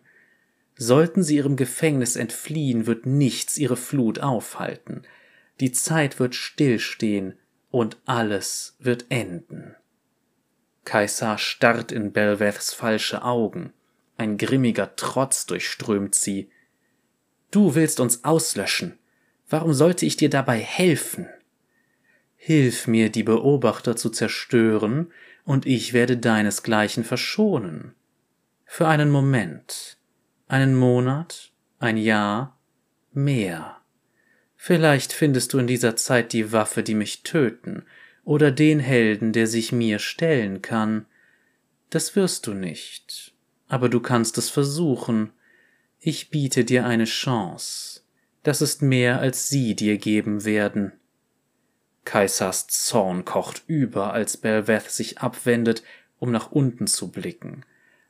Sollten 0.77 1.23
sie 1.23 1.37
ihrem 1.37 1.57
Gefängnis 1.57 2.17
entfliehen, 2.17 2.87
wird 2.87 3.07
nichts 3.07 3.59
ihre 3.59 3.77
Flut 3.77 4.21
aufhalten, 4.21 5.03
die 5.61 5.73
Zeit 5.73 6.21
wird 6.21 6.35
stillstehen 6.35 7.35
und 7.71 7.97
alles 8.05 8.77
wird 8.79 9.07
enden. 9.09 9.75
Kaisar 10.85 11.39
starrt 11.39 11.91
in 11.91 12.13
Belveths 12.13 12.73
falsche 12.73 13.23
Augen, 13.23 13.73
ein 14.17 14.37
grimmiger 14.37 14.95
Trotz 14.97 15.47
durchströmt 15.47 16.15
sie. 16.15 16.51
Du 17.51 17.75
willst 17.75 18.01
uns 18.01 18.25
auslöschen, 18.25 18.98
warum 19.49 19.73
sollte 19.73 20.07
ich 20.07 20.17
dir 20.17 20.31
dabei 20.31 20.59
helfen? 20.59 21.27
Hilf 22.37 22.87
mir, 22.87 23.11
die 23.11 23.23
Beobachter 23.23 23.97
zu 23.97 24.11
zerstören, 24.11 25.13
und 25.45 25.65
ich 25.65 25.93
werde 25.93 26.19
deinesgleichen 26.19 27.05
verschonen. 27.05 27.95
Für 28.67 28.87
einen 28.87 29.11
Moment, 29.11 29.97
einen 30.47 30.75
Monat, 30.75 31.53
ein 31.79 31.97
Jahr, 31.97 32.59
mehr. 33.13 33.79
Vielleicht 34.57 35.13
findest 35.13 35.53
du 35.53 35.59
in 35.59 35.67
dieser 35.67 35.97
Zeit 35.97 36.33
die 36.33 36.53
Waffe, 36.53 36.83
die 36.83 36.95
mich 36.95 37.23
töten, 37.23 37.85
oder 38.25 38.51
den 38.51 38.79
Helden, 38.79 39.33
der 39.33 39.47
sich 39.47 39.73
mir 39.73 39.99
stellen 39.99 40.61
kann. 40.61 41.07
Das 41.89 42.15
wirst 42.15 42.47
du 42.47 42.53
nicht, 42.53 43.33
aber 43.69 43.89
du 43.89 44.01
kannst 44.01 44.37
es 44.37 44.51
versuchen. 44.51 45.33
Ich 45.99 46.29
biete 46.29 46.65
dir 46.65 46.85
eine 46.85 47.07
Chance. 47.07 48.03
Das 48.49 48.63
ist 48.63 48.81
mehr, 48.81 49.21
als 49.21 49.51
sie 49.51 49.77
dir 49.77 49.99
geben 49.99 50.47
werden. 50.47 50.93
Kaisers 52.07 52.67
Zorn 52.67 53.27
kocht 53.27 53.63
über, 53.67 54.15
als 54.15 54.39
Belveth 54.39 54.91
sich 54.91 55.19
abwendet, 55.19 55.83
um 56.19 56.31
nach 56.31 56.51
unten 56.51 56.87
zu 56.87 57.13
blicken. 57.13 57.67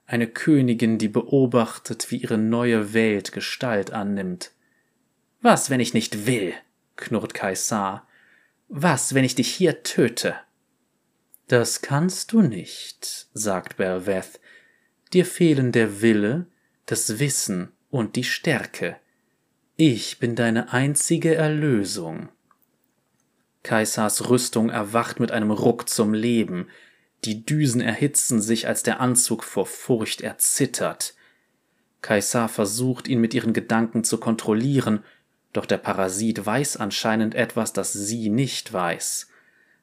Eine 0.07 0.28
Königin, 0.28 0.97
die 0.97 1.09
beobachtet, 1.09 2.12
wie 2.12 2.18
ihre 2.18 2.39
neue 2.39 2.95
Welt 2.95 3.32
Gestalt 3.32 3.91
annimmt. 3.91 4.53
Was, 5.41 5.70
wenn 5.70 5.80
ich 5.80 5.93
nicht 5.93 6.28
will? 6.28 6.55
knurrt 6.95 7.34
Kaisar. 7.34 8.07
Was, 8.68 9.14
wenn 9.14 9.24
ich 9.24 9.34
dich 9.34 9.49
hier 9.49 9.82
töte? 9.82 10.36
Das 11.49 11.82
kannst 11.82 12.30
du 12.30 12.43
nicht, 12.43 13.26
sagt 13.34 13.76
Belveth. 13.76 14.39
Dir 15.12 15.26
fehlen 15.26 15.72
der 15.72 16.01
Wille, 16.01 16.47
das 16.86 17.18
Wissen 17.18 17.72
und 17.91 18.14
die 18.14 18.22
Stärke. 18.22 19.01
Ich 19.81 20.18
bin 20.18 20.35
deine 20.35 20.74
einzige 20.74 21.35
Erlösung. 21.35 22.29
Kaisars 23.62 24.29
Rüstung 24.29 24.68
erwacht 24.68 25.18
mit 25.18 25.33
einem 25.33 25.51
Ruck 25.51 25.89
zum 25.89 26.12
Leben. 26.12 26.68
Die 27.24 27.47
Düsen 27.47 27.81
erhitzen 27.81 28.43
sich, 28.43 28.68
als 28.68 28.83
der 28.83 29.01
Anzug 29.01 29.43
vor 29.43 29.64
Furcht 29.64 30.20
erzittert. 30.20 31.14
Kaisar 32.03 32.51
versucht, 32.51 33.09
ihn 33.09 33.20
mit 33.20 33.33
ihren 33.33 33.55
Gedanken 33.55 34.05
zu 34.05 34.18
kontrollieren 34.18 35.03
doch 35.59 35.66
der 35.66 35.79
Parasit 35.79 36.47
weiß 36.47 36.76
anscheinend 36.76 37.35
etwas, 37.35 37.72
das 37.72 37.93
sie 37.93 38.29
nicht 38.29 38.72
weiß. 38.72 39.29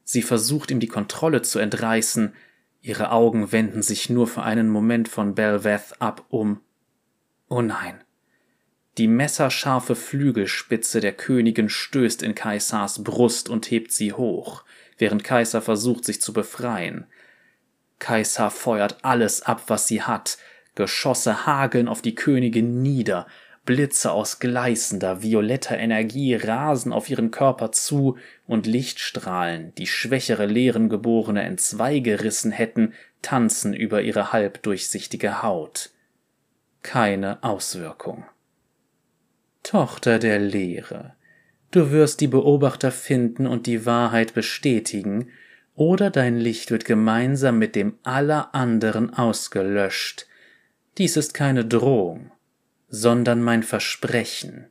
Sie 0.06 0.22
versucht 0.22 0.72
ihm 0.72 0.80
die 0.80 0.88
Kontrolle 0.88 1.42
zu 1.42 1.60
entreißen, 1.60 2.34
ihre 2.82 3.12
Augen 3.12 3.52
wenden 3.52 3.82
sich 3.82 4.10
nur 4.10 4.28
für 4.28 4.44
einen 4.44 4.70
Moment 4.70 5.10
von 5.10 5.36
Belveth 5.36 6.00
ab, 6.00 6.24
um. 6.30 6.62
Oh 7.50 7.62
nein. 7.62 8.05
Die 8.98 9.08
messerscharfe 9.08 9.96
Flügelspitze 9.96 11.02
der 11.02 11.12
Königin 11.12 11.68
stößt 11.68 12.22
in 12.22 12.34
Kaisars 12.34 13.04
Brust 13.04 13.50
und 13.50 13.70
hebt 13.70 13.92
sie 13.92 14.14
hoch, 14.14 14.64
während 14.98 15.24
Kaiser 15.26 15.62
versucht, 15.62 16.06
sich 16.06 16.22
zu 16.22 16.32
befreien. 16.32 17.06
Kaiser 18.00 18.50
feuert 18.52 19.04
alles 19.04 19.42
ab, 19.42 19.64
was 19.68 19.88
sie 19.88 20.02
hat, 20.02 20.38
Geschosse 20.76 21.46
hageln 21.46 21.88
auf 21.88 22.02
die 22.02 22.16
Königin 22.16 22.82
nieder, 22.82 23.28
Blitze 23.66 24.12
aus 24.12 24.40
gleißender, 24.40 25.24
violetter 25.24 25.78
Energie 25.78 26.36
rasen 26.36 26.94
auf 26.94 27.10
ihren 27.10 27.32
Körper 27.32 27.72
zu, 27.72 28.18
und 28.46 28.68
Lichtstrahlen, 28.68 29.74
die 29.76 29.88
schwächere 29.88 30.46
Leerengeborene 30.46 31.42
entzweigerissen 31.44 32.52
hätten, 32.52 32.94
tanzen 33.22 33.74
über 33.74 34.04
ihre 34.04 34.32
halbdurchsichtige 34.32 35.42
Haut. 35.42 35.90
Keine 36.84 37.44
Auswirkung. 37.44 38.26
Tochter 39.66 40.20
der 40.20 40.38
Leere, 40.38 41.16
du 41.72 41.90
wirst 41.90 42.22
die 42.22 42.28
Beobachter 42.28 42.92
finden 42.92 43.48
und 43.48 43.66
die 43.66 43.88
Wahrheit 43.88 44.36
bestätigen, 44.36 45.30
oder 45.74 46.12
dein 46.12 46.38
Licht 46.38 46.70
wird 46.70 46.86
gemeinsam 46.86 47.58
mit 47.58 47.76
dem 47.76 47.98
aller 48.04 48.54
anderen 48.54 49.12
ausgelöscht. 49.12 50.28
Dies 51.00 51.18
ist 51.18 51.34
keine 51.34 51.66
Drohung, 51.66 52.32
sondern 52.90 53.42
mein 53.42 53.64
Versprechen. 53.64 54.68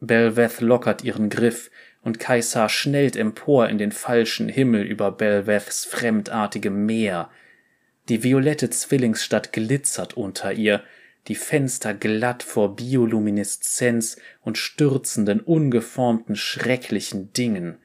Belveth 0.00 0.62
lockert 0.62 1.04
ihren 1.04 1.28
Griff, 1.28 1.70
und 2.00 2.18
Kaisar 2.18 2.70
schnellt 2.70 3.16
empor 3.16 3.68
in 3.68 3.76
den 3.76 3.92
falschen 3.92 4.48
Himmel 4.48 4.82
über 4.82 5.12
Belveths 5.12 5.84
fremdartigem 5.84 6.86
Meer. 6.86 7.28
Die 8.08 8.22
violette 8.22 8.70
Zwillingsstadt 8.70 9.52
glitzert 9.52 10.14
unter 10.14 10.54
ihr, 10.54 10.82
die 11.28 11.34
Fenster 11.34 11.94
glatt 11.94 12.42
vor 12.42 12.76
Biolumineszenz 12.76 14.16
und 14.42 14.58
stürzenden, 14.58 15.40
ungeformten, 15.40 16.36
schrecklichen 16.36 17.32
Dingen. 17.32 17.78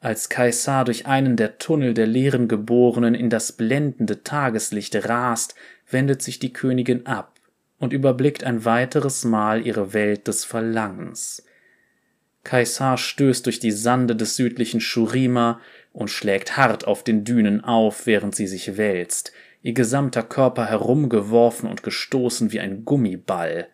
Als 0.00 0.28
Kaisar 0.28 0.84
durch 0.84 1.06
einen 1.06 1.36
der 1.36 1.58
Tunnel 1.58 1.94
der 1.94 2.06
leeren 2.06 2.48
Geborenen 2.48 3.14
in 3.14 3.30
das 3.30 3.52
blendende 3.52 4.22
Tageslicht 4.22 5.08
rast, 5.08 5.54
wendet 5.90 6.22
sich 6.22 6.38
die 6.38 6.52
Königin 6.52 7.06
ab 7.06 7.38
und 7.78 7.92
überblickt 7.92 8.44
ein 8.44 8.64
weiteres 8.64 9.24
Mal 9.24 9.66
ihre 9.66 9.92
Welt 9.92 10.28
des 10.28 10.44
Verlangens. 10.44 11.44
Kaisar 12.44 12.96
stößt 12.96 13.44
durch 13.44 13.60
die 13.60 13.72
Sande 13.72 14.16
des 14.16 14.36
südlichen 14.36 14.80
Shurima 14.80 15.60
und 15.92 16.08
schlägt 16.08 16.56
hart 16.56 16.86
auf 16.86 17.04
den 17.04 17.24
Dünen 17.24 17.62
auf, 17.62 18.06
während 18.06 18.34
sie 18.34 18.46
sich 18.46 18.76
wälzt, 18.78 19.32
ihr 19.62 19.72
gesamter 19.72 20.22
Körper 20.22 20.66
herumgeworfen 20.66 21.68
und 21.68 21.82
gestoßen 21.82 22.52
wie 22.52 22.60
ein 22.60 22.84
Gummiball. 22.84 23.68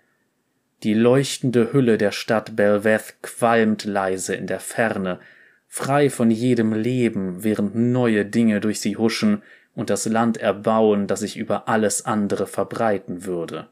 Die 0.82 0.95
leuchtende 0.95 1.72
Hülle 1.72 1.99
der 1.99 2.12
Stadt 2.12 2.57
Belveth 2.57 3.22
qualmt 3.22 3.84
leise 3.84 4.34
in 4.34 4.47
der 4.47 4.61
Ferne, 4.61 5.20
frei 5.68 6.11
von 6.11 6.30
jedem 6.30 6.72
Leben, 6.72 7.45
während 7.45 7.74
neue 7.74 8.24
Dinge 8.24 8.61
durch 8.61 8.80
sie 8.80 8.97
huschen 8.97 9.43
und 9.74 9.91
das 9.91 10.07
Land 10.07 10.37
erbauen, 10.37 11.07
das 11.07 11.20
sich 11.20 11.37
über 11.37 11.68
alles 11.68 12.05
andere 12.05 12.47
verbreiten 12.47 13.24
würde 13.24 13.68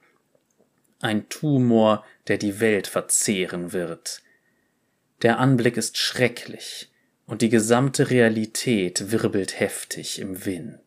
ein 1.05 1.29
Tumor, 1.29 2.05
der 2.29 2.39
die 2.39 2.61
Welt 2.61 2.87
verzehren 2.87 3.73
wird. 3.73 4.23
Der 5.23 5.39
Anblick 5.39 5.77
ist 5.77 5.99
schrecklich, 5.99 6.91
und 7.27 7.43
die 7.43 7.49
gesamte 7.49 8.11
Realität 8.11 9.12
wirbelt 9.12 9.61
heftig 9.61 10.19
im 10.19 10.45
Wind. 10.45 10.79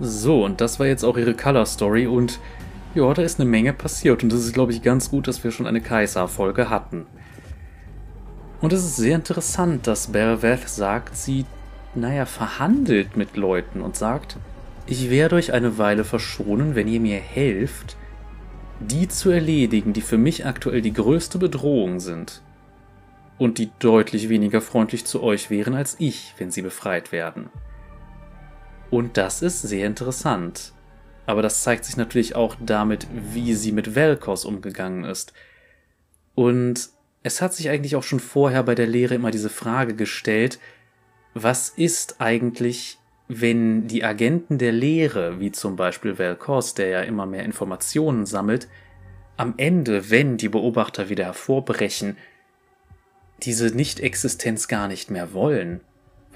So, 0.00 0.44
und 0.44 0.60
das 0.60 0.78
war 0.78 0.86
jetzt 0.86 1.04
auch 1.04 1.16
ihre 1.16 1.34
Color 1.34 1.66
Story 1.66 2.06
und 2.06 2.38
ja, 2.94 3.12
da 3.14 3.22
ist 3.22 3.40
eine 3.40 3.48
Menge 3.48 3.72
passiert 3.72 4.22
und 4.22 4.32
es 4.32 4.44
ist, 4.44 4.52
glaube 4.52 4.72
ich, 4.72 4.82
ganz 4.82 5.10
gut, 5.10 5.28
dass 5.28 5.44
wir 5.44 5.50
schon 5.50 5.66
eine 5.66 5.80
Kaiser-Folge 5.80 6.70
hatten. 6.70 7.06
Und 8.60 8.72
es 8.72 8.84
ist 8.84 8.96
sehr 8.96 9.16
interessant, 9.16 9.86
dass 9.86 10.08
Belveth 10.08 10.68
sagt, 10.68 11.16
sie 11.16 11.44
naja, 11.94 12.26
verhandelt 12.26 13.16
mit 13.16 13.36
Leuten 13.36 13.80
und 13.80 13.96
sagt, 13.96 14.36
ich 14.86 15.10
werde 15.10 15.36
euch 15.36 15.52
eine 15.52 15.78
Weile 15.78 16.04
verschonen, 16.04 16.74
wenn 16.74 16.88
ihr 16.88 17.00
mir 17.00 17.18
helft, 17.18 17.96
die 18.80 19.08
zu 19.08 19.30
erledigen, 19.30 19.92
die 19.92 20.02
für 20.02 20.18
mich 20.18 20.46
aktuell 20.46 20.82
die 20.82 20.92
größte 20.92 21.38
Bedrohung 21.38 21.98
sind 22.00 22.42
und 23.38 23.58
die 23.58 23.70
deutlich 23.78 24.28
weniger 24.28 24.60
freundlich 24.60 25.06
zu 25.06 25.22
euch 25.22 25.50
wären 25.50 25.74
als 25.74 25.96
ich, 25.98 26.34
wenn 26.38 26.50
sie 26.50 26.62
befreit 26.62 27.12
werden. 27.12 27.48
Und 28.90 29.16
das 29.16 29.42
ist 29.42 29.62
sehr 29.62 29.86
interessant. 29.86 30.72
Aber 31.26 31.42
das 31.42 31.62
zeigt 31.62 31.84
sich 31.84 31.96
natürlich 31.96 32.36
auch 32.36 32.56
damit, 32.60 33.06
wie 33.12 33.54
sie 33.54 33.72
mit 33.72 33.94
Velkos 33.94 34.44
umgegangen 34.44 35.04
ist. 35.04 35.32
Und 36.34 36.90
es 37.22 37.42
hat 37.42 37.54
sich 37.54 37.68
eigentlich 37.68 37.96
auch 37.96 38.04
schon 38.04 38.20
vorher 38.20 38.62
bei 38.62 38.76
der 38.76 38.86
Lehre 38.86 39.16
immer 39.16 39.32
diese 39.32 39.50
Frage 39.50 39.94
gestellt, 39.94 40.60
was 41.34 41.68
ist 41.68 42.20
eigentlich, 42.20 42.98
wenn 43.26 43.88
die 43.88 44.04
Agenten 44.04 44.58
der 44.58 44.72
Lehre, 44.72 45.40
wie 45.40 45.50
zum 45.50 45.74
Beispiel 45.74 46.18
Velkos, 46.18 46.74
der 46.74 46.88
ja 46.88 47.00
immer 47.00 47.26
mehr 47.26 47.44
Informationen 47.44 48.24
sammelt, 48.24 48.68
am 49.36 49.54
Ende, 49.56 50.10
wenn 50.10 50.36
die 50.36 50.48
Beobachter 50.48 51.08
wieder 51.08 51.24
hervorbrechen, 51.24 52.16
diese 53.42 53.66
Nicht-Existenz 53.66 54.68
gar 54.68 54.88
nicht 54.88 55.10
mehr 55.10 55.32
wollen? 55.32 55.80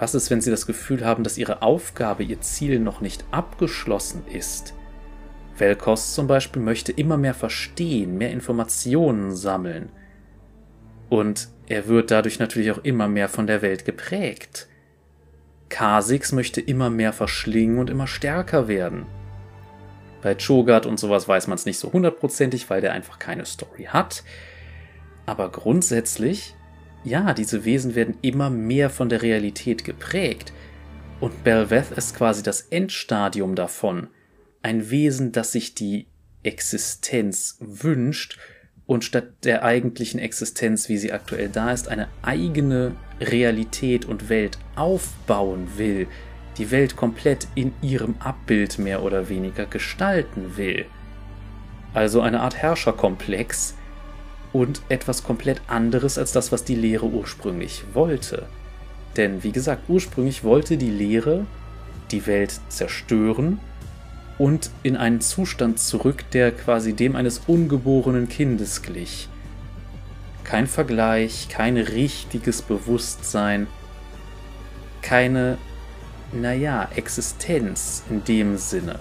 Was 0.00 0.14
ist, 0.14 0.30
wenn 0.30 0.40
sie 0.40 0.50
das 0.50 0.66
Gefühl 0.66 1.04
haben, 1.04 1.24
dass 1.24 1.36
ihre 1.36 1.60
Aufgabe, 1.60 2.24
ihr 2.24 2.40
Ziel 2.40 2.80
noch 2.80 3.02
nicht 3.02 3.22
abgeschlossen 3.32 4.22
ist? 4.32 4.72
Velkos 5.58 6.14
zum 6.14 6.26
Beispiel 6.26 6.62
möchte 6.62 6.90
immer 6.90 7.18
mehr 7.18 7.34
verstehen, 7.34 8.16
mehr 8.16 8.30
Informationen 8.30 9.36
sammeln. 9.36 9.90
Und 11.10 11.48
er 11.66 11.86
wird 11.86 12.10
dadurch 12.10 12.38
natürlich 12.38 12.72
auch 12.72 12.82
immer 12.82 13.08
mehr 13.08 13.28
von 13.28 13.46
der 13.46 13.60
Welt 13.60 13.84
geprägt. 13.84 14.68
Kha'Zix 15.68 16.34
möchte 16.34 16.62
immer 16.62 16.88
mehr 16.88 17.12
verschlingen 17.12 17.78
und 17.78 17.90
immer 17.90 18.06
stärker 18.06 18.68
werden. 18.68 19.04
Bei 20.22 20.32
Cho'Gath 20.32 20.86
und 20.86 20.98
sowas 20.98 21.28
weiß 21.28 21.46
man 21.46 21.56
es 21.56 21.66
nicht 21.66 21.78
so 21.78 21.92
hundertprozentig, 21.92 22.70
weil 22.70 22.80
der 22.80 22.94
einfach 22.94 23.18
keine 23.18 23.44
Story 23.44 23.84
hat. 23.84 24.24
Aber 25.26 25.50
grundsätzlich, 25.50 26.54
ja, 27.04 27.32
diese 27.32 27.64
Wesen 27.64 27.94
werden 27.94 28.16
immer 28.22 28.50
mehr 28.50 28.90
von 28.90 29.08
der 29.08 29.22
Realität 29.22 29.84
geprägt. 29.84 30.52
Und 31.20 31.44
Belveth 31.44 31.92
ist 31.92 32.16
quasi 32.16 32.42
das 32.42 32.62
Endstadium 32.62 33.54
davon. 33.54 34.08
Ein 34.62 34.90
Wesen, 34.90 35.32
das 35.32 35.52
sich 35.52 35.74
die 35.74 36.06
Existenz 36.42 37.56
wünscht 37.60 38.38
und 38.86 39.04
statt 39.04 39.28
der 39.44 39.62
eigentlichen 39.62 40.18
Existenz, 40.18 40.88
wie 40.88 40.98
sie 40.98 41.12
aktuell 41.12 41.48
da 41.48 41.72
ist, 41.72 41.88
eine 41.88 42.08
eigene 42.22 42.96
Realität 43.20 44.04
und 44.04 44.28
Welt 44.28 44.58
aufbauen 44.74 45.68
will, 45.76 46.08
die 46.58 46.70
Welt 46.70 46.96
komplett 46.96 47.46
in 47.54 47.72
ihrem 47.82 48.16
Abbild 48.18 48.78
mehr 48.78 49.02
oder 49.02 49.28
weniger 49.28 49.66
gestalten 49.66 50.56
will. 50.56 50.86
Also 51.94 52.20
eine 52.20 52.40
Art 52.40 52.56
Herrscherkomplex 52.56 53.76
und 54.52 54.82
etwas 54.88 55.22
komplett 55.22 55.60
anderes 55.68 56.18
als 56.18 56.32
das, 56.32 56.52
was 56.52 56.64
die 56.64 56.74
Lehre 56.74 57.06
ursprünglich 57.06 57.84
wollte. 57.92 58.46
Denn 59.16 59.42
wie 59.42 59.52
gesagt, 59.52 59.88
ursprünglich 59.88 60.44
wollte 60.44 60.76
die 60.76 60.90
Lehre 60.90 61.46
die 62.10 62.26
Welt 62.26 62.60
zerstören 62.68 63.60
und 64.38 64.70
in 64.82 64.96
einen 64.96 65.20
Zustand 65.20 65.78
zurück, 65.78 66.24
der 66.32 66.50
quasi 66.52 66.94
dem 66.94 67.14
eines 67.14 67.42
ungeborenen 67.46 68.28
Kindes 68.28 68.82
glich. 68.82 69.28
Kein 70.44 70.66
Vergleich, 70.66 71.48
kein 71.48 71.76
richtiges 71.76 72.62
Bewusstsein, 72.62 73.66
keine, 75.02 75.58
naja, 76.32 76.88
Existenz 76.96 78.02
in 78.10 78.24
dem 78.24 78.56
Sinne. 78.56 79.00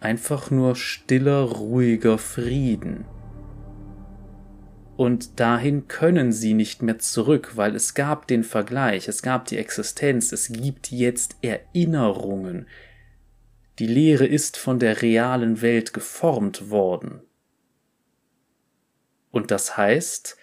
Einfach 0.00 0.50
nur 0.50 0.74
stiller, 0.74 1.42
ruhiger 1.42 2.18
Frieden. 2.18 3.04
Und 5.02 5.40
dahin 5.40 5.88
können 5.88 6.30
sie 6.30 6.54
nicht 6.54 6.80
mehr 6.80 7.00
zurück, 7.00 7.56
weil 7.56 7.74
es 7.74 7.94
gab 7.94 8.28
den 8.28 8.44
Vergleich, 8.44 9.08
es 9.08 9.20
gab 9.20 9.46
die 9.46 9.56
Existenz, 9.56 10.30
es 10.30 10.46
gibt 10.46 10.92
jetzt 10.92 11.34
Erinnerungen. 11.42 12.68
Die 13.80 13.88
Lehre 13.88 14.26
ist 14.26 14.56
von 14.56 14.78
der 14.78 15.02
realen 15.02 15.60
Welt 15.60 15.92
geformt 15.92 16.70
worden. 16.70 17.20
Und 19.32 19.50
das 19.50 19.76
heißt, 19.76 20.36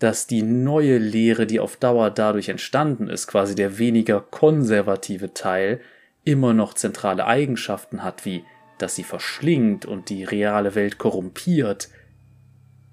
dass 0.00 0.26
die 0.26 0.42
neue 0.42 0.98
Lehre, 0.98 1.46
die 1.46 1.60
auf 1.60 1.76
Dauer 1.76 2.10
dadurch 2.10 2.48
entstanden 2.48 3.08
ist, 3.08 3.28
quasi 3.28 3.54
der 3.54 3.78
weniger 3.78 4.20
konservative 4.20 5.32
Teil, 5.32 5.80
immer 6.24 6.54
noch 6.54 6.74
zentrale 6.74 7.24
Eigenschaften 7.24 8.02
hat, 8.02 8.24
wie 8.24 8.42
dass 8.78 8.96
sie 8.96 9.04
verschlingt 9.04 9.86
und 9.86 10.08
die 10.08 10.24
reale 10.24 10.74
Welt 10.74 10.98
korrumpiert, 10.98 11.88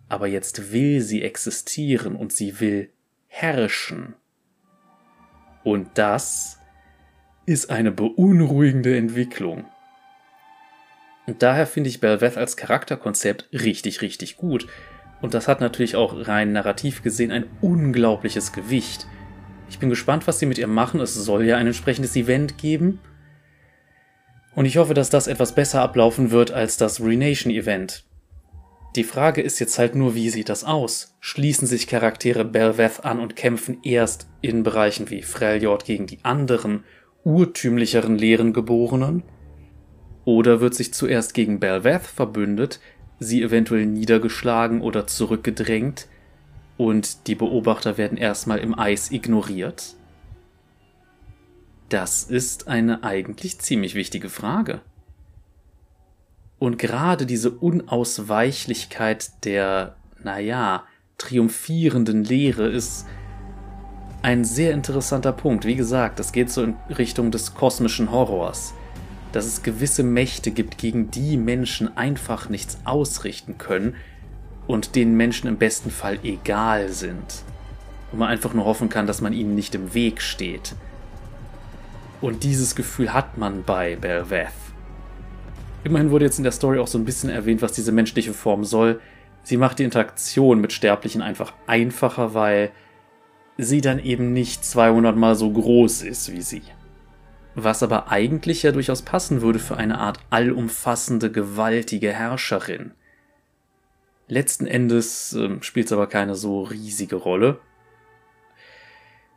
aber 0.09 0.27
jetzt 0.27 0.71
will 0.71 1.01
sie 1.01 1.23
existieren 1.23 2.15
und 2.15 2.31
sie 2.31 2.59
will 2.59 2.89
herrschen. 3.27 4.15
Und 5.63 5.89
das 5.95 6.59
ist 7.45 7.69
eine 7.69 7.91
beunruhigende 7.91 8.97
Entwicklung. 8.97 9.65
Und 11.25 11.43
daher 11.43 11.67
finde 11.67 11.89
ich 11.89 11.99
Belveth 11.99 12.37
als 12.37 12.55
Charakterkonzept 12.55 13.49
richtig, 13.51 14.01
richtig 14.01 14.37
gut. 14.37 14.67
Und 15.21 15.33
das 15.33 15.47
hat 15.47 15.59
natürlich 15.59 15.95
auch 15.95 16.27
rein 16.27 16.53
narrativ 16.53 17.03
gesehen 17.03 17.31
ein 17.31 17.45
unglaubliches 17.59 18.53
Gewicht. 18.53 19.07
Ich 19.69 19.79
bin 19.79 19.89
gespannt, 19.89 20.25
was 20.25 20.39
sie 20.39 20.45
mit 20.45 20.57
ihr 20.57 20.67
machen. 20.67 21.01
Es 21.01 21.13
soll 21.13 21.45
ja 21.45 21.57
ein 21.57 21.67
entsprechendes 21.67 22.15
Event 22.15 22.57
geben. 22.57 22.99
Und 24.55 24.65
ich 24.65 24.77
hoffe, 24.77 24.93
dass 24.93 25.09
das 25.09 25.27
etwas 25.27 25.53
besser 25.53 25.81
ablaufen 25.81 26.31
wird 26.31 26.51
als 26.51 26.77
das 26.77 27.01
Renation 27.01 27.51
Event. 27.51 28.06
Die 28.97 29.03
Frage 29.03 29.41
ist 29.41 29.59
jetzt 29.59 29.77
halt 29.77 29.93
nur, 29.93 30.15
wie 30.15 30.31
sieht 30.31 30.49
das 30.49 30.63
aus? 30.63 31.15
Schließen 31.19 31.67
sich 31.67 31.85
Charaktere 31.85 32.43
Belveth 32.43 33.05
an 33.05 33.19
und 33.19 33.35
kämpfen 33.35 33.77
erst 33.83 34.27
in 34.41 34.63
Bereichen 34.63 35.11
wie 35.11 35.21
Freljord 35.21 35.85
gegen 35.85 36.07
die 36.07 36.17
anderen, 36.23 36.83
urtümlicheren 37.23 38.17
Lehren 38.17 38.53
Oder 40.25 40.61
wird 40.61 40.73
sich 40.73 40.95
zuerst 40.95 41.35
gegen 41.35 41.59
Belveth 41.59 42.07
verbündet, 42.07 42.79
sie 43.19 43.43
eventuell 43.43 43.85
niedergeschlagen 43.85 44.81
oder 44.81 45.05
zurückgedrängt 45.05 46.07
und 46.77 47.27
die 47.27 47.35
Beobachter 47.35 47.99
werden 47.99 48.17
erstmal 48.17 48.57
im 48.57 48.79
Eis 48.79 49.11
ignoriert? 49.11 49.93
Das 51.89 52.23
ist 52.23 52.67
eine 52.67 53.03
eigentlich 53.03 53.59
ziemlich 53.59 53.93
wichtige 53.93 54.29
Frage. 54.29 54.81
Und 56.59 56.79
gerade 56.79 57.25
diese 57.25 57.51
Unausweichlichkeit 57.51 59.45
der, 59.45 59.95
naja, 60.23 60.83
triumphierenden 61.17 62.23
Lehre 62.23 62.67
ist 62.67 63.05
ein 64.23 64.43
sehr 64.43 64.73
interessanter 64.73 65.31
Punkt. 65.31 65.65
Wie 65.65 65.75
gesagt, 65.75 66.19
das 66.19 66.31
geht 66.31 66.49
so 66.51 66.63
in 66.63 66.75
Richtung 66.89 67.31
des 67.31 67.53
kosmischen 67.53 68.11
Horrors. 68.11 68.73
Dass 69.31 69.45
es 69.45 69.61
gewisse 69.61 70.03
Mächte 70.03 70.51
gibt, 70.51 70.77
gegen 70.77 71.11
die 71.11 71.37
Menschen 71.37 71.95
einfach 71.95 72.49
nichts 72.49 72.79
ausrichten 72.85 73.57
können 73.57 73.95
und 74.65 74.95
denen 74.95 75.15
Menschen 75.15 75.47
im 75.47 75.57
besten 75.57 75.91
Fall 75.91 76.19
egal 76.23 76.89
sind. 76.89 77.43
Und 78.11 78.19
man 78.19 78.29
einfach 78.29 78.53
nur 78.53 78.65
hoffen 78.65 78.89
kann, 78.89 79.05
dass 79.05 79.21
man 79.21 79.33
ihnen 79.33 79.53
nicht 79.53 79.75
im 79.75 79.93
Weg 79.93 80.21
steht. 80.21 80.75
Und 82.19 82.43
dieses 82.43 82.75
Gefühl 82.75 83.13
hat 83.13 83.37
man 83.37 83.63
bei 83.63 83.95
Belveth. 83.95 84.66
Immerhin 85.87 86.11
wurde 86.11 86.25
jetzt 86.25 86.37
in 86.37 86.43
der 86.43 86.51
Story 86.51 86.79
auch 86.79 86.87
so 86.87 86.97
ein 86.97 87.05
bisschen 87.05 87.29
erwähnt, 87.29 87.61
was 87.61 87.71
diese 87.71 87.93
menschliche 87.93 88.33
Form 88.33 88.65
soll. 88.65 88.99
Sie 89.41 89.55
macht 89.55 89.79
die 89.79 89.85
Interaktion 89.85 90.59
mit 90.59 90.73
Sterblichen 90.73 91.21
einfach 91.21 91.53
einfacher, 91.65 92.33
weil 92.33 92.73
sie 93.57 93.79
dann 93.79 93.97
eben 93.97 94.33
nicht 94.33 94.65
200 94.65 95.15
mal 95.15 95.35
so 95.35 95.49
groß 95.49 96.01
ist 96.01 96.33
wie 96.33 96.41
sie. 96.41 96.61
Was 97.55 97.83
aber 97.83 98.11
eigentlich 98.11 98.63
ja 98.63 98.73
durchaus 98.73 99.01
passen 99.01 99.41
würde 99.41 99.59
für 99.59 99.77
eine 99.77 99.99
Art 99.99 100.19
allumfassende, 100.29 101.31
gewaltige 101.31 102.11
Herrscherin. 102.11 102.91
Letzten 104.27 104.67
Endes 104.67 105.31
äh, 105.35 105.55
spielt 105.61 105.85
es 105.85 105.93
aber 105.93 106.07
keine 106.07 106.35
so 106.35 106.63
riesige 106.63 107.15
Rolle. 107.15 107.61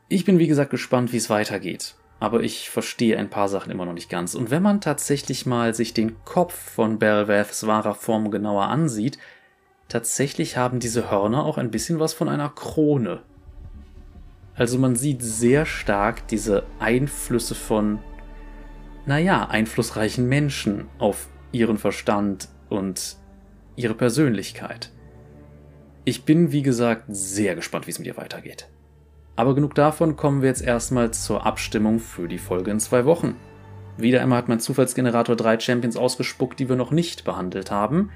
Ich 0.09 0.25
bin 0.25 0.41
wie 0.41 0.49
gesagt 0.49 0.73
gespannt, 0.73 1.13
wie 1.13 1.19
es 1.19 1.31
weitergeht 1.31 1.95
aber 2.21 2.43
ich 2.43 2.69
verstehe 2.69 3.19
ein 3.19 3.31
paar 3.31 3.49
Sachen 3.49 3.73
immer 3.73 3.87
noch 3.87 3.95
nicht 3.95 4.11
ganz. 4.11 4.35
Und 4.35 4.51
wenn 4.51 4.63
man 4.63 4.83
tatsächlich 4.83 5.47
mal 5.47 5.75
sich 5.75 5.95
den 5.95 6.23
Kopf 6.25 6.55
von 6.55 6.99
Belveths 6.99 7.67
wahrer 7.67 7.95
Form 7.95 8.31
genauer 8.31 8.65
ansieht, 8.65 9.19
tatsächlich 9.89 10.59
haben 10.59 10.81
diese 10.81 11.11
Hörner 11.11 11.45
auch 11.45 11.57
ein 11.57 11.71
bisschen 11.71 11.99
was 11.99 12.13
von 12.13 12.29
einer 12.29 12.51
Krone. 12.51 13.23
Also 14.55 14.79
man 14.79 14.97
sieht 14.97 15.23
sehr 15.23 15.65
stark 15.65 16.29
diese 16.29 16.65
Einflüsse 16.79 17.55
von, 17.55 17.99
naja, 19.07 19.49
einflussreichen 19.49 20.29
Menschen 20.29 20.89
auf 20.99 21.29
ihren 21.53 21.79
Verstand 21.79 22.49
und 22.69 23.17
ihre 23.77 23.95
Persönlichkeit. 23.95 24.93
Ich 26.05 26.25
bin, 26.25 26.53
wie 26.53 26.63
gesagt, 26.63 27.05
sehr 27.09 27.55
gespannt, 27.55 27.87
wie 27.87 27.93
es 27.93 27.99
mit 27.99 28.07
ihr 28.07 28.19
weitergeht. 28.19 28.70
Aber 29.41 29.55
genug 29.55 29.75
davon, 29.75 30.17
kommen 30.17 30.43
wir 30.43 30.51
jetzt 30.51 30.61
erstmal 30.61 31.13
zur 31.13 31.47
Abstimmung 31.47 31.99
für 31.99 32.29
die 32.29 32.37
Folge 32.37 32.71
in 32.73 32.79
zwei 32.79 33.07
Wochen. 33.07 33.37
Wieder 33.97 34.21
einmal 34.21 34.37
hat 34.37 34.49
mein 34.51 34.61
Zufallsgenerator 34.61 35.35
drei 35.35 35.59
Champions 35.59 35.97
ausgespuckt, 35.97 36.61
die 36.61 36.69
wir 36.69 36.77
noch 36.77 36.91
nicht 36.91 37.25
behandelt 37.25 37.71
haben. 37.71 38.11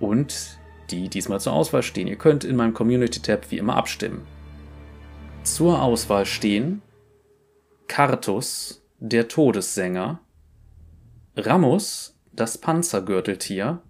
Und 0.00 0.58
die 0.90 1.08
diesmal 1.08 1.38
zur 1.38 1.52
Auswahl 1.52 1.84
stehen. 1.84 2.08
Ihr 2.08 2.16
könnt 2.16 2.42
in 2.42 2.56
meinem 2.56 2.74
Community-Tab 2.74 3.52
wie 3.52 3.58
immer 3.58 3.76
abstimmen. 3.76 4.26
Zur 5.44 5.80
Auswahl 5.80 6.26
stehen 6.26 6.82
Kartus, 7.86 8.84
der 8.98 9.28
Todessänger, 9.28 10.18
Ramus, 11.36 12.18
das 12.32 12.58
Panzergürteltier 12.58 13.82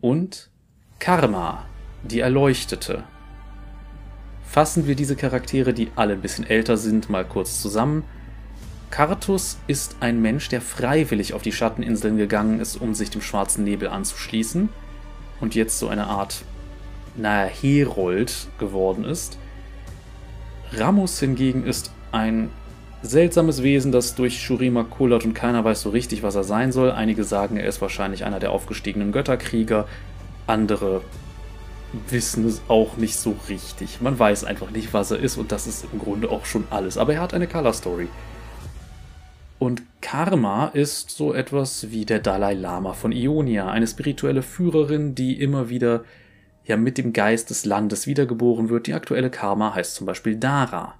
und 0.00 0.50
Karma, 0.98 1.64
die 2.02 2.18
Erleuchtete. 2.18 3.04
Fassen 4.48 4.86
wir 4.86 4.94
diese 4.94 5.16
Charaktere, 5.16 5.74
die 5.74 5.88
alle 5.96 6.14
ein 6.14 6.22
bisschen 6.22 6.48
älter 6.48 6.76
sind, 6.76 7.10
mal 7.10 7.24
kurz 7.24 7.60
zusammen. 7.60 8.04
Kartus 8.90 9.58
ist 9.66 9.96
ein 10.00 10.22
Mensch, 10.22 10.48
der 10.48 10.60
freiwillig 10.60 11.34
auf 11.34 11.42
die 11.42 11.52
Schatteninseln 11.52 12.16
gegangen 12.16 12.60
ist, 12.60 12.80
um 12.80 12.94
sich 12.94 13.10
dem 13.10 13.20
schwarzen 13.20 13.64
Nebel 13.64 13.88
anzuschließen 13.88 14.68
und 15.40 15.54
jetzt 15.54 15.78
so 15.78 15.88
eine 15.88 16.06
Art, 16.06 16.42
naja, 17.16 17.50
Herold 17.50 18.48
geworden 18.58 19.04
ist. 19.04 19.38
Ramus 20.72 21.18
hingegen 21.20 21.64
ist 21.64 21.90
ein 22.12 22.50
seltsames 23.02 23.62
Wesen, 23.62 23.92
das 23.92 24.14
durch 24.14 24.42
Shurima 24.42 24.84
kullert 24.84 25.24
und 25.24 25.34
keiner 25.34 25.64
weiß 25.64 25.82
so 25.82 25.90
richtig, 25.90 26.22
was 26.22 26.34
er 26.34 26.44
sein 26.44 26.72
soll. 26.72 26.90
Einige 26.90 27.24
sagen, 27.24 27.56
er 27.56 27.68
ist 27.68 27.80
wahrscheinlich 27.80 28.24
einer 28.24 28.40
der 28.40 28.52
aufgestiegenen 28.52 29.12
Götterkrieger, 29.12 29.86
andere 30.46 31.02
wissen 32.08 32.46
es 32.46 32.62
auch 32.68 32.96
nicht 32.96 33.16
so 33.16 33.36
richtig. 33.48 34.00
Man 34.00 34.18
weiß 34.18 34.44
einfach 34.44 34.70
nicht, 34.70 34.92
was 34.94 35.10
er 35.10 35.18
ist 35.18 35.36
und 35.36 35.52
das 35.52 35.66
ist 35.66 35.86
im 35.92 35.98
Grunde 35.98 36.30
auch 36.30 36.44
schon 36.44 36.64
alles. 36.70 36.98
Aber 36.98 37.14
er 37.14 37.20
hat 37.20 37.34
eine 37.34 37.46
Color 37.46 37.72
Story. 37.72 38.08
Und 39.58 39.82
Karma 40.00 40.66
ist 40.66 41.10
so 41.10 41.32
etwas 41.32 41.90
wie 41.90 42.04
der 42.04 42.18
Dalai 42.18 42.54
Lama 42.54 42.92
von 42.92 43.12
Ionia, 43.12 43.70
eine 43.70 43.86
spirituelle 43.86 44.42
Führerin, 44.42 45.14
die 45.14 45.40
immer 45.40 45.70
wieder 45.70 46.04
ja 46.64 46.76
mit 46.76 46.98
dem 46.98 47.12
Geist 47.12 47.50
des 47.50 47.64
Landes 47.64 48.06
wiedergeboren 48.06 48.68
wird. 48.68 48.86
Die 48.86 48.94
aktuelle 48.94 49.30
Karma 49.30 49.74
heißt 49.74 49.94
zum 49.94 50.06
Beispiel 50.06 50.36
Dara. 50.36 50.94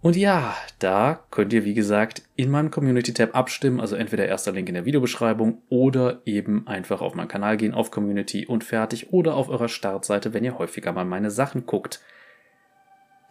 Und 0.00 0.16
ja, 0.16 0.56
da 0.78 1.24
könnt 1.30 1.52
ihr 1.52 1.64
wie 1.64 1.74
gesagt 1.74 2.22
in 2.36 2.50
meinem 2.50 2.70
Community-Tab 2.70 3.34
abstimmen, 3.34 3.80
also 3.80 3.96
entweder 3.96 4.26
erster 4.26 4.52
Link 4.52 4.68
in 4.68 4.74
der 4.74 4.84
Videobeschreibung 4.84 5.60
oder 5.68 6.22
eben 6.24 6.68
einfach 6.68 7.00
auf 7.00 7.16
meinen 7.16 7.26
Kanal 7.26 7.56
gehen, 7.56 7.74
auf 7.74 7.90
Community 7.90 8.46
und 8.46 8.62
fertig 8.62 9.12
oder 9.12 9.34
auf 9.34 9.48
eurer 9.48 9.68
Startseite, 9.68 10.32
wenn 10.32 10.44
ihr 10.44 10.56
häufiger 10.56 10.92
mal 10.92 11.04
meine 11.04 11.32
Sachen 11.32 11.66
guckt. 11.66 12.00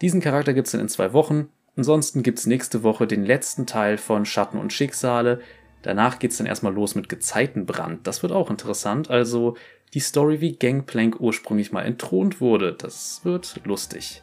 Diesen 0.02 0.20
Charakter 0.20 0.54
gibt's 0.54 0.72
dann 0.72 0.82
in 0.82 0.90
zwei 0.90 1.14
Wochen. 1.14 1.50
Ansonsten 1.78 2.22
gibt's 2.22 2.46
nächste 2.46 2.84
Woche 2.84 3.08
den 3.08 3.24
letzten 3.24 3.66
Teil 3.66 3.98
von 3.98 4.26
Schatten 4.26 4.60
und 4.60 4.74
Schicksale. 4.74 5.40
Danach 5.84 6.20
geht's 6.20 6.38
dann 6.38 6.48
erstmal 6.48 6.74
los 6.74 6.96
mit 6.96 7.08
Gezeitenbrand. 7.08 8.06
Das 8.06 8.24
wird 8.24 8.34
auch 8.34 8.50
interessant. 8.50 9.10
Also 9.10 9.56
die 9.94 10.00
Story, 10.00 10.42
wie 10.42 10.58
Gangplank 10.58 11.22
ursprünglich 11.22 11.72
mal 11.72 11.84
entthront 11.84 12.42
wurde. 12.42 12.74
Das 12.74 13.22
wird 13.24 13.62
lustig. 13.64 14.22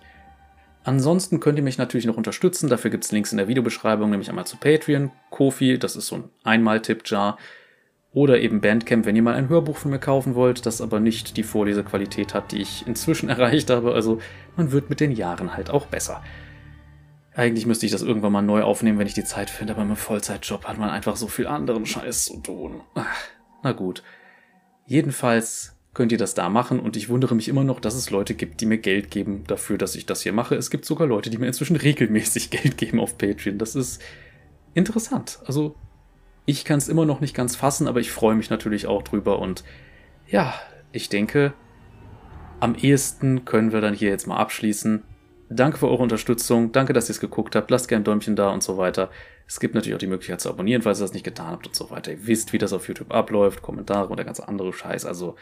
Ansonsten 0.84 1.40
könnt 1.40 1.58
ihr 1.58 1.64
mich 1.64 1.78
natürlich 1.78 2.04
noch 2.04 2.18
unterstützen. 2.18 2.68
Dafür 2.68 2.90
gibt's 2.90 3.10
Links 3.10 3.32
in 3.32 3.38
der 3.38 3.48
Videobeschreibung, 3.48 4.10
nämlich 4.10 4.28
einmal 4.28 4.46
zu 4.46 4.58
Patreon, 4.58 5.10
Kofi, 5.30 5.78
das 5.78 5.96
ist 5.96 6.08
so 6.08 6.16
ein 6.16 6.24
Einmal-Tipp-Jar. 6.44 7.38
Oder 8.12 8.38
eben 8.40 8.60
Bandcamp, 8.60 9.06
wenn 9.06 9.16
ihr 9.16 9.22
mal 9.22 9.34
ein 9.34 9.48
Hörbuch 9.48 9.76
von 9.76 9.90
mir 9.90 9.98
kaufen 9.98 10.36
wollt, 10.36 10.66
das 10.66 10.80
aber 10.80 11.00
nicht 11.00 11.36
die 11.36 11.42
Vorlesequalität 11.42 12.32
hat, 12.32 12.52
die 12.52 12.60
ich 12.60 12.86
inzwischen 12.86 13.28
erreicht 13.30 13.70
habe. 13.70 13.94
Also 13.94 14.20
man 14.56 14.70
wird 14.72 14.90
mit 14.90 15.00
den 15.00 15.10
Jahren 15.10 15.56
halt 15.56 15.70
auch 15.70 15.86
besser. 15.86 16.22
Eigentlich 17.34 17.66
müsste 17.66 17.86
ich 17.86 17.92
das 17.92 18.02
irgendwann 18.02 18.30
mal 18.30 18.42
neu 18.42 18.62
aufnehmen, 18.62 18.98
wenn 18.98 19.08
ich 19.08 19.14
die 19.14 19.24
Zeit 19.24 19.50
finde, 19.50 19.72
aber 19.72 19.82
im 19.82 19.96
Vollzeitjob 19.96 20.66
hat 20.66 20.78
man 20.78 20.90
einfach 20.90 21.16
so 21.16 21.26
viel 21.26 21.48
anderen 21.48 21.86
Scheiß 21.86 22.26
zu 22.26 22.40
tun. 22.40 22.82
Ach, 22.94 23.06
na 23.64 23.72
gut. 23.72 24.04
Jedenfalls 24.86 25.73
könnt 25.94 26.12
ihr 26.12 26.18
das 26.18 26.34
da 26.34 26.48
machen 26.48 26.80
und 26.80 26.96
ich 26.96 27.08
wundere 27.08 27.34
mich 27.34 27.48
immer 27.48 27.64
noch, 27.64 27.80
dass 27.80 27.94
es 27.94 28.10
Leute 28.10 28.34
gibt, 28.34 28.60
die 28.60 28.66
mir 28.66 28.78
Geld 28.78 29.10
geben 29.10 29.44
dafür, 29.46 29.78
dass 29.78 29.94
ich 29.94 30.06
das 30.06 30.22
hier 30.22 30.32
mache. 30.32 30.56
Es 30.56 30.70
gibt 30.70 30.84
sogar 30.84 31.06
Leute, 31.06 31.30
die 31.30 31.38
mir 31.38 31.46
inzwischen 31.46 31.76
regelmäßig 31.88 32.50
Geld 32.50 32.76
geben 32.76 33.00
auf 33.00 33.16
Patreon. 33.16 33.58
Das 33.58 33.74
ist 33.74 34.02
interessant. 34.74 35.38
Also 35.46 35.76
ich 36.46 36.64
kann 36.64 36.78
es 36.78 36.88
immer 36.88 37.06
noch 37.06 37.20
nicht 37.20 37.34
ganz 37.34 37.56
fassen, 37.56 37.88
aber 37.88 38.00
ich 38.00 38.10
freue 38.10 38.34
mich 38.34 38.50
natürlich 38.50 38.86
auch 38.86 39.02
drüber 39.02 39.38
und 39.38 39.64
ja, 40.26 40.54
ich 40.92 41.08
denke, 41.08 41.54
am 42.60 42.74
ehesten 42.74 43.44
können 43.44 43.72
wir 43.72 43.80
dann 43.80 43.94
hier 43.94 44.10
jetzt 44.10 44.26
mal 44.26 44.36
abschließen. 44.36 45.02
Danke 45.50 45.78
für 45.78 45.88
eure 45.88 46.02
Unterstützung. 46.02 46.72
Danke, 46.72 46.92
dass 46.92 47.08
ihr 47.08 47.12
es 47.12 47.20
geguckt 47.20 47.54
habt. 47.54 47.70
Lasst 47.70 47.88
gerne 47.88 48.02
ein 48.02 48.04
Däumchen 48.04 48.36
da 48.36 48.50
und 48.50 48.62
so 48.62 48.78
weiter. 48.78 49.10
Es 49.46 49.60
gibt 49.60 49.74
natürlich 49.74 49.94
auch 49.94 50.00
die 50.00 50.06
Möglichkeit 50.06 50.40
zu 50.40 50.48
abonnieren, 50.48 50.82
falls 50.82 51.00
ihr 51.00 51.04
das 51.04 51.12
nicht 51.12 51.24
getan 51.24 51.48
habt 51.48 51.66
und 51.66 51.76
so 51.76 51.90
weiter. 51.90 52.12
Ihr 52.12 52.26
wisst, 52.26 52.52
wie 52.52 52.58
das 52.58 52.72
auf 52.72 52.88
YouTube 52.88 53.12
abläuft. 53.12 53.60
Kommentare 53.60 54.08
und 54.08 54.16
der 54.16 54.24
ganze 54.24 54.48
andere 54.48 54.72
Scheiß. 54.72 55.04
Also, 55.04 55.36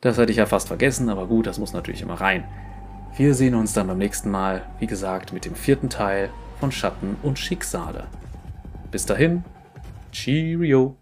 das 0.00 0.18
hätte 0.18 0.30
ich 0.30 0.38
ja 0.38 0.46
fast 0.46 0.68
vergessen, 0.68 1.08
aber 1.08 1.26
gut, 1.26 1.46
das 1.46 1.58
muss 1.58 1.72
natürlich 1.72 2.02
immer 2.02 2.20
rein. 2.20 2.44
Wir 3.16 3.34
sehen 3.34 3.54
uns 3.54 3.72
dann 3.72 3.88
beim 3.88 3.98
nächsten 3.98 4.30
Mal, 4.30 4.62
wie 4.78 4.86
gesagt, 4.86 5.32
mit 5.32 5.44
dem 5.44 5.54
vierten 5.54 5.90
Teil 5.90 6.30
von 6.60 6.70
Schatten 6.70 7.16
und 7.22 7.38
Schicksale. 7.38 8.06
Bis 8.90 9.06
dahin, 9.06 9.44
Cheerio. 10.12 10.96